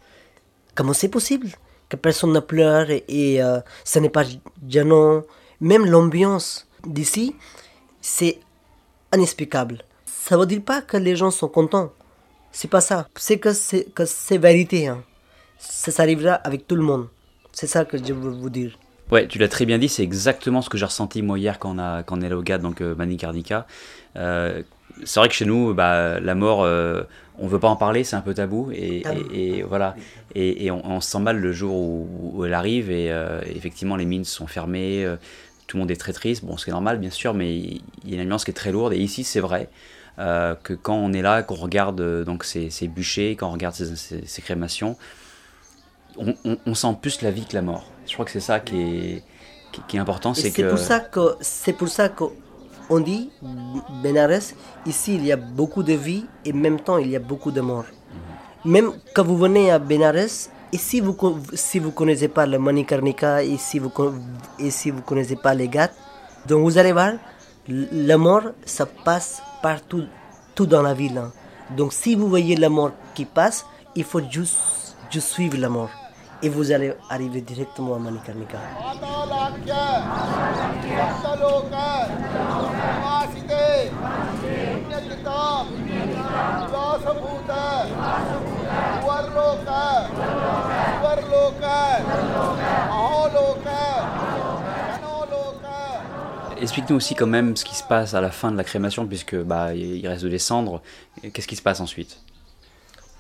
comment 0.75 0.93
c'est 0.93 1.09
possible 1.09 1.49
que 1.89 1.95
personne 1.95 2.31
ne 2.31 2.39
pleure 2.39 2.91
et, 2.91 3.41
euh, 3.41 3.59
ce 3.83 3.97
n'est 3.97 4.09
pas 4.09 4.23
gênant. 4.69 5.23
Même 5.59 5.87
l'ambiance 5.87 6.67
d'ici, 6.85 7.35
c'est 8.01 8.39
inexplicable. 9.15 9.83
Ça 10.05 10.35
ne 10.35 10.41
veut 10.41 10.45
dire 10.45 10.61
pas 10.63 10.83
que 10.83 10.97
les 10.97 11.15
gens 11.15 11.31
sont 11.31 11.47
contents. 11.47 11.91
C'est 12.51 12.69
pas 12.69 12.81
ça. 12.81 13.07
C'est 13.15 13.39
que 13.39 13.51
c'est 13.51 13.85
que 13.95 14.05
c'est 14.05 14.37
vérité. 14.37 14.87
Hein. 14.87 15.03
Ça, 15.57 15.91
ça 15.91 16.03
arrivera 16.03 16.33
avec 16.33 16.67
tout 16.67 16.75
le 16.75 16.83
monde. 16.83 17.07
C'est 17.55 17.67
ça 17.67 17.83
que 17.83 17.97
je 17.97 18.13
veux 18.13 18.29
vous 18.29 18.51
dire. 18.51 18.77
Ouais, 19.11 19.27
tu 19.27 19.39
l'as 19.39 19.47
très 19.47 19.65
bien 19.65 19.79
dit, 19.79 19.89
c'est 19.89 20.03
exactement 20.03 20.61
ce 20.61 20.69
que 20.69 20.77
j'ai 20.77 20.85
ressenti 20.85 21.23
moi 21.23 21.39
hier 21.39 21.57
quand 21.57 21.75
on, 21.75 21.79
a, 21.79 22.03
quand 22.03 22.19
on 22.19 22.21
est 22.21 22.29
là 22.29 22.37
au 22.37 22.43
GAD, 22.43 22.61
donc 22.61 22.81
euh, 22.81 22.95
euh, 24.17 24.61
c'est 25.03 25.19
vrai 25.19 25.27
que 25.27 25.35
chez 25.35 25.45
nous, 25.45 25.73
bah, 25.73 26.19
la 26.19 26.35
mort, 26.35 26.63
euh, 26.63 27.03
on 27.37 27.47
veut 27.47 27.59
pas 27.59 27.67
en 27.67 27.75
parler, 27.75 28.03
c'est 28.03 28.15
un 28.15 28.21
peu 28.21 28.33
tabou. 28.33 28.71
Et, 28.71 29.03
et, 29.33 29.63
voilà. 29.63 29.95
Et, 30.35 30.71
on, 30.71 31.01
se 31.01 31.11
sent 31.11 31.19
mal 31.19 31.39
le 31.39 31.51
jour 31.51 31.75
où, 31.75 32.45
elle 32.45 32.53
arrive. 32.53 32.89
Et 32.91 33.11
euh, 33.11 33.41
effectivement, 33.53 33.95
les 33.95 34.05
mines 34.05 34.23
sont 34.23 34.47
fermées. 34.47 35.03
Euh, 35.03 35.17
tout 35.67 35.77
le 35.77 35.81
monde 35.81 35.91
est 35.91 35.99
très 35.99 36.13
triste. 36.13 36.45
Bon, 36.45 36.57
c'est 36.57 36.71
normal, 36.71 36.99
bien 36.99 37.09
sûr, 37.09 37.33
mais 37.33 37.57
il 37.57 37.81
y 38.05 38.13
a 38.13 38.15
une 38.15 38.21
ambiance 38.21 38.45
qui 38.45 38.51
est 38.51 38.55
très 38.55 38.71
lourde. 38.71 38.93
Et 38.93 38.99
ici, 38.99 39.23
c'est 39.23 39.39
vrai 39.39 39.69
que 40.17 40.73
quand 40.73 40.95
on 40.95 41.11
est 41.11 41.21
là, 41.21 41.43
qu'on 41.43 41.55
regarde 41.55 42.23
donc 42.23 42.45
ces, 42.45 42.69
ces, 42.69 42.87
bûchers, 42.87 43.31
quand 43.31 43.49
on 43.49 43.51
regarde 43.51 43.75
ces, 43.75 44.41
crémations, 44.41 44.95
on, 46.17 46.73
sent 46.73 46.97
plus 47.01 47.21
la 47.21 47.31
vie 47.31 47.45
que 47.45 47.55
la 47.55 47.61
mort. 47.61 47.85
Je 48.07 48.13
crois 48.13 48.25
que 48.25 48.31
c'est 48.31 48.39
ça 48.39 48.59
qui 48.59 48.81
est, 48.81 49.23
qui, 49.87 49.97
est 49.97 49.99
important. 49.99 50.33
C'est 50.33 50.51
que... 50.51 50.69
pour 50.69 50.79
ça 50.79 50.99
que 50.99 51.35
c'est 51.41 51.73
pour 51.73 51.89
ça 51.89 52.09
que 52.09 52.25
on 52.89 52.99
dit 52.99 53.31
Benares, 54.03 54.53
ici 54.85 55.15
il 55.15 55.25
y 55.25 55.31
a 55.31 55.37
beaucoup 55.37 55.83
de 55.83 55.93
vie 55.93 56.25
et 56.45 56.53
en 56.53 56.57
même 56.57 56.79
temps 56.79 56.97
il 56.97 57.09
y 57.09 57.15
a 57.15 57.19
beaucoup 57.19 57.51
de 57.51 57.61
morts. 57.61 57.85
Même 58.63 58.91
quand 59.13 59.23
vous 59.23 59.37
venez 59.37 59.71
à 59.71 59.79
Benares, 59.79 60.49
et 60.71 60.77
si 60.77 60.99
vous 60.99 61.15
si 61.53 61.79
vous 61.79 61.91
connaissez 61.91 62.27
pas 62.27 62.45
le 62.45 62.59
Manikarnika 62.59 63.43
et 63.43 63.57
si 63.57 63.79
vous 63.79 63.91
et 64.59 64.71
si 64.71 64.91
vous 64.91 65.01
connaissez 65.01 65.35
pas 65.35 65.53
les 65.53 65.67
gâtes, 65.67 65.95
donc 66.47 66.63
vous 66.63 66.77
allez 66.77 66.91
voir, 66.91 67.13
la 67.67 68.17
mort 68.17 68.43
ça 68.65 68.85
passe 68.85 69.41
partout, 69.61 70.05
tout 70.53 70.65
dans 70.65 70.81
la 70.81 70.93
ville. 70.93 71.17
Hein. 71.17 71.31
Donc 71.75 71.93
si 71.93 72.15
vous 72.15 72.29
voyez 72.29 72.55
la 72.55 72.69
mort 72.69 72.91
qui 73.13 73.25
passe, 73.25 73.65
il 73.95 74.03
faut 74.03 74.21
juste, 74.29 74.95
juste 75.09 75.29
suivre 75.29 75.57
la 75.57 75.69
mort. 75.69 75.89
Et 76.41 76.49
vous 76.49 76.71
allez 76.71 76.93
arriver 77.09 77.41
directement 77.41 77.95
à 77.95 77.99
Manikarnika. 77.99 78.57
Explique-nous 96.61 96.95
aussi 96.95 97.15
quand 97.15 97.27
même 97.27 97.55
ce 97.55 97.65
qui 97.65 97.75
se 97.75 97.83
passe 97.83 98.13
à 98.13 98.21
la 98.21 98.31
fin 98.31 98.51
de 98.51 98.57
la 98.57 98.63
crémation, 98.63 99.05
puisque 99.05 99.35
bah, 99.35 99.75
il 99.75 100.07
reste 100.07 100.23
de 100.23 100.29
les 100.29 100.39
cendres. 100.39 100.81
Qu'est-ce 101.33 101.47
qui 101.47 101.55
se 101.55 101.61
passe 101.61 101.79
ensuite? 101.79 102.24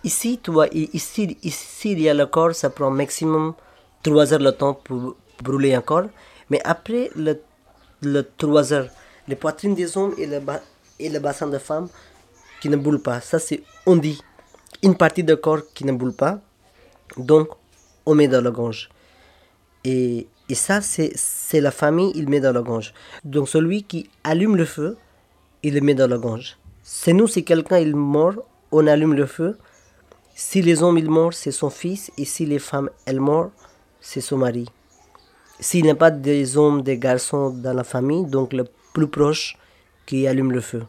Ici, 0.05 0.39
tu 0.41 0.51
vois, 0.51 0.67
ici, 0.71 1.35
ici, 1.41 1.91
il 1.93 1.99
y 1.99 2.07
a 2.09 2.13
le 2.13 2.27
corps, 2.27 2.53
ça 2.53 2.69
prend 2.69 2.91
maximum 2.91 3.55
3 4.03 4.33
heures 4.33 4.39
le 4.39 4.51
temps 4.51 4.75
pour 4.75 5.15
brûler 5.41 5.75
encore. 5.75 6.05
Mais 6.51 6.61
après 6.63 7.09
le, 7.15 7.41
le 8.01 8.21
3 8.37 8.71
heures, 8.71 8.89
les 9.27 9.35
poitrines 9.35 9.73
des 9.73 9.97
hommes 9.97 10.13
et 10.19 10.27
le, 10.27 10.39
et 10.99 11.09
le 11.09 11.17
bassin 11.17 11.47
de 11.47 11.57
femmes 11.57 11.89
qui 12.61 12.69
ne 12.69 12.75
brûlent 12.75 13.01
pas. 13.01 13.19
Ça, 13.19 13.39
c'est, 13.39 13.63
on 13.87 13.95
dit, 13.95 14.21
une 14.83 14.95
partie 14.95 15.23
du 15.23 15.35
corps 15.37 15.61
qui 15.73 15.85
ne 15.85 15.91
brûle 15.91 16.13
pas. 16.13 16.39
Donc, 17.17 17.47
on 18.05 18.13
met 18.13 18.27
dans 18.27 18.43
la 18.43 18.51
gorge. 18.51 18.89
Et, 19.83 20.27
et 20.47 20.55
ça, 20.55 20.81
c'est, 20.81 21.13
c'est 21.15 21.61
la 21.61 21.71
famille, 21.71 22.11
il 22.13 22.29
met 22.29 22.41
dans 22.41 22.53
la 22.53 22.61
gorge. 22.61 22.93
Donc, 23.23 23.49
celui 23.49 23.81
qui 23.81 24.07
allume 24.23 24.55
le 24.55 24.65
feu, 24.65 24.97
il 25.63 25.73
le 25.73 25.81
met 25.81 25.95
dans 25.95 26.07
la 26.07 26.19
gorge. 26.19 26.59
C'est 26.83 27.13
nous, 27.13 27.27
si 27.27 27.43
quelqu'un 27.43 27.79
il 27.79 27.95
mort, 27.95 28.35
on 28.71 28.85
allume 28.85 29.15
le 29.15 29.25
feu 29.25 29.57
si 30.37 30.61
les 30.61 30.83
hommes 30.83 30.97
ils 30.97 31.09
meurent, 31.09 31.33
c'est 31.33 31.51
son 31.51 31.69
fils, 31.69 32.11
et 32.17 32.25
si 32.25 32.45
les 32.45 32.59
femmes 32.59 32.89
elles 33.05 33.21
meurent, 33.21 33.51
c'est 34.01 34.19
son 34.19 34.37
mari. 34.37 34.67
S'il 35.61 35.83
n'y 35.83 35.91
a 35.91 35.95
pas 35.95 36.11
des 36.11 36.57
hommes, 36.57 36.81
des 36.81 36.97
garçons 36.97 37.49
dans 37.49 37.73
la 37.73 37.85
famille, 37.85 38.25
donc 38.25 38.51
le 38.51 38.65
plus 38.93 39.07
proche 39.07 39.57
qui 40.05 40.27
allume 40.27 40.51
le 40.51 40.59
feu. 40.59 40.83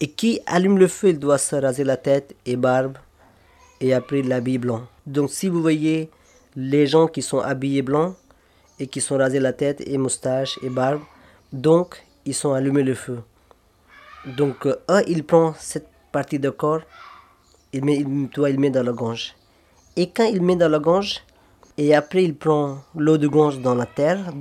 Et 0.00 0.08
qui 0.08 0.40
allume 0.44 0.78
le 0.78 0.86
feu, 0.86 1.08
il 1.08 1.18
doit 1.18 1.38
se 1.38 1.56
raser 1.56 1.82
la 1.82 1.96
tête 1.96 2.36
et 2.44 2.56
barbe, 2.56 2.98
et 3.80 3.94
après 3.94 4.20
l'habit 4.20 4.58
blanc. 4.58 4.82
Donc 5.06 5.30
si 5.30 5.48
vous 5.48 5.62
voyez 5.62 6.10
les 6.54 6.86
gens 6.86 7.08
qui 7.08 7.22
sont 7.22 7.40
habillés 7.40 7.82
blancs, 7.82 8.14
et 8.78 8.86
qui 8.86 9.00
sont 9.00 9.16
rasés 9.16 9.40
la 9.40 9.52
tête 9.52 9.82
et 9.86 9.96
moustache 9.96 10.58
et 10.62 10.68
barbe, 10.68 11.00
donc 11.52 12.04
ils 12.26 12.34
sont 12.34 12.52
allumés 12.52 12.82
le 12.82 12.94
feu. 12.94 13.20
Donc 14.26 14.66
eux, 14.66 14.78
ils 15.06 15.24
prennent 15.24 15.54
cette 15.58 15.88
partie 16.12 16.38
de 16.38 16.50
corps 16.50 16.82
il 17.74 17.84
met, 17.84 18.04
toi, 18.32 18.48
il 18.50 18.58
met 18.58 18.70
dans 18.70 18.82
la 18.82 18.92
gange. 18.92 19.34
Et 19.96 20.08
quand 20.08 20.24
il 20.24 20.42
met 20.42 20.56
dans 20.56 20.68
la 20.68 20.78
gange, 20.78 21.22
et 21.76 21.94
après 21.94 22.22
il 22.24 22.34
prend 22.36 22.78
l'eau 22.94 23.18
de 23.18 23.26
gange 23.26 23.58
dans 23.60 23.74
la 23.74 23.86
terre, 23.86 24.32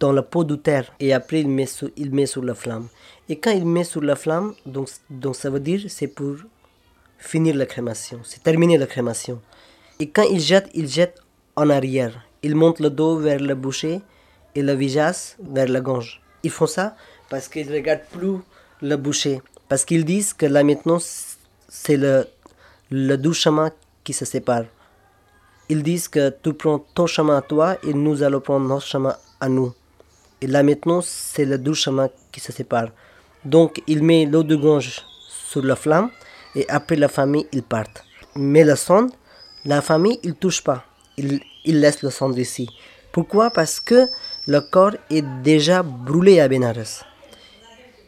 dans 0.00 0.12
la 0.12 0.22
peau 0.22 0.42
de 0.42 0.56
terre, 0.56 0.92
et 0.98 1.12
après 1.12 1.40
il 1.40 1.48
met, 1.48 1.66
sur, 1.66 1.90
il 1.96 2.12
met 2.12 2.26
sur 2.26 2.42
la 2.42 2.54
flamme. 2.54 2.88
Et 3.28 3.36
quand 3.38 3.50
il 3.50 3.66
met 3.66 3.84
sur 3.84 4.00
la 4.00 4.16
flamme, 4.16 4.54
donc, 4.66 4.88
donc 5.10 5.36
ça 5.36 5.50
veut 5.50 5.60
dire 5.60 5.82
c'est 5.88 6.08
pour 6.08 6.36
finir 7.18 7.54
la 7.54 7.66
crémation, 7.66 8.20
c'est 8.24 8.42
terminer 8.42 8.78
la 8.78 8.86
crémation. 8.86 9.40
Et 10.00 10.08
quand 10.08 10.24
il 10.24 10.40
jette, 10.40 10.68
il 10.74 10.88
jette 10.88 11.20
en 11.56 11.68
arrière. 11.70 12.26
Il 12.42 12.56
monte 12.56 12.80
le 12.80 12.90
dos 12.90 13.18
vers 13.18 13.38
le 13.38 13.54
boucher 13.54 14.00
et 14.54 14.62
le 14.62 14.72
visage 14.72 15.36
vers 15.40 15.68
la 15.68 15.80
gange. 15.80 16.20
Ils 16.42 16.50
font 16.50 16.66
ça 16.66 16.96
parce 17.28 17.48
qu'ils 17.48 17.68
ne 17.68 17.74
regardent 17.74 18.08
plus 18.10 18.38
le 18.80 18.96
boucher. 18.96 19.40
Parce 19.68 19.84
qu'ils 19.84 20.04
disent 20.04 20.32
que 20.32 20.46
là 20.46 20.64
maintenant, 20.64 20.98
c'est 21.68 21.96
le 21.96 22.26
le 22.92 23.16
doux 23.16 23.32
chemin 23.32 23.70
qui 24.04 24.12
se 24.12 24.24
sépare. 24.26 24.64
Ils 25.70 25.82
disent 25.82 26.08
que 26.08 26.28
tu 26.42 26.52
prends 26.52 26.78
ton 26.94 27.06
chemin 27.06 27.38
à 27.38 27.42
toi 27.42 27.76
et 27.82 27.94
nous 27.94 28.22
allons 28.22 28.40
prendre 28.40 28.68
notre 28.68 28.86
chemin 28.86 29.16
à 29.40 29.48
nous. 29.48 29.72
Et 30.42 30.46
là 30.46 30.62
maintenant, 30.62 31.00
c'est 31.02 31.46
le 31.46 31.56
doux 31.56 31.74
chemin 31.74 32.10
qui 32.30 32.40
se 32.40 32.52
sépare. 32.52 32.88
Donc 33.44 33.82
il 33.86 34.02
met 34.02 34.26
l'eau 34.26 34.42
de 34.42 34.56
gange 34.56 35.02
sur 35.48 35.62
la 35.62 35.74
flamme 35.74 36.10
et 36.54 36.68
après 36.68 36.96
la 36.96 37.08
famille, 37.08 37.46
ils 37.52 37.62
partent. 37.62 38.04
Mais 38.36 38.62
le 38.64 38.76
cendre, 38.76 39.14
la 39.64 39.80
famille, 39.80 40.18
il 40.22 40.34
touche 40.34 40.62
pas. 40.62 40.84
Il, 41.16 41.40
il 41.64 41.80
laisse 41.80 42.02
le 42.02 42.10
cendre 42.10 42.38
ici. 42.38 42.68
Pourquoi? 43.10 43.50
Parce 43.50 43.80
que 43.80 44.06
le 44.46 44.60
corps 44.60 44.96
est 45.08 45.24
déjà 45.42 45.82
brûlé 45.82 46.40
à 46.40 46.48
Benares. 46.48 47.06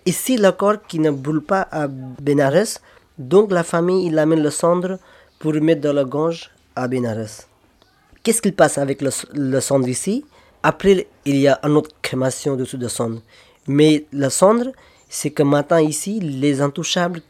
Ici, 0.04 0.36
le 0.36 0.52
corps 0.52 0.82
qui 0.86 0.98
ne 0.98 1.10
brûle 1.10 1.40
pas 1.40 1.62
à 1.70 1.86
Benares, 1.88 2.80
donc 3.18 3.52
la 3.52 3.62
famille, 3.62 4.06
il 4.06 4.18
amène 4.18 4.42
le 4.42 4.50
cendre 4.50 4.98
pour 5.38 5.52
mettre 5.54 5.80
dans 5.80 5.92
la 5.92 6.04
gorge 6.04 6.50
à 6.74 6.88
Benares. 6.88 7.46
Qu'est-ce 8.22 8.42
qu'il 8.42 8.54
passe 8.54 8.78
avec 8.78 9.02
le, 9.02 9.60
cendre 9.60 9.88
ici? 9.88 10.24
Après, 10.62 11.06
il 11.24 11.36
y 11.36 11.46
a 11.46 11.60
une 11.62 11.76
autre 11.76 11.90
crémation 12.00 12.56
dessous 12.56 12.78
de 12.78 12.88
cendre. 12.88 13.20
Mais 13.68 14.06
le 14.12 14.28
cendre, 14.30 14.72
c'est 15.08 15.30
que 15.30 15.42
maintenant 15.42 15.78
ici, 15.78 16.20
les 16.20 16.60
intouchables 16.60 17.20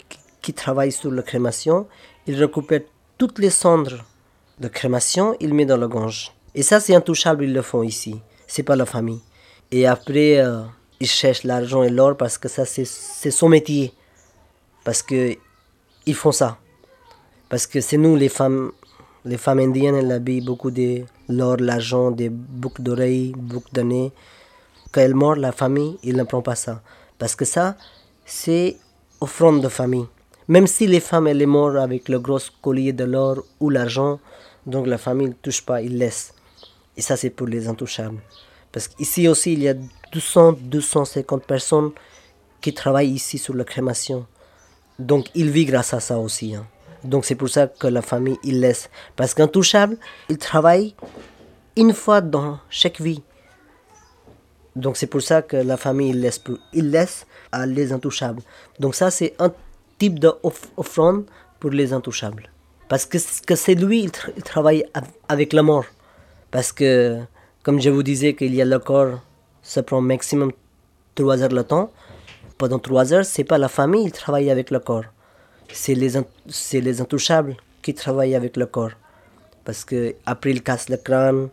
qui 0.40 0.54
travaillent 0.54 0.92
sur 0.92 1.10
la 1.10 1.22
crémation, 1.22 1.86
ils 2.26 2.36
récupèrent 2.36 2.82
toutes 3.18 3.38
les 3.38 3.50
cendres 3.50 4.04
de 4.60 4.68
crémation, 4.68 5.36
ils 5.40 5.52
mettent 5.52 5.68
dans 5.68 5.76
la 5.76 5.88
gorge. 5.88 6.32
Et 6.54 6.62
ça, 6.62 6.80
c'est 6.80 6.94
intouchable, 6.94 7.44
ils 7.44 7.52
le 7.52 7.62
font 7.62 7.82
ici. 7.82 8.20
C'est 8.46 8.62
pas 8.62 8.76
la 8.76 8.86
famille. 8.86 9.20
Et 9.72 9.86
après, 9.86 10.38
euh, 10.38 10.62
ils 11.00 11.08
cherchent 11.08 11.44
l'argent 11.44 11.82
et 11.82 11.90
l'or 11.90 12.16
parce 12.16 12.38
que 12.38 12.48
ça, 12.48 12.64
c'est 12.64 12.84
son 13.30 13.48
métier. 13.48 13.92
Parce 14.84 15.02
que 15.02 15.36
ils 16.06 16.14
font 16.14 16.32
ça. 16.32 16.58
Parce 17.48 17.66
que 17.66 17.80
c'est 17.80 17.96
nous, 17.96 18.16
les 18.16 18.28
femmes, 18.28 18.72
les 19.24 19.36
femmes 19.36 19.60
indiennes, 19.60 19.94
elles 19.94 20.12
habillent 20.12 20.40
beaucoup 20.40 20.70
de 20.70 21.02
l'or, 21.28 21.56
l'argent, 21.58 22.10
des 22.10 22.28
boucles 22.28 22.82
d'oreilles, 22.82 23.32
boucles 23.36 23.72
de 23.72 23.82
nez. 23.82 24.12
Quand 24.92 25.00
elles 25.00 25.14
meurent, 25.14 25.36
la 25.36 25.52
famille, 25.52 25.98
ils 26.02 26.16
ne 26.16 26.24
prend 26.24 26.42
pas 26.42 26.54
ça. 26.54 26.82
Parce 27.18 27.36
que 27.36 27.44
ça, 27.44 27.76
c'est 28.24 28.76
offrande 29.20 29.62
de 29.62 29.68
famille. 29.68 30.06
Même 30.48 30.66
si 30.66 30.86
les 30.86 31.00
femmes, 31.00 31.26
elles 31.26 31.42
sont 31.42 31.76
avec 31.76 32.08
le 32.08 32.18
gros 32.18 32.38
collier 32.60 32.92
de 32.92 33.04
l'or 33.04 33.42
ou 33.60 33.70
l'argent, 33.70 34.20
donc 34.66 34.86
la 34.86 34.98
famille 34.98 35.28
ne 35.28 35.32
touche 35.32 35.62
pas, 35.62 35.80
ils 35.80 35.96
laissent. 35.96 36.34
Et 36.96 37.02
ça, 37.02 37.16
c'est 37.16 37.30
pour 37.30 37.46
les 37.46 37.66
intouchables. 37.66 38.20
Parce 38.70 38.88
qu'ici 38.88 39.28
aussi, 39.28 39.52
il 39.54 39.62
y 39.62 39.68
a 39.68 39.74
200, 40.12 40.56
250 40.60 41.44
personnes 41.44 41.92
qui 42.60 42.74
travaillent 42.74 43.12
ici 43.12 43.38
sur 43.38 43.54
la 43.54 43.64
crémation. 43.64 44.26
Donc 44.98 45.26
il 45.34 45.50
vit 45.50 45.64
grâce 45.64 45.94
à 45.94 46.00
ça 46.00 46.18
aussi. 46.18 46.54
Hein. 46.54 46.66
Donc 47.04 47.24
c'est 47.24 47.34
pour 47.34 47.48
ça 47.48 47.66
que 47.66 47.86
la 47.86 48.02
famille, 48.02 48.38
il 48.42 48.60
laisse. 48.60 48.88
Parce 49.16 49.34
qu'intouchable, 49.34 49.96
il 50.28 50.38
travaille 50.38 50.94
une 51.76 51.92
fois 51.92 52.20
dans 52.20 52.58
chaque 52.70 53.00
vie. 53.00 53.22
Donc 54.76 54.96
c'est 54.96 55.06
pour 55.06 55.22
ça 55.22 55.42
que 55.42 55.56
la 55.56 55.76
famille, 55.76 56.10
il 56.10 56.20
laisse, 56.20 56.42
il 56.72 56.90
laisse 56.90 57.26
à 57.52 57.66
les 57.66 57.92
intouchables. 57.92 58.42
Donc 58.80 58.94
ça, 58.94 59.10
c'est 59.10 59.34
un 59.38 59.52
type 59.98 60.18
d'offrande 60.18 61.24
pour 61.60 61.70
les 61.70 61.92
intouchables. 61.92 62.50
Parce 62.88 63.06
que, 63.06 63.18
c'est 63.18 63.74
lui, 63.74 64.04
il, 64.04 64.42
travaille 64.42 64.84
avec 65.28 65.52
la 65.52 65.62
mort. 65.62 65.86
Parce 66.50 66.72
que, 66.72 67.20
comme 67.62 67.80
je 67.80 67.90
vous 67.90 68.02
disais, 68.02 68.34
qu'il 68.34 68.54
y 68.54 68.60
a 68.60 68.64
le 68.64 68.78
corps, 68.78 69.20
ça 69.62 69.82
prend 69.82 70.00
maximum 70.00 70.52
3 71.14 71.42
heures 71.42 71.52
le 71.52 71.64
temps 71.64 71.90
pendant 72.58 72.78
trois 72.78 73.12
heures, 73.12 73.24
c'est 73.24 73.44
pas 73.44 73.58
la 73.58 73.68
famille 73.68 74.06
qui 74.06 74.12
travaille 74.12 74.50
avec 74.50 74.70
le 74.70 74.80
corps. 74.80 75.04
C'est 75.72 75.94
les, 75.94 76.12
c'est 76.48 76.80
les 76.80 77.00
intouchables 77.00 77.56
qui 77.82 77.94
travaillent 77.94 78.34
avec 78.34 78.56
le 78.56 78.66
corps. 78.66 78.92
Parce 79.64 79.84
que 79.84 80.14
après 80.26 80.50
ils 80.50 80.62
cassent 80.62 80.88
le 80.88 80.96
crâne, 80.96 81.48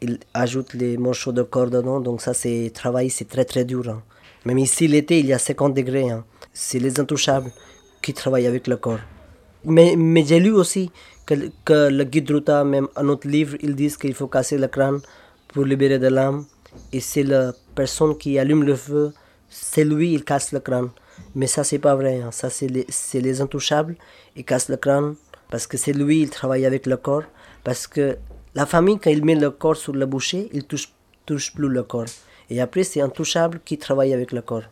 ils 0.00 0.18
ajoutent 0.32 0.74
les 0.74 0.96
morceaux 0.96 1.32
de 1.32 1.42
corps 1.42 1.70
dedans, 1.70 2.00
donc 2.00 2.20
ça 2.20 2.34
c'est 2.34 2.70
travail, 2.72 3.10
c'est 3.10 3.28
très 3.28 3.44
très 3.44 3.64
dur. 3.64 3.88
Hein. 3.88 4.02
Même 4.44 4.58
ici 4.58 4.86
l'été, 4.86 5.18
il 5.20 5.26
y 5.26 5.32
a 5.32 5.38
50 5.38 5.74
degrés. 5.74 6.10
Hein. 6.10 6.24
C'est 6.52 6.78
les 6.78 7.00
intouchables 7.00 7.50
qui 8.02 8.12
travaillent 8.12 8.46
avec 8.46 8.66
le 8.66 8.76
corps. 8.76 9.00
Mais, 9.64 9.94
mais 9.96 10.24
j'ai 10.24 10.40
lu 10.40 10.52
aussi 10.52 10.90
que, 11.26 11.34
que 11.64 11.88
le 11.88 12.04
guide 12.04 12.30
Ruta, 12.30 12.64
même 12.64 12.88
un 12.96 13.08
autre 13.08 13.26
livre, 13.26 13.56
ils 13.60 13.74
disent 13.74 13.96
qu'il 13.96 14.14
faut 14.14 14.26
casser 14.26 14.58
le 14.58 14.68
crâne 14.68 15.00
pour 15.48 15.64
libérer 15.64 15.98
de 15.98 16.08
l'âme. 16.08 16.44
Et 16.92 17.00
c'est 17.00 17.22
la 17.22 17.52
personne 17.74 18.18
qui 18.18 18.38
allume 18.38 18.64
le 18.64 18.76
feu 18.76 19.12
c'est 19.54 19.84
lui, 19.84 20.12
il 20.12 20.24
casse 20.24 20.50
le 20.52 20.60
crâne. 20.60 20.90
Mais 21.34 21.46
ça, 21.46 21.62
c'est 21.62 21.78
pas 21.78 21.94
vrai. 21.94 22.20
Hein. 22.20 22.32
Ça, 22.32 22.50
c'est 22.50 22.66
les, 22.66 22.86
les, 23.14 23.40
intouchables. 23.40 23.96
Il 24.34 24.44
casse 24.44 24.68
le 24.68 24.76
crâne 24.76 25.14
parce 25.48 25.66
que 25.66 25.76
c'est 25.76 25.92
lui, 25.92 26.22
il 26.22 26.30
travaille 26.30 26.66
avec 26.66 26.86
le 26.86 26.96
corps. 26.96 27.22
Parce 27.62 27.86
que 27.86 28.18
la 28.54 28.66
famille, 28.66 28.98
quand 28.98 29.10
il 29.10 29.24
met 29.24 29.36
le 29.36 29.50
corps 29.50 29.76
sur 29.76 29.92
le 29.92 30.06
boucher, 30.06 30.48
il 30.52 30.64
touche, 30.64 30.92
touche 31.24 31.54
plus 31.54 31.68
le 31.68 31.82
corps. 31.84 32.06
Et 32.50 32.60
après, 32.60 32.82
c'est 32.82 33.00
intouchable 33.00 33.60
qui 33.64 33.78
travaille 33.78 34.12
avec 34.12 34.32
le 34.32 34.42
corps. 34.42 34.64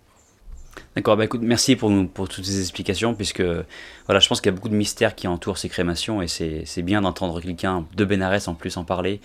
D'accord, 0.94 1.16
bah 1.16 1.24
écoute, 1.24 1.40
merci 1.42 1.76
pour, 1.76 1.90
pour 2.12 2.28
toutes 2.28 2.44
ces 2.44 2.60
explications, 2.60 3.14
puisque 3.14 3.42
voilà, 4.06 4.20
je 4.20 4.28
pense 4.28 4.40
qu'il 4.40 4.50
y 4.50 4.52
a 4.52 4.54
beaucoup 4.54 4.68
de 4.68 4.74
mystères 4.74 5.14
qui 5.14 5.26
entourent 5.26 5.56
ces 5.56 5.68
crémations, 5.68 6.20
et 6.20 6.28
c'est 6.28 6.82
bien 6.82 7.00
d'entendre 7.00 7.40
quelqu'un 7.40 7.86
de 7.94 8.04
Bénarès 8.04 8.46
en 8.46 8.54
plus 8.54 8.76
en 8.76 8.84
parler 8.84 9.20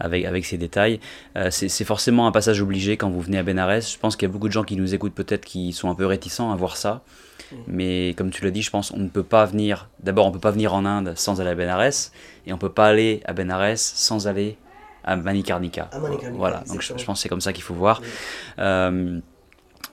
avec, 0.00 0.24
avec 0.24 0.44
ces 0.44 0.58
détails. 0.58 1.00
Euh, 1.36 1.48
c'est 1.50 1.84
forcément 1.84 2.26
un 2.26 2.32
passage 2.32 2.60
obligé 2.60 2.96
quand 2.96 3.08
vous 3.08 3.20
venez 3.20 3.38
à 3.38 3.42
Bénarès. 3.42 3.92
Je 3.92 3.98
pense 3.98 4.16
qu'il 4.16 4.28
y 4.28 4.30
a 4.30 4.32
beaucoup 4.32 4.48
de 4.48 4.52
gens 4.52 4.64
qui 4.64 4.76
nous 4.76 4.94
écoutent 4.94 5.14
peut-être 5.14 5.44
qui 5.44 5.72
sont 5.72 5.90
un 5.90 5.94
peu 5.94 6.06
réticents 6.06 6.50
à 6.50 6.56
voir 6.56 6.76
ça. 6.76 7.02
Mais 7.66 8.14
comme 8.16 8.30
tu 8.30 8.42
l'as 8.44 8.50
dit, 8.50 8.62
je 8.62 8.70
pense 8.70 8.90
on 8.92 8.98
ne 8.98 9.08
peut 9.08 9.22
pas 9.22 9.44
venir. 9.44 9.90
D'abord, 10.02 10.26
on 10.26 10.28
ne 10.30 10.34
peut 10.34 10.40
pas 10.40 10.50
venir 10.50 10.74
en 10.74 10.84
Inde 10.86 11.12
sans 11.16 11.40
aller 11.40 11.50
à 11.50 11.54
Benares, 11.54 12.10
et 12.46 12.52
on 12.52 12.56
ne 12.56 12.60
peut 12.60 12.72
pas 12.72 12.86
aller 12.86 13.20
à 13.26 13.32
Benares 13.32 13.76
sans 13.76 14.26
aller 14.26 14.56
à 15.04 15.16
Manikarnika. 15.16 15.90
voilà, 16.34 16.62
donc 16.68 16.80
je, 16.80 16.92
pense 16.92 17.18
que 17.18 17.22
c'est 17.22 17.28
comme 17.28 17.40
ça 17.40 17.52
qu'il 17.52 17.62
faut 17.62 17.74
voir. 17.74 18.00
Euh, 18.58 19.20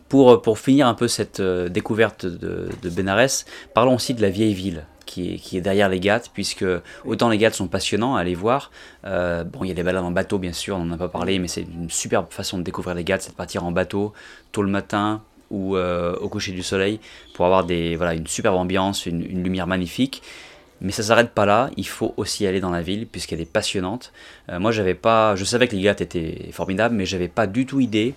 pour, 0.09 0.41
pour 0.41 0.59
finir 0.59 0.87
un 0.87 0.93
peu 0.93 1.07
cette 1.07 1.39
euh, 1.39 1.69
découverte 1.69 2.25
de, 2.25 2.67
de 2.81 2.89
Benares, 2.89 3.45
parlons 3.73 3.95
aussi 3.95 4.13
de 4.13 4.21
la 4.21 4.29
vieille 4.29 4.53
ville 4.53 4.85
qui 5.05 5.33
est, 5.33 5.37
qui 5.37 5.57
est, 5.57 5.61
derrière 5.61 5.89
les 5.89 5.99
Ghats, 5.99 6.23
puisque 6.33 6.65
autant 7.05 7.29
les 7.29 7.37
Ghats 7.37 7.51
sont 7.51 7.67
passionnants 7.67 8.15
à 8.15 8.21
aller 8.21 8.35
voir. 8.35 8.71
Euh, 9.05 9.43
bon, 9.43 9.63
il 9.63 9.69
y 9.69 9.71
a 9.71 9.73
les 9.73 9.83
balades 9.83 10.03
en 10.03 10.11
bateau, 10.11 10.37
bien 10.37 10.53
sûr, 10.53 10.75
on 10.77 10.85
n'en 10.85 10.95
a 10.95 10.97
pas 10.97 11.07
parlé, 11.07 11.39
mais 11.39 11.47
c'est 11.47 11.61
une 11.61 11.89
superbe 11.89 12.27
façon 12.29 12.57
de 12.57 12.63
découvrir 12.63 12.95
les 12.95 13.03
Ghats, 13.03 13.19
c'est 13.19 13.31
de 13.31 13.35
partir 13.35 13.63
en 13.63 13.71
bateau 13.71 14.13
tôt 14.51 14.61
le 14.61 14.69
matin 14.69 15.21
ou 15.51 15.75
au 15.75 16.29
coucher 16.29 16.51
du 16.51 16.61
soleil 16.61 16.99
pour 17.33 17.43
avoir 17.47 17.63
des, 17.63 17.95
voilà, 17.95 18.13
une 18.13 18.27
superbe 18.27 18.55
ambiance, 18.55 19.07
une, 19.07 19.23
une 19.23 19.43
lumière 19.43 19.65
magnifique. 19.65 20.21
Mais 20.81 20.91
ça 20.91 21.03
s'arrête 21.03 21.31
pas 21.31 21.45
là, 21.45 21.69
il 21.75 21.87
faut 21.87 22.13
aussi 22.17 22.47
aller 22.47 22.61
dans 22.61 22.69
la 22.69 22.81
ville 22.81 23.05
puisqu'elle 23.05 23.41
est 23.41 23.51
passionnante. 23.51 24.13
Euh, 24.49 24.59
moi 24.59 24.71
j'avais 24.71 24.93
pas, 24.93 25.35
je 25.35 25.43
savais 25.43 25.67
que 25.67 25.75
les 25.75 25.81
Ghats 25.81 25.95
étaient 25.99 26.49
formidables, 26.51 26.95
mais 26.95 27.05
j'avais 27.05 27.27
pas 27.27 27.47
du 27.47 27.65
tout 27.65 27.79
idée 27.79 28.13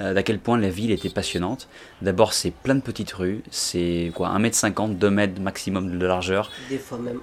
euh, 0.00 0.14
d'à 0.14 0.22
quel 0.22 0.38
point 0.38 0.56
la 0.58 0.68
ville 0.68 0.90
était 0.90 1.08
passionnante. 1.08 1.68
D'abord 2.02 2.32
c'est 2.32 2.52
plein 2.52 2.74
de 2.74 2.80
petites 2.80 3.12
rues, 3.12 3.42
c'est 3.50 4.12
quoi 4.14 4.28
1m50, 4.38 4.96
2 4.96 5.10
mètres 5.10 5.40
maximum 5.40 5.98
de 5.98 6.06
largeur. 6.06 6.50
Des 6.68 6.78
fois 6.78 6.98
même, 6.98 7.20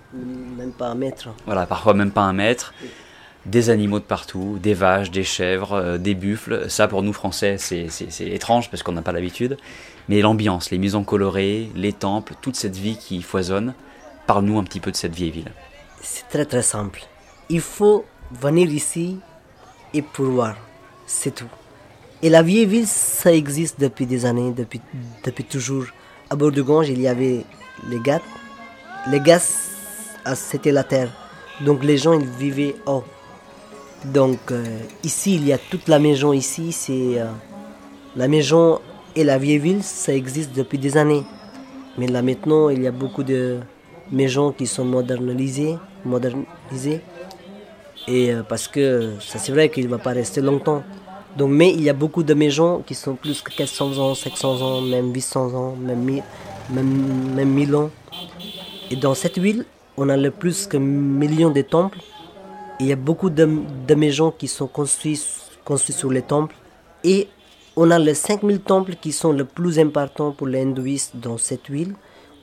même 0.58 0.72
pas 0.72 0.88
un 0.88 0.96
mètre. 0.96 1.30
Voilà, 1.46 1.66
parfois 1.66 1.94
même 1.94 2.12
pas 2.12 2.22
un 2.22 2.34
mètre. 2.34 2.74
Des 3.46 3.70
animaux 3.70 4.00
de 4.00 4.04
partout, 4.04 4.60
des 4.62 4.74
vaches, 4.74 5.10
des 5.10 5.24
chèvres, 5.24 5.74
euh, 5.74 5.98
des 5.98 6.16
buffles. 6.16 6.70
Ça 6.70 6.88
pour 6.88 7.04
nous 7.04 7.14
français 7.14 7.58
c'est 7.58 7.88
étrange 8.20 8.70
parce 8.70 8.84
qu'on 8.84 8.92
n'a 8.92 9.02
pas 9.02 9.14
l'habitude. 9.14 9.58
Mais 10.10 10.22
l'ambiance, 10.22 10.72
les 10.72 10.78
maisons 10.78 11.04
colorées, 11.04 11.70
les 11.76 11.94
temples, 11.94 12.34
toute 12.42 12.56
cette 12.56 12.76
vie 12.76 12.98
qui 12.98 13.22
foisonne. 13.22 13.74
Parle-nous 14.26 14.60
un 14.60 14.64
petit 14.64 14.82
peu 14.82 14.92
de 14.92 14.98
cette 14.98 15.16
vieille 15.16 15.32
ville. 15.32 15.52
C'est 16.02 16.28
très 16.28 16.46
très 16.46 16.62
simple. 16.62 17.04
Il 17.50 17.62
faut 17.62 18.06
venir 18.32 18.70
ici 18.70 19.20
et 19.94 20.02
pour 20.02 20.26
voir. 20.26 20.56
C'est 21.06 21.34
tout. 21.34 21.50
Et 22.24 22.30
la 22.30 22.42
vieille 22.42 22.66
ville, 22.66 22.88
ça 22.88 23.32
existe 23.32 23.80
depuis 23.80 24.06
des 24.06 24.26
années, 24.26 24.52
depuis, 24.52 24.82
depuis 25.24 25.44
toujours. 25.44 25.86
À 26.30 26.36
Gange, 26.36 26.90
il 26.90 27.00
y 27.00 27.08
avait 27.08 27.46
les 27.90 28.00
gars. 28.00 28.22
Les 29.12 29.20
gars, 29.20 29.40
ah, 30.26 30.36
c'était 30.36 30.72
la 30.72 30.84
terre. 30.84 31.10
Donc 31.62 31.84
les 31.84 31.98
gens, 31.98 32.14
ils 32.14 32.26
vivaient 32.26 32.76
haut. 32.86 33.04
Donc 34.06 34.52
euh, 34.52 34.64
ici, 35.04 35.36
il 35.36 35.48
y 35.48 35.54
a 35.54 35.58
toute 35.58 35.88
la 35.88 36.00
maison 36.00 36.34
ici. 36.34 36.72
C'est 36.72 37.20
euh, 37.20 37.28
la 38.16 38.28
maison 38.28 38.80
et 39.16 39.24
la 39.24 39.38
vieille 39.38 39.60
ville, 39.60 39.84
ça 39.84 40.14
existe 40.14 40.56
depuis 40.56 40.78
des 40.78 40.98
années. 40.98 41.24
Mais 41.98 42.08
là 42.08 42.22
maintenant, 42.22 42.70
il 42.70 42.82
y 42.82 42.88
a 42.88 42.92
beaucoup 42.92 43.24
de 43.24 43.58
maisons 44.12 44.52
qui 44.52 44.68
sont 44.68 44.86
modernisées, 44.86 45.78
modernisées. 46.06 47.02
Et 48.08 48.32
euh, 48.32 48.44
parce 48.44 48.68
que 48.68 49.14
ça 49.20 49.40
c'est 49.40 49.52
vrai 49.52 49.70
qu'il 49.70 49.86
ne 49.86 49.90
va 49.90 49.98
pas 49.98 50.12
rester 50.12 50.42
longtemps. 50.42 50.84
Donc, 51.38 51.52
mais 51.52 51.72
il 51.72 51.84
y 51.84 51.90
a 51.90 51.94
beaucoup 51.94 52.24
de 52.24 52.34
maisons 52.34 52.82
qui 52.86 52.96
sont 52.96 53.16
plus 53.16 53.42
que 53.44 53.56
400 53.56 54.00
ans, 54.00 54.16
500 54.16 54.62
ans, 54.62 54.82
même 54.82 55.14
800 55.14 55.54
ans, 55.54 55.76
même, 55.76 56.04
même, 56.72 57.34
même 57.36 57.50
1000 57.50 57.76
ans. 57.76 57.92
Et 58.90 58.96
dans 58.96 59.14
cette 59.14 59.38
ville, 59.38 59.66
on 59.98 60.10
a 60.10 60.18
le 60.18 60.32
plus 60.32 60.66
que 60.66 60.78
millions 60.78 61.52
de 61.52 61.62
temples. 61.62 62.00
il 62.80 62.88
y 62.88 62.92
a 62.92 62.96
beaucoup 62.96 63.30
de, 63.30 63.46
maisons 63.96 64.32
qui 64.32 64.48
sont 64.48 64.68
construites, 64.68 65.28
construites 65.64 65.98
sur 65.98 66.12
les 66.12 66.24
temples. 66.24 66.56
Et 67.04 67.28
on 67.76 67.92
a 67.92 68.00
les 68.00 68.16
5000 68.16 68.60
temples 68.62 68.96
qui 69.00 69.12
sont 69.12 69.32
les 69.32 69.44
plus 69.44 69.78
importants 69.78 70.32
pour 70.32 70.48
les 70.48 70.62
hindouistes 70.62 71.18
dans 71.18 71.38
cette 71.38 71.70
ville. 71.70 71.94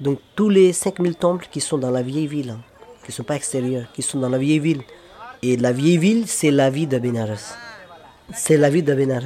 Donc 0.01 0.20
tous 0.36 0.49
les 0.49 0.72
5000 0.72 1.16
temples 1.16 1.49
qui 1.51 1.61
sont 1.61 1.78
dans 1.78 1.90
la 1.90 2.03
vieille 2.03 2.28
ville, 2.28 2.51
hein, 2.51 2.61
qui 3.05 3.11
ne 3.11 3.14
sont 3.14 3.24
pas 3.24 3.34
extérieurs, 3.34 3.86
qui 3.92 4.03
sont 4.03 4.20
dans 4.20 4.28
la 4.28 4.38
vieille 4.38 4.61
ville. 4.61 4.82
Et 5.42 5.57
la 5.57 5.72
vieille 5.72 5.99
ville, 5.99 6.28
c'est 6.28 6.53
la 6.53 6.70
vie 6.70 6.86
de 6.86 6.99
Benares. 6.99 7.74
C'est 8.33 8.57
la 8.57 8.70
vie 8.70 8.83
de 8.83 8.95
Benares. 8.95 9.22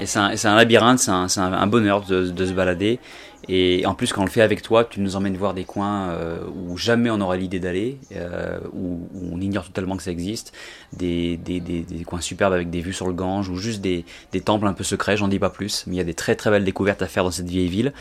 Et 0.00 0.06
c'est 0.06 0.46
un, 0.46 0.54
labyrinthe, 0.54 1.00
c'est 1.00 1.40
un, 1.40 1.66
bonheur 1.66 2.02
de, 2.02 2.32
se 2.46 2.52
balader. 2.52 3.00
Et 3.48 3.86
en 3.86 3.94
plus, 3.94 4.12
quand 4.12 4.20
on 4.20 4.24
le 4.26 4.30
fait 4.30 4.42
avec 4.42 4.60
toi, 4.60 4.84
tu 4.84 5.00
nous 5.00 5.16
emmènes 5.16 5.36
voir 5.36 5.54
des 5.54 5.64
coins 5.64 6.10
euh, 6.10 6.38
où 6.66 6.76
jamais 6.76 7.08
on 7.10 7.20
aurait 7.20 7.38
l'idée 7.38 7.60
d'aller, 7.60 7.98
euh, 8.14 8.58
où, 8.74 9.08
on 9.32 9.40
ignore 9.40 9.64
totalement 9.64 9.96
que 9.96 10.02
ça 10.02 10.10
existe, 10.10 10.52
des, 10.92 11.38
des, 11.38 11.60
des, 11.60 11.80
des, 11.80 12.04
coins 12.04 12.20
superbes 12.20 12.52
avec 12.52 12.68
des 12.68 12.80
vues 12.80 12.92
sur 12.92 13.06
le 13.06 13.14
Gange, 13.14 13.48
ou 13.48 13.56
juste 13.56 13.80
des, 13.80 14.04
temples 14.44 14.66
un 14.66 14.74
peu 14.74 14.84
secrets, 14.84 15.16
j'en 15.16 15.28
dis 15.28 15.38
pas 15.38 15.50
plus, 15.50 15.84
mais 15.86 15.94
il 15.94 15.98
y 15.98 16.00
a 16.00 16.04
des 16.04 16.14
très 16.14 16.36
très 16.36 16.50
belles 16.50 16.64
découvertes 16.64 17.00
à 17.00 17.06
faire 17.06 17.24
dans 17.24 17.30
cette 17.30 17.48
vieille 17.48 17.68
ville. 17.68 17.92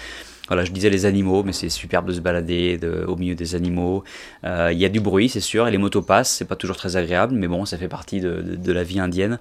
Voilà, 0.48 0.64
je 0.64 0.72
disais 0.72 0.90
les 0.90 1.06
animaux, 1.06 1.44
mais 1.44 1.52
c'est 1.52 1.68
superbe 1.68 2.08
de 2.08 2.14
se 2.14 2.22
balader 2.22 2.78
de, 2.78 3.04
au 3.06 3.18
milieu 3.18 3.36
des 3.36 3.56
animaux. 3.56 4.06
Euh, 4.46 4.70
il 4.72 4.78
y 4.78 4.86
a 4.86 4.90
du 4.90 5.02
bruit, 5.02 5.28
c'est 5.28 5.42
sûr, 5.42 5.68
et 5.68 5.72
les 5.72 5.78
motos 5.78 6.02
passent, 6.02 6.32
c'est 6.32 6.46
pas 6.46 6.56
toujours 6.56 6.78
très 6.78 6.96
agréable, 6.96 7.36
mais 7.36 7.48
bon, 7.48 7.66
ça 7.66 7.78
fait 7.78 7.90
partie 7.90 8.22
de, 8.22 8.42
de, 8.42 8.72
la 8.72 8.84
vie 8.84 9.00
indienne, 9.00 9.40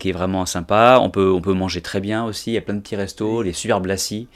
qui 0.00 0.08
est 0.08 0.12
vraiment 0.12 0.46
sympa. 0.46 0.98
On 1.00 1.10
peut, 1.10 1.30
on 1.30 1.40
peut 1.40 1.54
manger 1.54 1.80
très 1.80 2.00
bien 2.00 2.24
aussi, 2.24 2.50
il 2.50 2.54
y 2.54 2.58
a 2.58 2.60
plein 2.60 2.74
de 2.74 2.80
petits 2.80 2.96
restos, 2.96 3.42
les 3.42 3.52
superbes 3.52 3.86
lassis, 3.86 4.28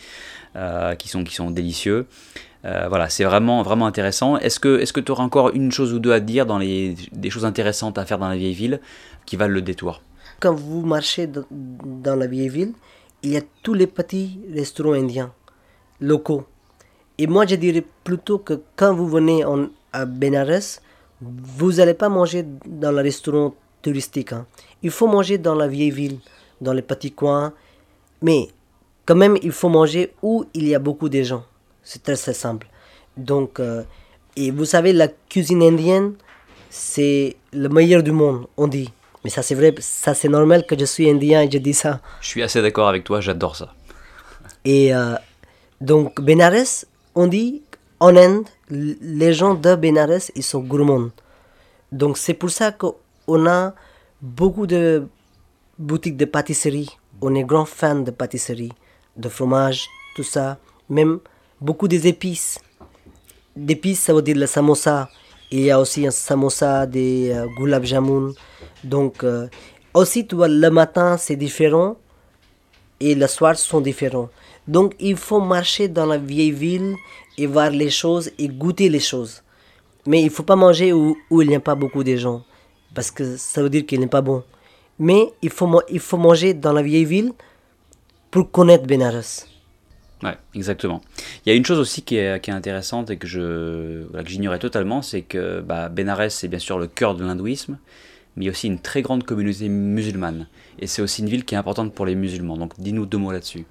euh, 0.56 0.94
qui, 0.94 1.08
sont, 1.08 1.24
qui 1.24 1.34
sont 1.34 1.50
délicieux. 1.50 2.06
Euh, 2.64 2.86
voilà, 2.88 3.08
c'est 3.08 3.24
vraiment, 3.24 3.62
vraiment 3.62 3.86
intéressant. 3.86 4.36
Est-ce 4.36 4.60
que 4.60 5.00
tu 5.00 5.10
auras 5.12 5.24
encore 5.24 5.50
une 5.50 5.72
chose 5.72 5.92
ou 5.92 5.98
deux 5.98 6.12
à 6.12 6.20
dire 6.20 6.46
dans 6.46 6.58
les, 6.58 6.94
des 7.12 7.30
choses 7.30 7.44
intéressantes 7.44 7.98
à 7.98 8.04
faire 8.04 8.18
dans 8.18 8.28
la 8.28 8.36
vieille 8.36 8.54
ville 8.54 8.80
qui 9.26 9.36
valent 9.36 9.54
le 9.54 9.62
détour? 9.62 10.02
Quand 10.40 10.54
vous 10.54 10.84
marchez 10.84 11.28
dans 11.28 12.16
la 12.16 12.26
vieille 12.26 12.48
ville, 12.48 12.72
il 13.22 13.30
y 13.30 13.36
a 13.36 13.42
tous 13.62 13.74
les 13.74 13.86
petits 13.86 14.40
restaurants 14.52 14.92
indiens 14.92 15.32
locaux. 16.00 16.44
Et 17.18 17.26
moi, 17.26 17.46
je 17.46 17.54
dirais 17.54 17.84
plutôt 18.04 18.38
que 18.38 18.60
quand 18.74 18.94
vous 18.94 19.08
venez 19.08 19.44
en, 19.44 19.68
à 19.92 20.04
Benares, 20.04 20.80
vous 21.20 21.72
n'allez 21.74 21.94
pas 21.94 22.08
manger 22.08 22.44
dans 22.66 22.90
le 22.90 23.00
restaurant 23.02 23.54
touristique. 23.80 24.32
Hein. 24.32 24.46
Il 24.82 24.90
faut 24.90 25.06
manger 25.06 25.38
dans 25.38 25.54
la 25.54 25.68
vieille 25.68 25.90
ville, 25.90 26.18
dans 26.60 26.72
les 26.72 26.82
petits 26.82 27.12
coins. 27.12 27.52
Mais 28.22 28.48
quand 29.06 29.16
même, 29.16 29.36
il 29.42 29.52
faut 29.52 29.68
manger 29.68 30.12
où 30.22 30.44
il 30.54 30.66
y 30.68 30.74
a 30.74 30.78
beaucoup 30.78 31.08
de 31.08 31.22
gens. 31.22 31.44
C'est 31.82 32.02
très, 32.02 32.16
très 32.16 32.34
simple. 32.34 32.68
Donc, 33.16 33.60
euh, 33.60 33.82
et 34.36 34.50
vous 34.50 34.64
savez, 34.64 34.92
la 34.92 35.08
cuisine 35.08 35.62
indienne, 35.62 36.14
c'est 36.70 37.36
le 37.52 37.68
meilleur 37.68 38.02
du 38.02 38.12
monde, 38.12 38.46
on 38.56 38.66
dit. 38.66 38.90
Mais 39.24 39.30
ça, 39.30 39.42
c'est 39.42 39.54
vrai, 39.54 39.74
ça, 39.78 40.14
c'est 40.14 40.28
normal 40.28 40.66
que 40.66 40.78
je 40.78 40.84
suis 40.84 41.08
indien 41.08 41.42
et 41.42 41.50
je 41.50 41.58
dis 41.58 41.74
ça. 41.74 42.00
Je 42.20 42.28
suis 42.28 42.42
assez 42.42 42.62
d'accord 42.62 42.88
avec 42.88 43.04
toi, 43.04 43.20
j'adore 43.20 43.56
ça. 43.56 43.74
Et 44.64 44.94
euh, 44.94 45.14
donc, 45.80 46.20
Benares, 46.20 46.86
on 47.14 47.26
dit 47.26 47.62
en 48.00 48.16
Inde, 48.16 48.46
les 48.70 49.32
gens 49.32 49.54
de 49.54 49.74
Benares, 49.74 50.30
ils 50.34 50.42
sont 50.42 50.60
gourmands. 50.60 51.10
Donc, 51.92 52.18
c'est 52.18 52.34
pour 52.34 52.50
ça 52.50 52.72
qu'on 52.72 53.46
a 53.46 53.74
beaucoup 54.20 54.66
de 54.66 55.06
boutiques 55.78 56.16
de 56.16 56.24
pâtisserie. 56.24 56.88
On 57.20 57.34
est 57.34 57.44
grand 57.44 57.64
fan 57.64 58.02
de 58.02 58.10
pâtisserie, 58.10 58.72
de 59.16 59.28
fromage, 59.28 59.88
tout 60.16 60.22
ça. 60.22 60.58
Même 60.88 61.20
beaucoup 61.60 61.88
des 61.88 62.06
épices. 62.06 62.58
D'épices, 63.56 64.00
ça 64.00 64.14
veut 64.14 64.22
dire 64.22 64.36
le 64.36 64.46
samosa. 64.46 65.08
Il 65.50 65.60
y 65.60 65.70
a 65.70 65.78
aussi 65.78 66.06
un 66.06 66.10
samosa, 66.10 66.86
des 66.86 67.30
euh, 67.30 67.46
gulab 67.58 67.84
jamun. 67.84 68.32
Donc, 68.84 69.22
euh, 69.24 69.48
aussi, 69.94 70.26
tu 70.26 70.34
vois, 70.36 70.48
le 70.48 70.70
matin, 70.70 71.16
c'est 71.18 71.36
différent. 71.36 71.96
Et 73.00 73.14
le 73.14 73.26
soir, 73.26 73.56
sont 73.56 73.80
différents. 73.80 74.30
Donc 74.68 74.94
il 75.00 75.16
faut 75.16 75.40
marcher 75.40 75.88
dans 75.88 76.06
la 76.06 76.18
vieille 76.18 76.52
ville 76.52 76.94
et 77.36 77.46
voir 77.46 77.70
les 77.70 77.90
choses 77.90 78.30
et 78.38 78.48
goûter 78.48 78.88
les 78.88 79.00
choses. 79.00 79.42
Mais 80.06 80.20
il 80.20 80.26
ne 80.26 80.30
faut 80.30 80.42
pas 80.42 80.56
manger 80.56 80.92
où, 80.92 81.16
il 81.30 81.48
n'y 81.48 81.54
a 81.54 81.60
pas 81.60 81.74
beaucoup 81.74 82.04
de 82.04 82.16
gens, 82.16 82.42
parce 82.94 83.10
que 83.10 83.36
ça 83.36 83.62
veut 83.62 83.70
dire 83.70 83.86
qu'il 83.86 84.00
n'est 84.00 84.06
pas 84.06 84.20
bon. 84.20 84.42
Mais 84.98 85.32
il 85.42 85.50
faut, 85.50 85.80
il 85.88 86.00
faut 86.00 86.16
manger 86.16 86.54
dans 86.54 86.72
la 86.72 86.82
vieille 86.82 87.04
ville 87.04 87.32
pour 88.32 88.50
connaître 88.50 88.86
Benares. 88.86 89.46
Ouais, 90.22 90.36
exactement. 90.54 91.02
Il 91.44 91.50
y 91.50 91.52
a 91.52 91.54
une 91.54 91.64
chose 91.64 91.78
aussi 91.78 92.02
qui 92.02 92.16
est, 92.16 92.48
intéressante 92.48 93.10
et 93.10 93.16
que 93.18 93.26
je 93.26 94.04
j'ignorais 94.24 94.58
totalement, 94.58 95.02
c'est 95.02 95.22
que 95.22 95.60
bah, 95.60 95.88
Benares 95.88 96.30
c'est 96.30 96.48
bien 96.48 96.58
sûr 96.58 96.78
le 96.78 96.86
cœur 96.86 97.14
de 97.14 97.24
l'hindouisme, 97.24 97.76
mais 98.34 98.44
il 98.44 98.46
y 98.46 98.48
a 98.48 98.52
aussi 98.52 98.68
une 98.68 98.78
très 98.78 99.02
grande 99.02 99.24
communauté 99.24 99.68
musulmane. 99.68 100.46
Et 100.78 100.86
c'est 100.86 101.02
aussi 101.02 101.20
une 101.22 101.28
ville 101.28 101.44
qui 101.44 101.54
est 101.54 101.58
importante 101.58 101.92
pour 101.92 102.06
les 102.06 102.14
musulmans. 102.14 102.56
Donc 102.56 102.72
dis-nous 102.78 103.04
deux 103.04 103.18
mots 103.18 103.32
là-dessus. 103.32 103.66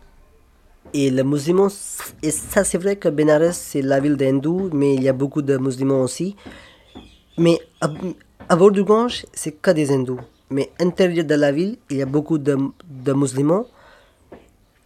Et 0.93 1.09
les 1.09 1.23
musulmans, 1.23 1.69
et 2.21 2.31
ça 2.31 2.63
c'est 2.63 2.77
vrai 2.77 2.97
que 2.97 3.09
Benares 3.09 3.53
c'est 3.53 3.81
la 3.81 3.99
ville 3.99 4.15
des 4.15 4.29
hindous, 4.29 4.69
mais 4.73 4.93
il 4.93 5.01
y 5.01 5.09
a 5.09 5.13
beaucoup 5.13 5.41
de 5.41 5.57
musulmans 5.57 6.01
aussi. 6.01 6.35
Mais 7.37 7.57
à, 7.79 8.55
bord 8.55 8.71
du 8.71 8.83
Gange, 8.83 9.25
c'est 9.33 9.53
que 9.59 9.71
des 9.71 9.91
hindous. 9.91 10.19
Mais 10.51 10.69
à 10.77 10.83
l'intérieur 10.83 11.25
de 11.25 11.33
la 11.33 11.51
ville, 11.51 11.77
il 11.89 11.97
y 11.97 12.01
a 12.03 12.05
beaucoup 12.05 12.37
de, 12.37 12.57
de 12.87 13.13
musulmans. 13.13 13.65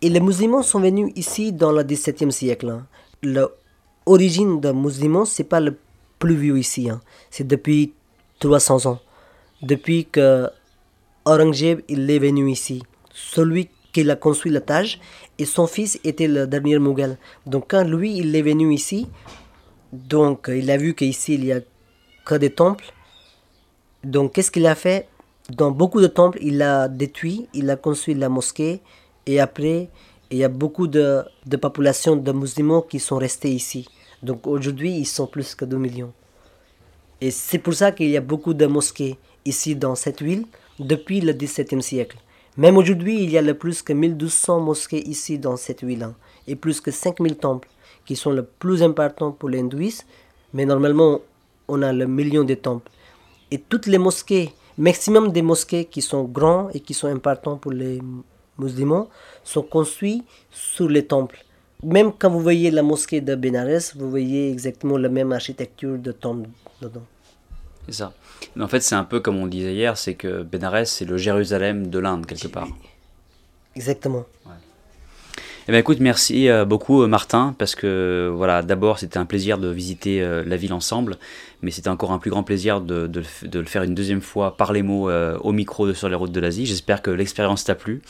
Et 0.05 0.09
les 0.09 0.19
musulmans 0.19 0.61
sont 0.61 0.79
venus 0.81 1.11
ici 1.15 1.51
dans 1.51 1.71
le 1.71 1.81
XVIIe 1.81 2.31
siècle. 2.31 2.69
hein. 2.69 2.85
L'origine 3.23 4.61
des 4.61 4.71
musulmans, 4.71 5.25
c'est 5.25 5.45
pas 5.45 5.59
le 5.59 5.79
plus 6.19 6.35
vieux 6.35 6.59
ici. 6.59 6.91
hein. 6.91 7.01
C'est 7.31 7.47
depuis 7.47 7.91
300 8.37 8.85
ans. 8.85 8.99
Depuis 9.63 10.05
que 10.05 10.47
Aurangzeb 11.25 11.81
il 11.87 12.07
est 12.11 12.19
venu 12.19 12.51
ici. 12.51 12.83
Celui 13.15 13.69
qui 13.93 14.07
a 14.07 14.15
construit 14.15 14.51
le 14.51 14.61
Taj 14.61 14.99
et 15.39 15.45
son 15.45 15.65
fils 15.65 15.99
était 16.03 16.27
le 16.27 16.45
dernier 16.45 16.77
Mughal. 16.77 17.17
Donc 17.47 17.63
quand 17.69 17.83
lui 17.83 18.15
il 18.15 18.35
est 18.35 18.43
venu 18.43 18.75
ici, 18.75 19.07
donc 19.91 20.51
il 20.53 20.69
a 20.69 20.77
vu 20.77 20.93
qu'ici 20.93 21.33
il 21.33 21.45
y 21.45 21.51
a 21.51 21.61
que 22.25 22.35
des 22.35 22.51
temples. 22.51 22.93
Donc 24.03 24.33
qu'est-ce 24.33 24.51
qu'il 24.51 24.67
a 24.67 24.75
fait? 24.75 25.07
Dans 25.49 25.71
beaucoup 25.71 25.99
de 25.99 26.07
temples, 26.07 26.37
il 26.43 26.61
a 26.61 26.87
détruit, 26.87 27.47
il 27.55 27.71
a 27.71 27.75
construit 27.75 28.13
la 28.13 28.29
mosquée 28.29 28.81
et 29.25 29.39
après 29.39 29.89
il 30.31 30.37
y 30.39 30.43
a 30.43 30.49
beaucoup 30.49 30.87
de, 30.87 31.23
de 31.45 31.57
populations 31.57 32.15
de 32.15 32.31
musulmans 32.31 32.81
qui 32.81 32.99
sont 32.99 33.17
restés 33.17 33.51
ici. 33.51 33.87
Donc 34.23 34.47
aujourd'hui 34.47 34.97
ils 34.97 35.05
sont 35.05 35.27
plus 35.27 35.55
que 35.55 35.65
2 35.65 35.77
millions. 35.77 36.13
Et 37.21 37.31
c'est 37.31 37.59
pour 37.59 37.73
ça 37.73 37.91
qu'il 37.91 38.09
y 38.09 38.17
a 38.17 38.21
beaucoup 38.21 38.53
de 38.53 38.65
mosquées 38.65 39.17
ici 39.45 39.75
dans 39.75 39.95
cette 39.95 40.21
ville 40.21 40.45
depuis 40.79 41.21
le 41.21 41.33
XVIIe 41.33 41.81
siècle. 41.81 42.17
Même 42.57 42.77
aujourd'hui, 42.77 43.21
il 43.23 43.31
y 43.31 43.37
a 43.37 43.53
plus 43.53 43.81
que 43.81 43.93
1200 43.93 44.61
mosquées 44.61 45.05
ici 45.07 45.37
dans 45.37 45.57
cette 45.57 45.83
ville 45.83 46.07
et 46.47 46.55
plus 46.55 46.79
que 46.79 46.91
5000 46.91 47.35
temples 47.37 47.67
qui 48.05 48.15
sont 48.15 48.31
le 48.31 48.43
plus 48.43 48.81
importants 48.81 49.31
pour 49.31 49.49
les 49.49 49.59
hindouistes. 49.59 50.05
Mais 50.53 50.65
normalement, 50.65 51.19
on 51.67 51.81
a 51.81 51.91
le 51.91 52.07
million 52.07 52.43
de 52.43 52.53
temples. 52.53 52.91
Et 53.51 53.57
toutes 53.59 53.87
les 53.87 53.97
mosquées, 53.97 54.53
maximum 54.77 55.31
des 55.31 55.41
mosquées 55.41 55.85
qui 55.85 56.01
sont 56.01 56.23
grands 56.23 56.69
et 56.73 56.79
qui 56.79 56.93
sont 56.93 57.07
importants 57.07 57.57
pour 57.57 57.71
les 57.71 58.01
musulmans, 58.57 59.09
sont 59.43 59.63
construites 59.63 60.23
sur 60.51 60.87
les 60.89 61.05
temples. 61.05 61.43
Même 61.83 62.11
quand 62.17 62.29
vous 62.29 62.39
voyez 62.39 62.71
la 62.71 62.83
mosquée 62.83 63.21
de 63.21 63.35
Benares, 63.35 63.93
vous 63.95 64.09
voyez 64.09 64.51
exactement 64.51 64.97
la 64.97 65.09
même 65.09 65.31
architecture 65.31 65.97
de 65.97 66.11
temples 66.11 66.49
dedans. 66.81 67.03
C'est 67.85 67.93
ça. 67.93 68.13
Mais 68.55 68.63
en 68.63 68.67
fait, 68.67 68.79
c'est 68.81 68.95
un 68.95 69.03
peu 69.03 69.19
comme 69.19 69.37
on 69.37 69.47
disait 69.47 69.73
hier, 69.73 69.97
c'est 69.97 70.15
que 70.15 70.43
Bénarès, 70.43 70.89
c'est 70.89 71.05
le 71.05 71.17
Jérusalem 71.17 71.87
de 71.87 71.99
l'Inde, 71.99 72.25
quelque 72.25 72.47
part. 72.47 72.67
Exactement. 73.75 74.25
Eh 75.67 75.71
ben 75.71 75.79
écoute, 75.79 75.97
merci 75.99 76.47
euh, 76.47 76.63
beaucoup 76.63 77.01
euh, 77.01 77.07
Martin, 77.07 77.55
parce 77.57 77.73
que 77.73 78.31
voilà, 78.31 78.61
d'abord 78.61 78.99
c'était 78.99 79.17
un 79.17 79.25
plaisir 79.25 79.57
de 79.57 79.67
visiter 79.67 80.21
euh, 80.21 80.43
la 80.45 80.57
ville 80.57 80.73
ensemble, 80.73 81.17
mais 81.63 81.71
c'était 81.71 81.89
encore 81.89 82.11
un 82.11 82.19
plus 82.19 82.29
grand 82.29 82.43
plaisir 82.43 82.81
de, 82.81 83.09
le 83.51 83.65
faire 83.65 83.81
une 83.81 83.95
deuxième 83.95 84.21
fois 84.21 84.57
par 84.57 84.73
les 84.73 84.83
mots 84.83 85.09
au 85.09 85.51
micro 85.53 85.87
de 85.87 85.93
Sur 85.93 86.07
les 86.07 86.13
routes 86.13 86.31
de 86.31 86.39
l'Asie. 86.39 86.67
J'espère 86.67 87.01
que 87.01 87.09
l'expérience 87.09 87.63
t'a 87.63 87.73
plu. 87.73 88.03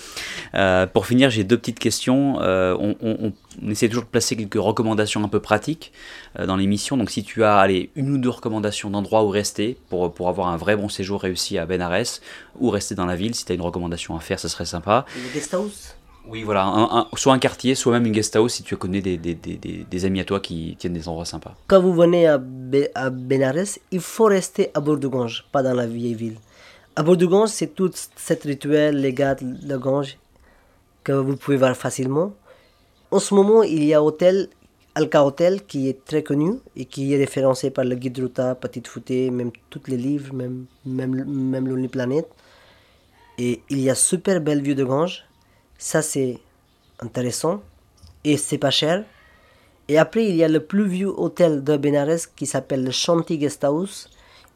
Pour 0.94 1.06
finir, 1.06 1.30
j'ai 1.30 1.46
deux 1.46 1.58
petites 1.58 1.80
questions. 1.80 2.40
On, 2.40 3.32
essaie 3.70 3.88
toujours 3.88 4.04
de 4.04 4.10
placer 4.10 4.36
quelques 4.36 4.56
recommandations 4.56 5.24
un 5.24 5.30
peu 5.30 5.40
pratiques 5.40 5.94
dans 6.38 6.58
l'émission. 6.58 6.98
Donc 6.98 7.10
si 7.10 7.24
tu 7.24 7.46
as 7.46 7.66
une 7.96 8.10
ou 8.10 8.18
deux 8.18 8.30
recommandations 8.30 8.90
d'endroits 8.90 9.24
où 9.24 9.30
rester 9.30 9.78
pour, 9.90 10.14
pour 10.14 10.28
avoir 10.28 10.50
un 10.50 10.58
vrai 10.58 10.76
bon 10.76 10.90
séjour 10.90 11.22
réussi 11.22 11.58
à 11.58 11.66
Benares, 11.66 12.20
ou 12.60 12.70
rester 12.70 12.96
dans 12.96 13.06
la 13.06 13.16
ville, 13.16 13.36
si 13.36 13.46
tu 13.46 13.54
as 13.54 13.56
une 13.56 13.62
recommandation 13.62 14.18
à 14.18 14.20
faire, 14.20 14.40
ça 14.40 14.50
serait 14.50 14.66
sympa. 14.66 15.06
Le 15.16 15.34
guest 15.34 15.54
house? 15.54 15.96
Oui, 16.28 16.44
voilà, 16.44 16.66
un- 16.66 17.08
soit 17.16 17.34
un 17.34 17.40
quartier, 17.40 17.76
soit 17.76 17.94
même 17.94 18.06
une 18.08 18.12
guest 18.12 18.36
house 18.36 18.54
si 18.56 18.64
tu 18.64 18.76
connais 18.78 19.02
des, 19.02 19.18
des, 19.18 19.36
des, 19.36 19.58
des, 19.58 20.06
amis 20.06 20.20
à 20.20 20.26
toi 20.26 20.40
qui 20.40 20.76
tiennent 20.80 20.94
des 20.94 21.08
endroits 21.08 21.26
sympas. 21.26 21.56
Quand 21.68 21.80
vous 21.82 21.94
venez 21.94 22.28
à, 22.28 22.42
à 22.96 23.10
Benares, 23.10 23.78
il 23.92 24.00
faut 24.00 24.26
rester 24.26 24.72
à 24.74 24.80
Bordeaux-Gange, 24.80 25.46
pas 25.52 25.62
dans 25.62 25.74
la 25.74 25.86
vieille 25.86 26.16
ville. 26.16 26.38
À 26.96 27.04
Bordeaux-Gange, 27.04 27.50
c'est 27.50 27.76
tout 27.76 27.92
cet 28.16 28.44
rituel, 28.44 28.98
les 29.02 29.14
gars 29.14 29.36
de 29.36 29.78
Gange, 29.78 30.18
que 31.04 31.12
vous 31.12 31.36
pouvez 31.36 31.58
voir 31.58 31.76
facilement. 31.76 32.34
En 33.12 33.20
ce 33.20 33.34
moment, 33.36 33.62
il 33.64 33.84
y 33.84 33.94
a 33.94 34.02
hôtel, 34.02 34.50
Alka 34.96 35.24
Hotel, 35.26 35.64
qui 35.66 35.90
est 35.90 36.04
très 36.06 36.24
connu 36.24 36.54
et 36.76 36.86
qui 36.86 37.14
est 37.14 37.18
référencé 37.18 37.70
par 37.70 37.86
le 37.86 37.96
guide 37.96 38.18
Ruta, 38.18 38.56
Petite 38.56 38.88
Foutée, 38.88 39.30
même 39.30 39.52
tous 39.70 39.82
les 39.88 39.98
livres, 39.98 40.34
même, 40.34 40.66
même, 40.86 41.14
même 41.26 41.68
Lonely 41.68 41.88
Planet. 41.90 42.26
Et 43.38 43.62
il 43.70 43.80
y 43.82 43.90
a 43.90 43.96
super 43.96 44.40
belle 44.42 44.62
vue 44.62 44.76
de 44.76 44.84
Gange. 44.86 45.26
Ça, 45.86 46.02
c'est 46.02 46.40
intéressant. 47.00 47.62
Et 48.24 48.38
c'est 48.38 48.58
pas 48.58 48.72
cher. 48.72 49.06
Et 49.88 50.00
après, 50.00 50.26
il 50.26 50.36
y 50.36 50.44
a 50.44 50.48
le 50.48 50.60
plus 50.60 50.88
vieux 50.88 51.14
hôtel 51.16 51.64
de 51.64 51.78
Benares 51.78 52.34
qui 52.36 52.48
s'appelle 52.48 52.84
le 52.84 52.90
Shanti 52.90 53.38
Guest 53.38 53.64
House. 53.64 54.10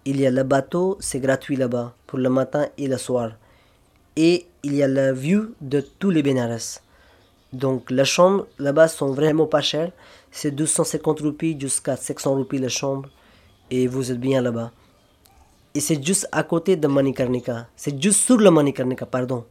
Il 0.06 0.20
y 0.20 0.26
a 0.26 0.32
le 0.32 0.42
bateau, 0.42 0.98
c'est 1.00 1.20
gratuit 1.20 1.56
là-bas, 1.56 1.94
pour 2.08 2.18
le 2.18 2.32
matin 2.32 2.66
et 2.80 2.88
le 2.88 2.98
soir. 2.98 3.34
Et 4.16 4.48
il 4.64 4.74
y 4.74 4.82
a 4.82 4.88
la 4.88 5.14
vue 5.14 5.54
de 5.62 5.82
tous 6.00 6.10
les 6.10 6.24
Benares. 6.24 6.82
Donc, 7.54 7.92
les 7.92 8.06
chambres 8.06 8.48
là-bas 8.58 8.88
sont 8.88 9.14
vraiment 9.14 9.46
pas 9.46 9.62
chères. 9.62 9.92
C'est 10.32 10.50
250 10.50 11.20
roupies 11.20 11.56
jusqu'à 11.60 11.96
700 11.96 12.38
roupies 12.38 12.58
la 12.58 12.70
chambre. 12.70 13.08
Et 13.70 13.86
vous 13.86 14.12
êtes 14.12 14.20
bien 14.20 14.42
là-bas. 14.42 14.72
Et 15.76 15.80
c'est 15.80 16.04
juste 16.04 16.28
à 16.32 16.42
côté 16.42 16.76
de 16.76 16.88
Manikarnika. 16.88 17.68
C'est 17.76 18.02
juste 18.02 18.22
sur 18.22 18.38
le 18.38 18.50
Manikarnika, 18.50 19.06
pardon. 19.06 19.46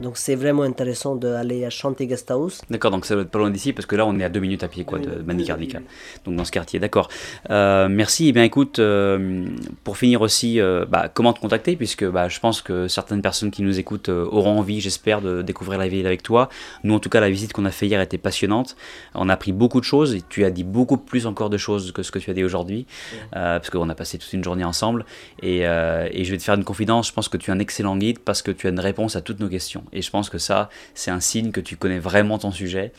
Donc, 0.00 0.16
c'est 0.16 0.34
vraiment 0.34 0.62
intéressant 0.62 1.16
d'aller 1.16 1.64
à 1.64 1.70
Guest 2.06 2.30
House. 2.30 2.62
D'accord, 2.70 2.90
donc 2.90 3.04
ça 3.04 3.14
doit 3.14 3.22
être 3.22 3.30
pas 3.30 3.38
loin 3.38 3.50
d'ici 3.50 3.72
parce 3.72 3.86
que 3.86 3.96
là 3.96 4.06
on 4.06 4.18
est 4.18 4.24
à 4.24 4.28
deux 4.28 4.40
minutes 4.40 4.62
à 4.62 4.68
pied 4.68 4.84
quoi, 4.84 4.98
de 4.98 5.22
Manikarnika. 5.22 5.80
Donc 6.24 6.36
dans 6.36 6.44
ce 6.44 6.52
quartier, 6.52 6.78
d'accord. 6.78 7.08
Euh, 7.50 7.88
merci. 7.88 8.28
Et 8.28 8.32
bien 8.32 8.44
écoute, 8.44 8.78
euh, 8.78 9.46
pour 9.84 9.96
finir 9.96 10.20
aussi, 10.20 10.60
euh, 10.60 10.84
bah, 10.88 11.10
comment 11.12 11.32
te 11.32 11.40
contacter 11.40 11.76
puisque 11.76 12.04
bah, 12.04 12.28
je 12.28 12.40
pense 12.40 12.62
que 12.62 12.88
certaines 12.88 13.22
personnes 13.22 13.50
qui 13.50 13.62
nous 13.62 13.78
écoutent 13.78 14.08
auront 14.08 14.58
envie, 14.58 14.80
j'espère, 14.80 15.20
de 15.20 15.42
découvrir 15.42 15.78
la 15.78 15.88
ville 15.88 16.06
avec 16.06 16.22
toi. 16.22 16.48
Nous 16.84 16.94
en 16.94 17.00
tout 17.00 17.08
cas, 17.08 17.20
la 17.20 17.30
visite 17.30 17.52
qu'on 17.52 17.64
a 17.64 17.70
fait 17.70 17.86
hier 17.86 18.00
était 18.00 18.18
passionnante. 18.18 18.76
On 19.14 19.28
a 19.28 19.34
appris 19.34 19.52
beaucoup 19.52 19.80
de 19.80 19.84
choses 19.84 20.14
et 20.14 20.22
tu 20.28 20.44
as 20.44 20.50
dit 20.50 20.64
beaucoup 20.64 20.96
plus 20.96 21.26
encore 21.26 21.50
de 21.50 21.58
choses 21.58 21.92
que 21.92 22.02
ce 22.02 22.10
que 22.10 22.18
tu 22.18 22.30
as 22.30 22.34
dit 22.34 22.44
aujourd'hui 22.44 22.86
parce 23.32 23.70
qu'on 23.70 23.88
a 23.88 23.94
passé 23.94 24.18
toute 24.18 24.32
une 24.32 24.44
journée 24.44 24.64
ensemble. 24.64 25.04
Et, 25.42 25.60
et 25.60 26.24
je 26.24 26.30
vais 26.30 26.38
te 26.38 26.42
faire 26.42 26.54
une 26.54 26.64
confidence. 26.64 27.08
Je 27.08 27.12
pense 27.12 27.28
que 27.28 27.36
tu 27.36 27.50
es 27.50 27.54
un 27.54 27.58
excellent 27.58 27.96
guide 27.96 28.18
parce 28.18 28.42
que 28.42 28.50
tu 28.50 28.66
as 28.66 28.70
une 28.70 28.80
réponse 28.80 29.16
à 29.16 29.20
toutes 29.20 29.40
nos 29.40 29.48
questions. 29.48 29.82
Et 29.92 30.02
je 30.02 30.10
pense 30.10 30.30
que 30.30 30.38
ça, 30.38 30.68
c'est 30.94 31.10
un 31.10 31.20
signe 31.20 31.50
que 31.50 31.60
tu 31.60 31.76
connais 31.76 31.98
vraiment 31.98 32.38
ton 32.38 32.50
sujet. 32.50 32.92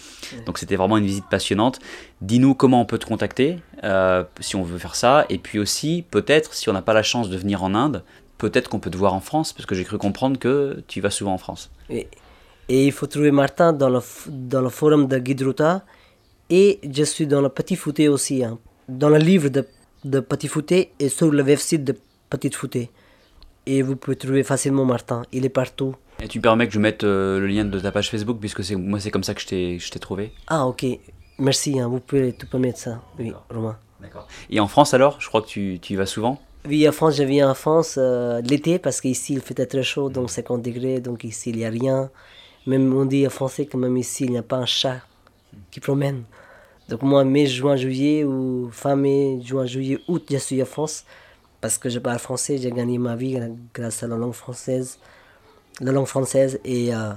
Donc 0.46 0.58
c'était 0.58 0.76
vraiment 0.76 0.98
une 0.98 1.06
visite 1.06 1.26
passionnante. 1.30 1.80
Dis-nous 2.22 2.56
comment 2.56 2.82
on 2.82 2.86
peut 2.86 2.98
te 2.98 3.06
contacter 3.06 3.60
euh, 3.84 4.24
si 4.40 4.56
on 4.56 4.64
veut 4.64 4.78
faire 4.78 4.96
ça. 4.96 5.26
Et 5.30 5.38
puis 5.38 5.60
aussi, 5.60 6.04
peut-être, 6.10 6.54
si 6.54 6.70
on 6.70 6.74
n'a 6.74 6.82
pas 6.82 6.94
la 6.94 7.04
chance 7.04 7.30
de 7.30 7.38
venir 7.38 7.64
en 7.64 7.74
Inde, 7.76 8.04
peut-être 8.38 8.70
qu'on 8.70 8.80
peut 8.80 8.90
te 8.90 8.98
voir 8.98 9.14
en 9.14 9.20
France, 9.20 9.54
parce 9.54 9.66
que 9.66 9.76
j'ai 9.76 9.84
cru 9.84 9.98
comprendre 9.98 10.40
que 10.40 10.84
tu 10.88 11.02
vas 11.02 11.10
souvent 11.10 11.34
en 11.34 11.38
France. 11.38 11.72
Et, 11.90 12.08
et 12.70 12.86
il 12.86 12.92
faut 12.92 13.08
trouver 13.08 13.32
Martin 13.32 13.74
dans 13.74 13.90
le, 13.90 14.00
dans 14.28 14.62
le 14.62 14.70
forum 14.70 15.08
de 15.08 15.18
Guide 15.18 15.42
Ruta. 15.42 15.84
Et 16.50 16.80
je 16.90 17.04
suis 17.04 17.28
dans 17.28 17.42
le 17.42 17.50
Petit 17.50 17.76
Fouté 17.76 18.08
aussi. 18.10 18.44
hein. 18.44 18.58
Dans 18.88 19.10
le 19.10 19.18
livre 19.20 19.50
de, 19.50 19.68
de 20.04 20.20
Petit 20.20 20.48
Fouté 20.48 20.92
et 21.00 21.10
sur 21.10 21.30
le 21.30 21.44
website 21.44 21.84
de 21.84 21.96
Petit 22.30 22.50
Fouté. 22.52 22.90
Et 23.72 23.84
vous 23.84 23.96
pouvez 23.96 24.16
trouver 24.18 24.44
facilement 24.44 24.84
Martin. 24.84 25.22
Il 25.32 25.46
est 25.46 25.50
partout. 25.62 25.96
Et 26.24 26.28
tu 26.28 26.42
permets 26.42 26.68
que 26.68 26.74
je 26.74 26.80
mette 26.80 27.04
euh, 27.04 27.40
le 27.40 27.46
lien 27.46 27.66
de 27.66 27.80
ta 27.80 27.92
page 27.92 28.10
Facebook, 28.10 28.38
puisque 28.40 28.64
c'est 28.64 28.76
moi 28.76 29.00
c'est 29.00 29.12
comme 29.12 29.24
ça 29.24 29.36
que 29.36 29.42
je 29.42 29.90
t'ai 29.92 30.00
trouvé. 30.00 30.32
Ah, 30.48 30.66
ok. 30.66 30.86
Merci. 31.38 31.80
hein. 31.80 31.88
Vous 31.88 32.00
pouvez 32.00 32.34
tout 32.34 32.48
permettre 32.48 32.80
ça. 32.80 33.02
Oui, 33.20 33.32
Romain. 33.50 33.78
D'accord. 34.02 34.28
Et 34.50 34.60
en 34.60 34.68
France 34.68 34.96
alors, 34.96 35.22
je 35.22 35.28
crois 35.28 35.42
que 35.44 35.48
tu, 35.48 35.78
tu 35.80 35.94
y 35.94 35.96
vas 35.96 36.08
souvent 36.08 36.42
Oui, 36.68 36.88
en 36.90 36.92
France, 36.92 37.16
je 37.18 37.24
viens 37.24 37.52
en 37.52 37.54
France 37.54 37.96
euh, 38.00 38.42
l'été 38.42 38.80
parce 38.80 39.02
qu'ici 39.02 39.34
il 39.34 39.42
fait 39.42 39.54
très 39.66 39.84
chaud, 39.84 40.10
donc 40.10 40.32
50 40.32 40.64
degrés, 40.64 41.00
donc 41.00 41.24
ici 41.24 41.52
il 41.52 41.58
n'y 41.58 41.66
a 41.66 41.70
rien. 41.70 42.10
Même 42.66 42.92
on 42.92 43.06
dit 43.06 43.28
en 43.28 43.30
français 43.30 43.66
que 43.68 43.78
même 43.78 43.96
ici 43.98 44.26
il 44.26 44.32
n'y 44.32 44.38
a 44.38 44.44
pas 44.44 44.58
un 44.58 44.66
chat 44.66 45.02
qui 45.70 45.80
promène. 45.80 46.24
Donc 46.90 47.04
moi, 47.04 47.24
mai, 47.24 47.46
juin, 47.46 47.76
juillet 47.76 48.24
ou 48.24 48.70
fin 48.72 48.96
mai, 48.96 49.40
juin, 49.46 49.66
juillet, 49.68 50.00
août, 50.08 50.26
je 50.32 50.38
suis 50.38 50.62
en 50.62 50.66
France 50.66 51.06
parce 51.62 51.78
que 51.78 51.90
je 51.90 52.00
parle 52.00 52.20
français, 52.20 52.58
j'ai 52.58 52.72
gagné 52.72 52.98
ma 52.98 53.16
vie 53.16 53.40
grâce 53.74 54.04
à 54.04 54.08
la 54.08 54.18
langue 54.18 54.34
française, 54.34 55.00
la 55.82 55.92
langue 55.92 56.08
française 56.08 56.60
et 56.64 56.94
euh, 56.94 57.12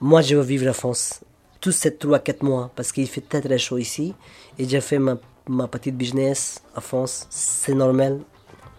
moi 0.00 0.22
je 0.22 0.36
veux 0.36 0.42
vivre 0.42 0.68
en 0.68 0.72
France 0.72 1.20
tous 1.60 1.72
ces 1.72 1.90
3-4 1.90 2.44
mois 2.44 2.70
parce 2.76 2.92
qu'il 2.92 3.08
fait 3.08 3.20
très 3.20 3.40
très 3.40 3.58
chaud 3.58 3.78
ici 3.78 4.14
et 4.58 4.68
j'ai 4.68 4.80
fait 4.80 4.98
ma, 4.98 5.18
ma 5.48 5.66
petite 5.68 5.96
business 5.96 6.62
en 6.76 6.80
France, 6.80 7.26
c'est 7.30 7.74
normal 7.74 8.20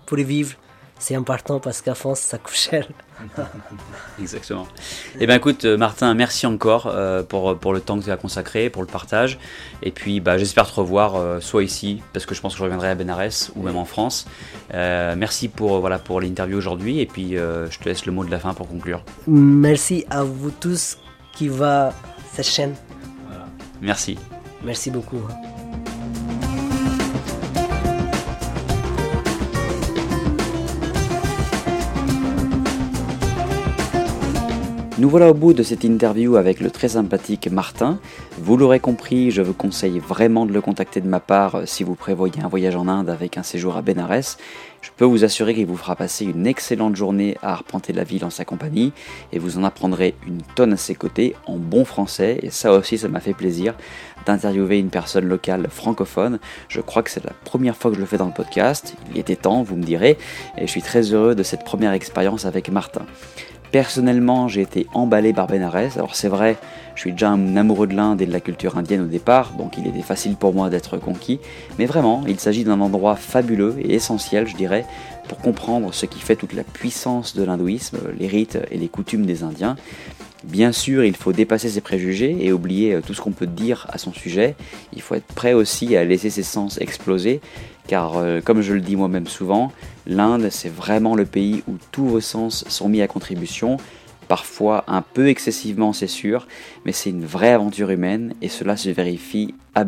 pour 0.05 0.19
y 0.19 0.23
vivre, 0.23 0.55
c'est 0.99 1.15
important 1.15 1.59
parce 1.59 1.81
qu'en 1.81 1.95
France, 1.95 2.19
ça 2.19 2.37
coûte 2.37 2.55
cher. 2.55 2.87
Exactement. 4.19 4.67
Eh 5.19 5.25
bien 5.25 5.35
écoute 5.35 5.65
euh, 5.65 5.77
Martin, 5.77 6.13
merci 6.13 6.45
encore 6.45 6.87
euh, 6.87 7.23
pour, 7.23 7.57
pour 7.57 7.73
le 7.73 7.81
temps 7.81 7.97
que 7.99 8.03
tu 8.03 8.11
as 8.11 8.17
consacré, 8.17 8.69
pour 8.69 8.81
le 8.81 8.87
partage. 8.87 9.39
Et 9.81 9.91
puis 9.91 10.19
bah, 10.19 10.37
j'espère 10.37 10.69
te 10.69 10.75
revoir 10.75 11.15
euh, 11.15 11.39
soit 11.39 11.63
ici, 11.63 12.01
parce 12.13 12.25
que 12.25 12.35
je 12.35 12.41
pense 12.41 12.53
que 12.53 12.59
je 12.59 12.63
reviendrai 12.63 12.89
à 12.89 12.95
Benares, 12.95 13.51
ou 13.55 13.63
même 13.63 13.77
en 13.77 13.85
France. 13.85 14.27
Euh, 14.73 15.15
merci 15.17 15.47
pour, 15.47 15.75
euh, 15.75 15.79
voilà, 15.79 15.99
pour 15.99 16.21
l'interview 16.21 16.57
aujourd'hui, 16.57 16.99
et 16.99 17.05
puis 17.05 17.37
euh, 17.37 17.69
je 17.71 17.79
te 17.79 17.85
laisse 17.85 18.05
le 18.05 18.11
mot 18.11 18.23
de 18.23 18.31
la 18.31 18.39
fin 18.39 18.53
pour 18.53 18.67
conclure. 18.67 19.03
Merci 19.27 20.05
à 20.09 20.23
vous 20.23 20.51
tous 20.51 20.97
qui 21.33 21.47
va 21.47 21.93
cette 22.33 22.47
chaîne. 22.47 22.75
Merci. 23.81 24.17
Merci 24.61 24.91
beaucoup. 24.91 25.21
Nous 34.99 35.09
voilà 35.09 35.29
au 35.29 35.33
bout 35.33 35.53
de 35.53 35.63
cette 35.63 35.85
interview 35.85 36.35
avec 36.35 36.59
le 36.59 36.69
très 36.69 36.89
sympathique 36.89 37.49
Martin. 37.49 37.99
Vous 38.37 38.57
l'aurez 38.57 38.81
compris, 38.81 39.31
je 39.31 39.41
vous 39.41 39.53
conseille 39.53 39.97
vraiment 39.97 40.45
de 40.45 40.51
le 40.51 40.59
contacter 40.59 40.99
de 40.99 41.07
ma 41.07 41.21
part 41.21 41.55
euh, 41.55 41.65
si 41.65 41.85
vous 41.85 41.95
prévoyez 41.95 42.43
un 42.43 42.49
voyage 42.49 42.75
en 42.75 42.89
Inde 42.89 43.09
avec 43.09 43.37
un 43.37 43.43
séjour 43.43 43.77
à 43.77 43.81
Benares. 43.81 44.35
Je 44.81 44.89
peux 44.97 45.05
vous 45.05 45.23
assurer 45.23 45.55
qu'il 45.55 45.67
vous 45.67 45.77
fera 45.77 45.95
passer 45.95 46.25
une 46.25 46.45
excellente 46.45 46.97
journée 46.97 47.37
à 47.41 47.53
arpenter 47.53 47.93
la 47.93 48.03
ville 48.03 48.25
en 48.25 48.29
sa 48.29 48.43
compagnie 48.43 48.91
et 49.31 49.39
vous 49.39 49.57
en 49.57 49.63
apprendrez 49.63 50.15
une 50.27 50.41
tonne 50.55 50.73
à 50.73 50.77
ses 50.77 50.95
côtés 50.95 51.33
en 51.45 51.55
bon 51.55 51.85
français 51.85 52.37
et 52.43 52.49
ça 52.49 52.73
aussi 52.73 52.97
ça 52.97 53.07
m'a 53.07 53.21
fait 53.21 53.33
plaisir 53.33 53.75
d'interviewer 54.25 54.79
une 54.79 54.89
personne 54.89 55.25
locale 55.29 55.69
francophone. 55.69 56.39
Je 56.67 56.81
crois 56.81 57.03
que 57.03 57.09
c'est 57.09 57.23
la 57.23 57.33
première 57.45 57.77
fois 57.77 57.89
que 57.89 57.95
je 57.95 58.01
le 58.01 58.05
fais 58.05 58.17
dans 58.17 58.27
le 58.27 58.33
podcast. 58.33 58.95
Il 59.11 59.17
était 59.17 59.37
temps, 59.37 59.63
vous 59.63 59.77
me 59.77 59.83
direz, 59.83 60.17
et 60.57 60.67
je 60.67 60.71
suis 60.71 60.81
très 60.81 61.13
heureux 61.13 61.35
de 61.35 61.43
cette 61.43 61.63
première 61.63 61.93
expérience 61.93 62.45
avec 62.45 62.69
Martin. 62.69 63.05
Personnellement, 63.71 64.47
j'ai 64.47 64.61
été 64.61 64.87
emballé 64.93 65.31
par 65.31 65.47
Benares. 65.47 65.95
Alors 65.95 66.15
c'est 66.15 66.27
vrai, 66.27 66.57
je 66.95 67.01
suis 67.01 67.11
déjà 67.11 67.29
un 67.29 67.55
amoureux 67.55 67.85
de 67.85 67.95
l'Inde 67.95 68.21
et 68.21 68.25
de 68.25 68.31
la 68.31 68.39
culture 68.39 68.77
indienne 68.77 69.01
au 69.01 69.07
départ, 69.07 69.53
donc 69.53 69.77
il 69.77 69.85
était 69.85 70.01
facile 70.01 70.35
pour 70.35 70.53
moi 70.53 70.69
d'être 70.69 70.97
conquis. 70.97 71.39
Mais 71.77 71.85
vraiment, 71.85 72.23
il 72.27 72.39
s'agit 72.39 72.63
d'un 72.63 72.81
endroit 72.81 73.15
fabuleux 73.15 73.75
et 73.79 73.93
essentiel, 73.93 74.47
je 74.47 74.55
dirais, 74.55 74.85
pour 75.27 75.37
comprendre 75.37 75.93
ce 75.93 76.07
qui 76.07 76.19
fait 76.19 76.35
toute 76.35 76.53
la 76.53 76.63
puissance 76.63 77.35
de 77.35 77.43
l'hindouisme, 77.43 77.99
les 78.19 78.27
rites 78.27 78.57
et 78.71 78.77
les 78.77 78.87
coutumes 78.87 79.25
des 79.25 79.43
Indiens. 79.43 79.75
Bien 80.43 80.71
sûr, 80.71 81.03
il 81.03 81.15
faut 81.15 81.33
dépasser 81.33 81.69
ses 81.69 81.81
préjugés 81.81 82.37
et 82.39 82.53
oublier 82.53 82.95
euh, 82.95 83.01
tout 83.01 83.13
ce 83.13 83.21
qu'on 83.21 83.31
peut 83.31 83.45
dire 83.45 83.87
à 83.89 83.97
son 83.97 84.13
sujet. 84.13 84.55
Il 84.93 85.01
faut 85.01 85.15
être 85.15 85.27
prêt 85.33 85.51
aussi 85.51 85.97
à 85.97 86.05
laisser 86.05 86.29
ses 86.29 86.43
sens 86.43 86.79
exploser, 86.79 87.41
car 87.89 88.17
euh, 88.17 88.39
comme 88.39 88.61
je 88.61 88.75
le 88.75 88.81
dis 88.81 88.95
moi-même 88.95 89.25
souvent, 89.25 89.71
l'Inde 90.05 90.49
c'est 90.51 90.69
vraiment 90.69 91.15
le 91.15 91.25
pays 91.25 91.63
où 91.67 91.73
tous 91.91 92.05
vos 92.05 92.21
sens 92.21 92.63
sont 92.69 92.87
mis 92.87 93.01
à 93.01 93.07
contribution, 93.07 93.77
parfois 94.27 94.83
un 94.87 95.01
peu 95.01 95.27
excessivement 95.27 95.91
c'est 95.91 96.05
sûr, 96.05 96.47
mais 96.85 96.91
c'est 96.91 97.09
une 97.09 97.25
vraie 97.25 97.49
aventure 97.49 97.89
humaine 97.89 98.35
et 98.43 98.47
cela 98.47 98.77
se 98.77 98.89
vérifie 98.89 99.55
à. 99.75 99.85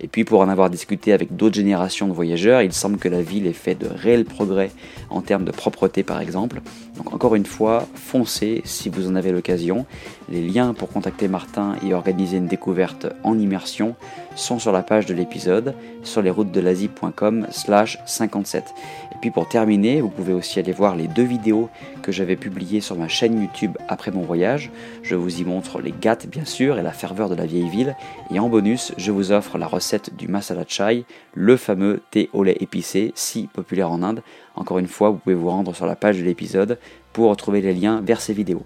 Et 0.00 0.08
puis 0.08 0.24
pour 0.24 0.40
en 0.40 0.48
avoir 0.48 0.70
discuté 0.70 1.12
avec 1.12 1.34
d'autres 1.34 1.56
générations 1.56 2.08
de 2.08 2.12
voyageurs, 2.12 2.62
il 2.62 2.72
semble 2.72 2.98
que 2.98 3.08
la 3.08 3.22
ville 3.22 3.46
ait 3.46 3.52
fait 3.52 3.74
de 3.74 3.86
réels 3.86 4.24
progrès 4.24 4.70
en 5.10 5.20
termes 5.20 5.44
de 5.44 5.50
propreté 5.50 6.02
par 6.02 6.20
exemple. 6.20 6.60
Donc 6.96 7.12
encore 7.14 7.34
une 7.34 7.46
fois, 7.46 7.86
foncez 7.94 8.62
si 8.64 8.88
vous 8.88 9.08
en 9.08 9.14
avez 9.14 9.32
l'occasion. 9.32 9.86
Les 10.30 10.46
liens 10.46 10.74
pour 10.74 10.90
contacter 10.90 11.26
Martin 11.28 11.76
et 11.86 11.94
organiser 11.94 12.36
une 12.36 12.48
découverte 12.48 13.06
en 13.22 13.38
immersion 13.38 13.94
sont 14.36 14.58
sur 14.58 14.72
la 14.72 14.82
page 14.82 15.06
de 15.06 15.14
l'épisode 15.14 15.74
sur 16.02 16.22
lesroutesdelasie.com 16.22 17.46
slash 17.50 17.98
57. 18.06 18.64
Et 19.12 19.14
puis 19.20 19.30
pour 19.30 19.48
terminer, 19.48 20.00
vous 20.00 20.10
pouvez 20.10 20.32
aussi 20.32 20.58
aller 20.58 20.72
voir 20.72 20.96
les 20.96 21.08
deux 21.08 21.24
vidéos 21.24 21.68
que 22.02 22.12
j'avais 22.12 22.36
publiées 22.36 22.80
sur 22.80 22.96
ma 22.96 23.08
chaîne 23.08 23.40
YouTube 23.40 23.76
après 23.88 24.10
mon 24.10 24.22
voyage. 24.22 24.70
Je 25.02 25.14
vous 25.14 25.40
y 25.40 25.44
montre 25.44 25.80
les 25.80 25.94
gâtes 25.98 26.26
bien 26.26 26.44
sûr 26.44 26.78
et 26.78 26.82
la 26.82 26.92
ferveur 26.92 27.28
de 27.28 27.34
la 27.34 27.46
vieille 27.46 27.68
ville. 27.68 27.96
Et 28.32 28.38
en 28.38 28.48
bonus, 28.48 28.92
je 28.98 29.12
vous 29.12 29.30
offre 29.32 29.58
la 29.58 29.66
recette 29.66 30.16
du 30.16 30.26
masala 30.28 30.64
chai, 30.66 31.04
le 31.32 31.56
fameux 31.56 32.02
thé 32.10 32.28
au 32.32 32.42
lait 32.42 32.56
épicé 32.60 33.12
si 33.14 33.46
populaire 33.46 33.90
en 33.90 34.02
Inde. 34.02 34.22
Encore 34.56 34.78
une 34.78 34.88
fois, 34.88 35.10
vous 35.10 35.18
pouvez 35.18 35.36
vous 35.36 35.50
rendre 35.50 35.74
sur 35.74 35.86
la 35.86 35.94
page 35.94 36.18
de 36.18 36.24
l'épisode 36.24 36.78
pour 37.12 37.30
retrouver 37.30 37.60
les 37.60 37.72
liens 37.72 38.02
vers 38.04 38.20
ces 38.20 38.32
vidéos. 38.32 38.64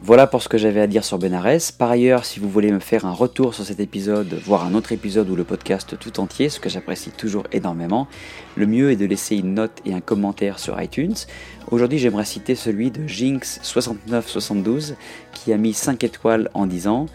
Voilà 0.00 0.28
pour 0.28 0.42
ce 0.42 0.48
que 0.48 0.58
j'avais 0.58 0.80
à 0.80 0.86
dire 0.86 1.02
sur 1.02 1.18
Benares. 1.18 1.72
Par 1.76 1.90
ailleurs, 1.90 2.24
si 2.24 2.38
vous 2.38 2.48
voulez 2.48 2.70
me 2.70 2.78
faire 2.78 3.04
un 3.04 3.12
retour 3.12 3.54
sur 3.54 3.64
cet 3.64 3.80
épisode, 3.80 4.32
voire 4.44 4.64
un 4.64 4.74
autre 4.74 4.92
épisode 4.92 5.28
ou 5.28 5.34
le 5.34 5.42
podcast 5.42 5.96
tout 5.98 6.20
entier, 6.20 6.50
ce 6.50 6.60
que 6.60 6.68
j'apprécie 6.68 7.10
toujours 7.10 7.44
énormément, 7.50 8.06
le 8.54 8.66
mieux 8.66 8.92
est 8.92 8.96
de 8.96 9.06
laisser 9.06 9.36
une 9.36 9.54
note 9.54 9.80
et 9.84 9.94
un 9.94 10.00
commentaire 10.00 10.60
sur 10.60 10.80
iTunes. 10.80 11.16
Aujourd'hui, 11.70 11.98
j'aimerais 11.98 12.26
citer 12.26 12.54
celui 12.54 12.92
de 12.92 13.08
Jinx6972 13.08 14.94
qui 15.32 15.52
a 15.52 15.56
mis 15.56 15.72
5 15.72 16.04
étoiles 16.04 16.48
en 16.54 16.66
disant 16.66 17.06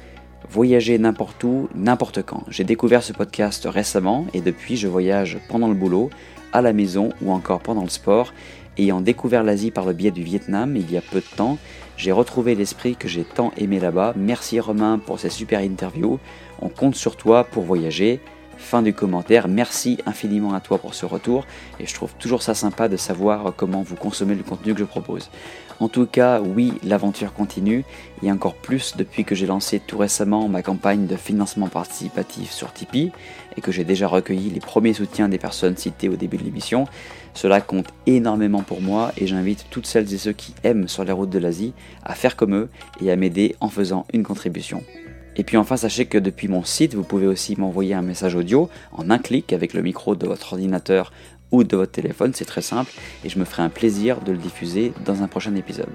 Voyager 0.53 0.99
n'importe 0.99 1.43
où, 1.45 1.67
n'importe 1.73 2.21
quand. 2.21 2.43
J'ai 2.47 2.63
découvert 2.63 3.01
ce 3.01 3.11
podcast 3.11 3.67
récemment 3.67 4.27
et 4.35 4.41
depuis 4.41 4.77
je 4.77 4.87
voyage 4.87 5.39
pendant 5.49 5.67
le 5.67 5.73
boulot, 5.73 6.11
à 6.51 6.61
la 6.61 6.73
maison 6.73 7.09
ou 7.23 7.31
encore 7.31 7.59
pendant 7.59 7.81
le 7.81 7.89
sport. 7.89 8.35
Ayant 8.77 9.01
découvert 9.01 9.41
l'Asie 9.41 9.71
par 9.71 9.83
le 9.83 9.93
biais 9.93 10.11
du 10.11 10.21
Vietnam 10.21 10.75
il 10.75 10.91
y 10.91 10.95
a 10.95 11.01
peu 11.01 11.21
de 11.21 11.35
temps, 11.35 11.57
j'ai 11.97 12.11
retrouvé 12.11 12.53
l'esprit 12.53 12.95
que 12.95 13.07
j'ai 13.07 13.23
tant 13.23 13.51
aimé 13.57 13.79
là-bas. 13.79 14.13
Merci 14.15 14.59
Romain 14.59 14.99
pour 15.03 15.19
ces 15.19 15.31
super 15.31 15.59
interviews. 15.59 16.19
On 16.61 16.69
compte 16.69 16.93
sur 16.93 17.17
toi 17.17 17.45
pour 17.45 17.63
voyager. 17.63 18.19
Fin 18.57 18.81
du 18.81 18.93
commentaire. 18.93 19.47
Merci 19.47 19.97
infiniment 20.05 20.53
à 20.53 20.59
toi 20.59 20.77
pour 20.77 20.93
ce 20.93 21.05
retour. 21.05 21.45
Et 21.79 21.85
je 21.85 21.93
trouve 21.93 22.13
toujours 22.19 22.41
ça 22.41 22.53
sympa 22.53 22.87
de 22.87 22.97
savoir 22.97 23.53
comment 23.55 23.81
vous 23.81 23.95
consommez 23.95 24.35
le 24.35 24.43
contenu 24.43 24.73
que 24.73 24.79
je 24.79 24.85
propose. 24.85 25.29
En 25.79 25.89
tout 25.89 26.05
cas, 26.05 26.39
oui, 26.39 26.73
l'aventure 26.83 27.33
continue, 27.33 27.83
et 28.21 28.31
encore 28.31 28.55
plus 28.55 28.95
depuis 28.95 29.25
que 29.25 29.35
j'ai 29.35 29.47
lancé 29.47 29.79
tout 29.79 29.97
récemment 29.97 30.47
ma 30.47 30.61
campagne 30.61 31.07
de 31.07 31.15
financement 31.15 31.67
participatif 31.67 32.51
sur 32.51 32.71
Tipeee, 32.71 33.11
et 33.57 33.61
que 33.61 33.71
j'ai 33.71 33.83
déjà 33.83 34.07
recueilli 34.07 34.49
les 34.49 34.59
premiers 34.59 34.93
soutiens 34.93 35.29
des 35.29 35.39
personnes 35.39 35.75
citées 35.75 36.09
au 36.09 36.15
début 36.15 36.37
de 36.37 36.43
l'émission. 36.43 36.85
Cela 37.33 37.59
compte 37.59 37.89
énormément 38.05 38.61
pour 38.61 38.81
moi, 38.81 39.11
et 39.17 39.27
j'invite 39.27 39.65
toutes 39.71 39.87
celles 39.87 40.13
et 40.13 40.17
ceux 40.17 40.33
qui 40.33 40.53
aiment 40.63 40.87
sur 40.87 41.03
les 41.03 41.11
routes 41.11 41.31
de 41.31 41.39
l'Asie 41.39 41.73
à 42.03 42.13
faire 42.13 42.35
comme 42.35 42.55
eux 42.55 42.69
et 43.01 43.11
à 43.11 43.15
m'aider 43.15 43.55
en 43.59 43.69
faisant 43.69 44.05
une 44.13 44.23
contribution. 44.23 44.83
Et 45.35 45.43
puis 45.43 45.57
enfin, 45.57 45.77
sachez 45.77 46.05
que 46.05 46.17
depuis 46.17 46.47
mon 46.47 46.63
site, 46.63 46.93
vous 46.93 47.03
pouvez 47.03 47.27
aussi 47.27 47.55
m'envoyer 47.59 47.93
un 47.93 48.01
message 48.01 48.35
audio 48.35 48.69
en 48.91 49.09
un 49.09 49.17
clic 49.17 49.51
avec 49.51 49.73
le 49.73 49.81
micro 49.81 50.15
de 50.15 50.27
votre 50.27 50.53
ordinateur 50.53 51.11
ou 51.51 51.63
de 51.63 51.77
votre 51.77 51.91
téléphone, 51.91 52.33
c'est 52.33 52.45
très 52.45 52.61
simple, 52.61 52.91
et 53.23 53.29
je 53.29 53.37
me 53.37 53.45
ferai 53.45 53.61
un 53.61 53.69
plaisir 53.69 54.21
de 54.21 54.31
le 54.31 54.37
diffuser 54.37 54.91
dans 55.05 55.21
un 55.21 55.27
prochain 55.27 55.55
épisode. 55.55 55.93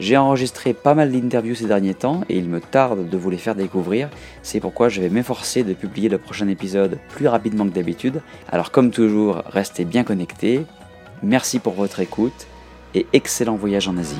J'ai 0.00 0.16
enregistré 0.16 0.74
pas 0.74 0.94
mal 0.94 1.12
d'interviews 1.12 1.54
ces 1.54 1.66
derniers 1.66 1.94
temps 1.94 2.22
et 2.28 2.36
il 2.36 2.48
me 2.48 2.60
tarde 2.60 3.08
de 3.08 3.16
vous 3.16 3.30
les 3.30 3.38
faire 3.38 3.54
découvrir, 3.54 4.10
c'est 4.42 4.58
pourquoi 4.58 4.88
je 4.88 5.00
vais 5.00 5.08
m'efforcer 5.08 5.62
de 5.62 5.72
publier 5.72 6.08
le 6.08 6.18
prochain 6.18 6.48
épisode 6.48 6.98
plus 7.10 7.28
rapidement 7.28 7.64
que 7.64 7.74
d'habitude. 7.74 8.20
Alors 8.50 8.72
comme 8.72 8.90
toujours, 8.90 9.44
restez 9.46 9.84
bien 9.84 10.02
connectés, 10.02 10.66
merci 11.22 11.60
pour 11.60 11.74
votre 11.74 12.00
écoute 12.00 12.48
et 12.96 13.06
excellent 13.12 13.54
voyage 13.54 13.86
en 13.86 13.96
Asie. 13.96 14.16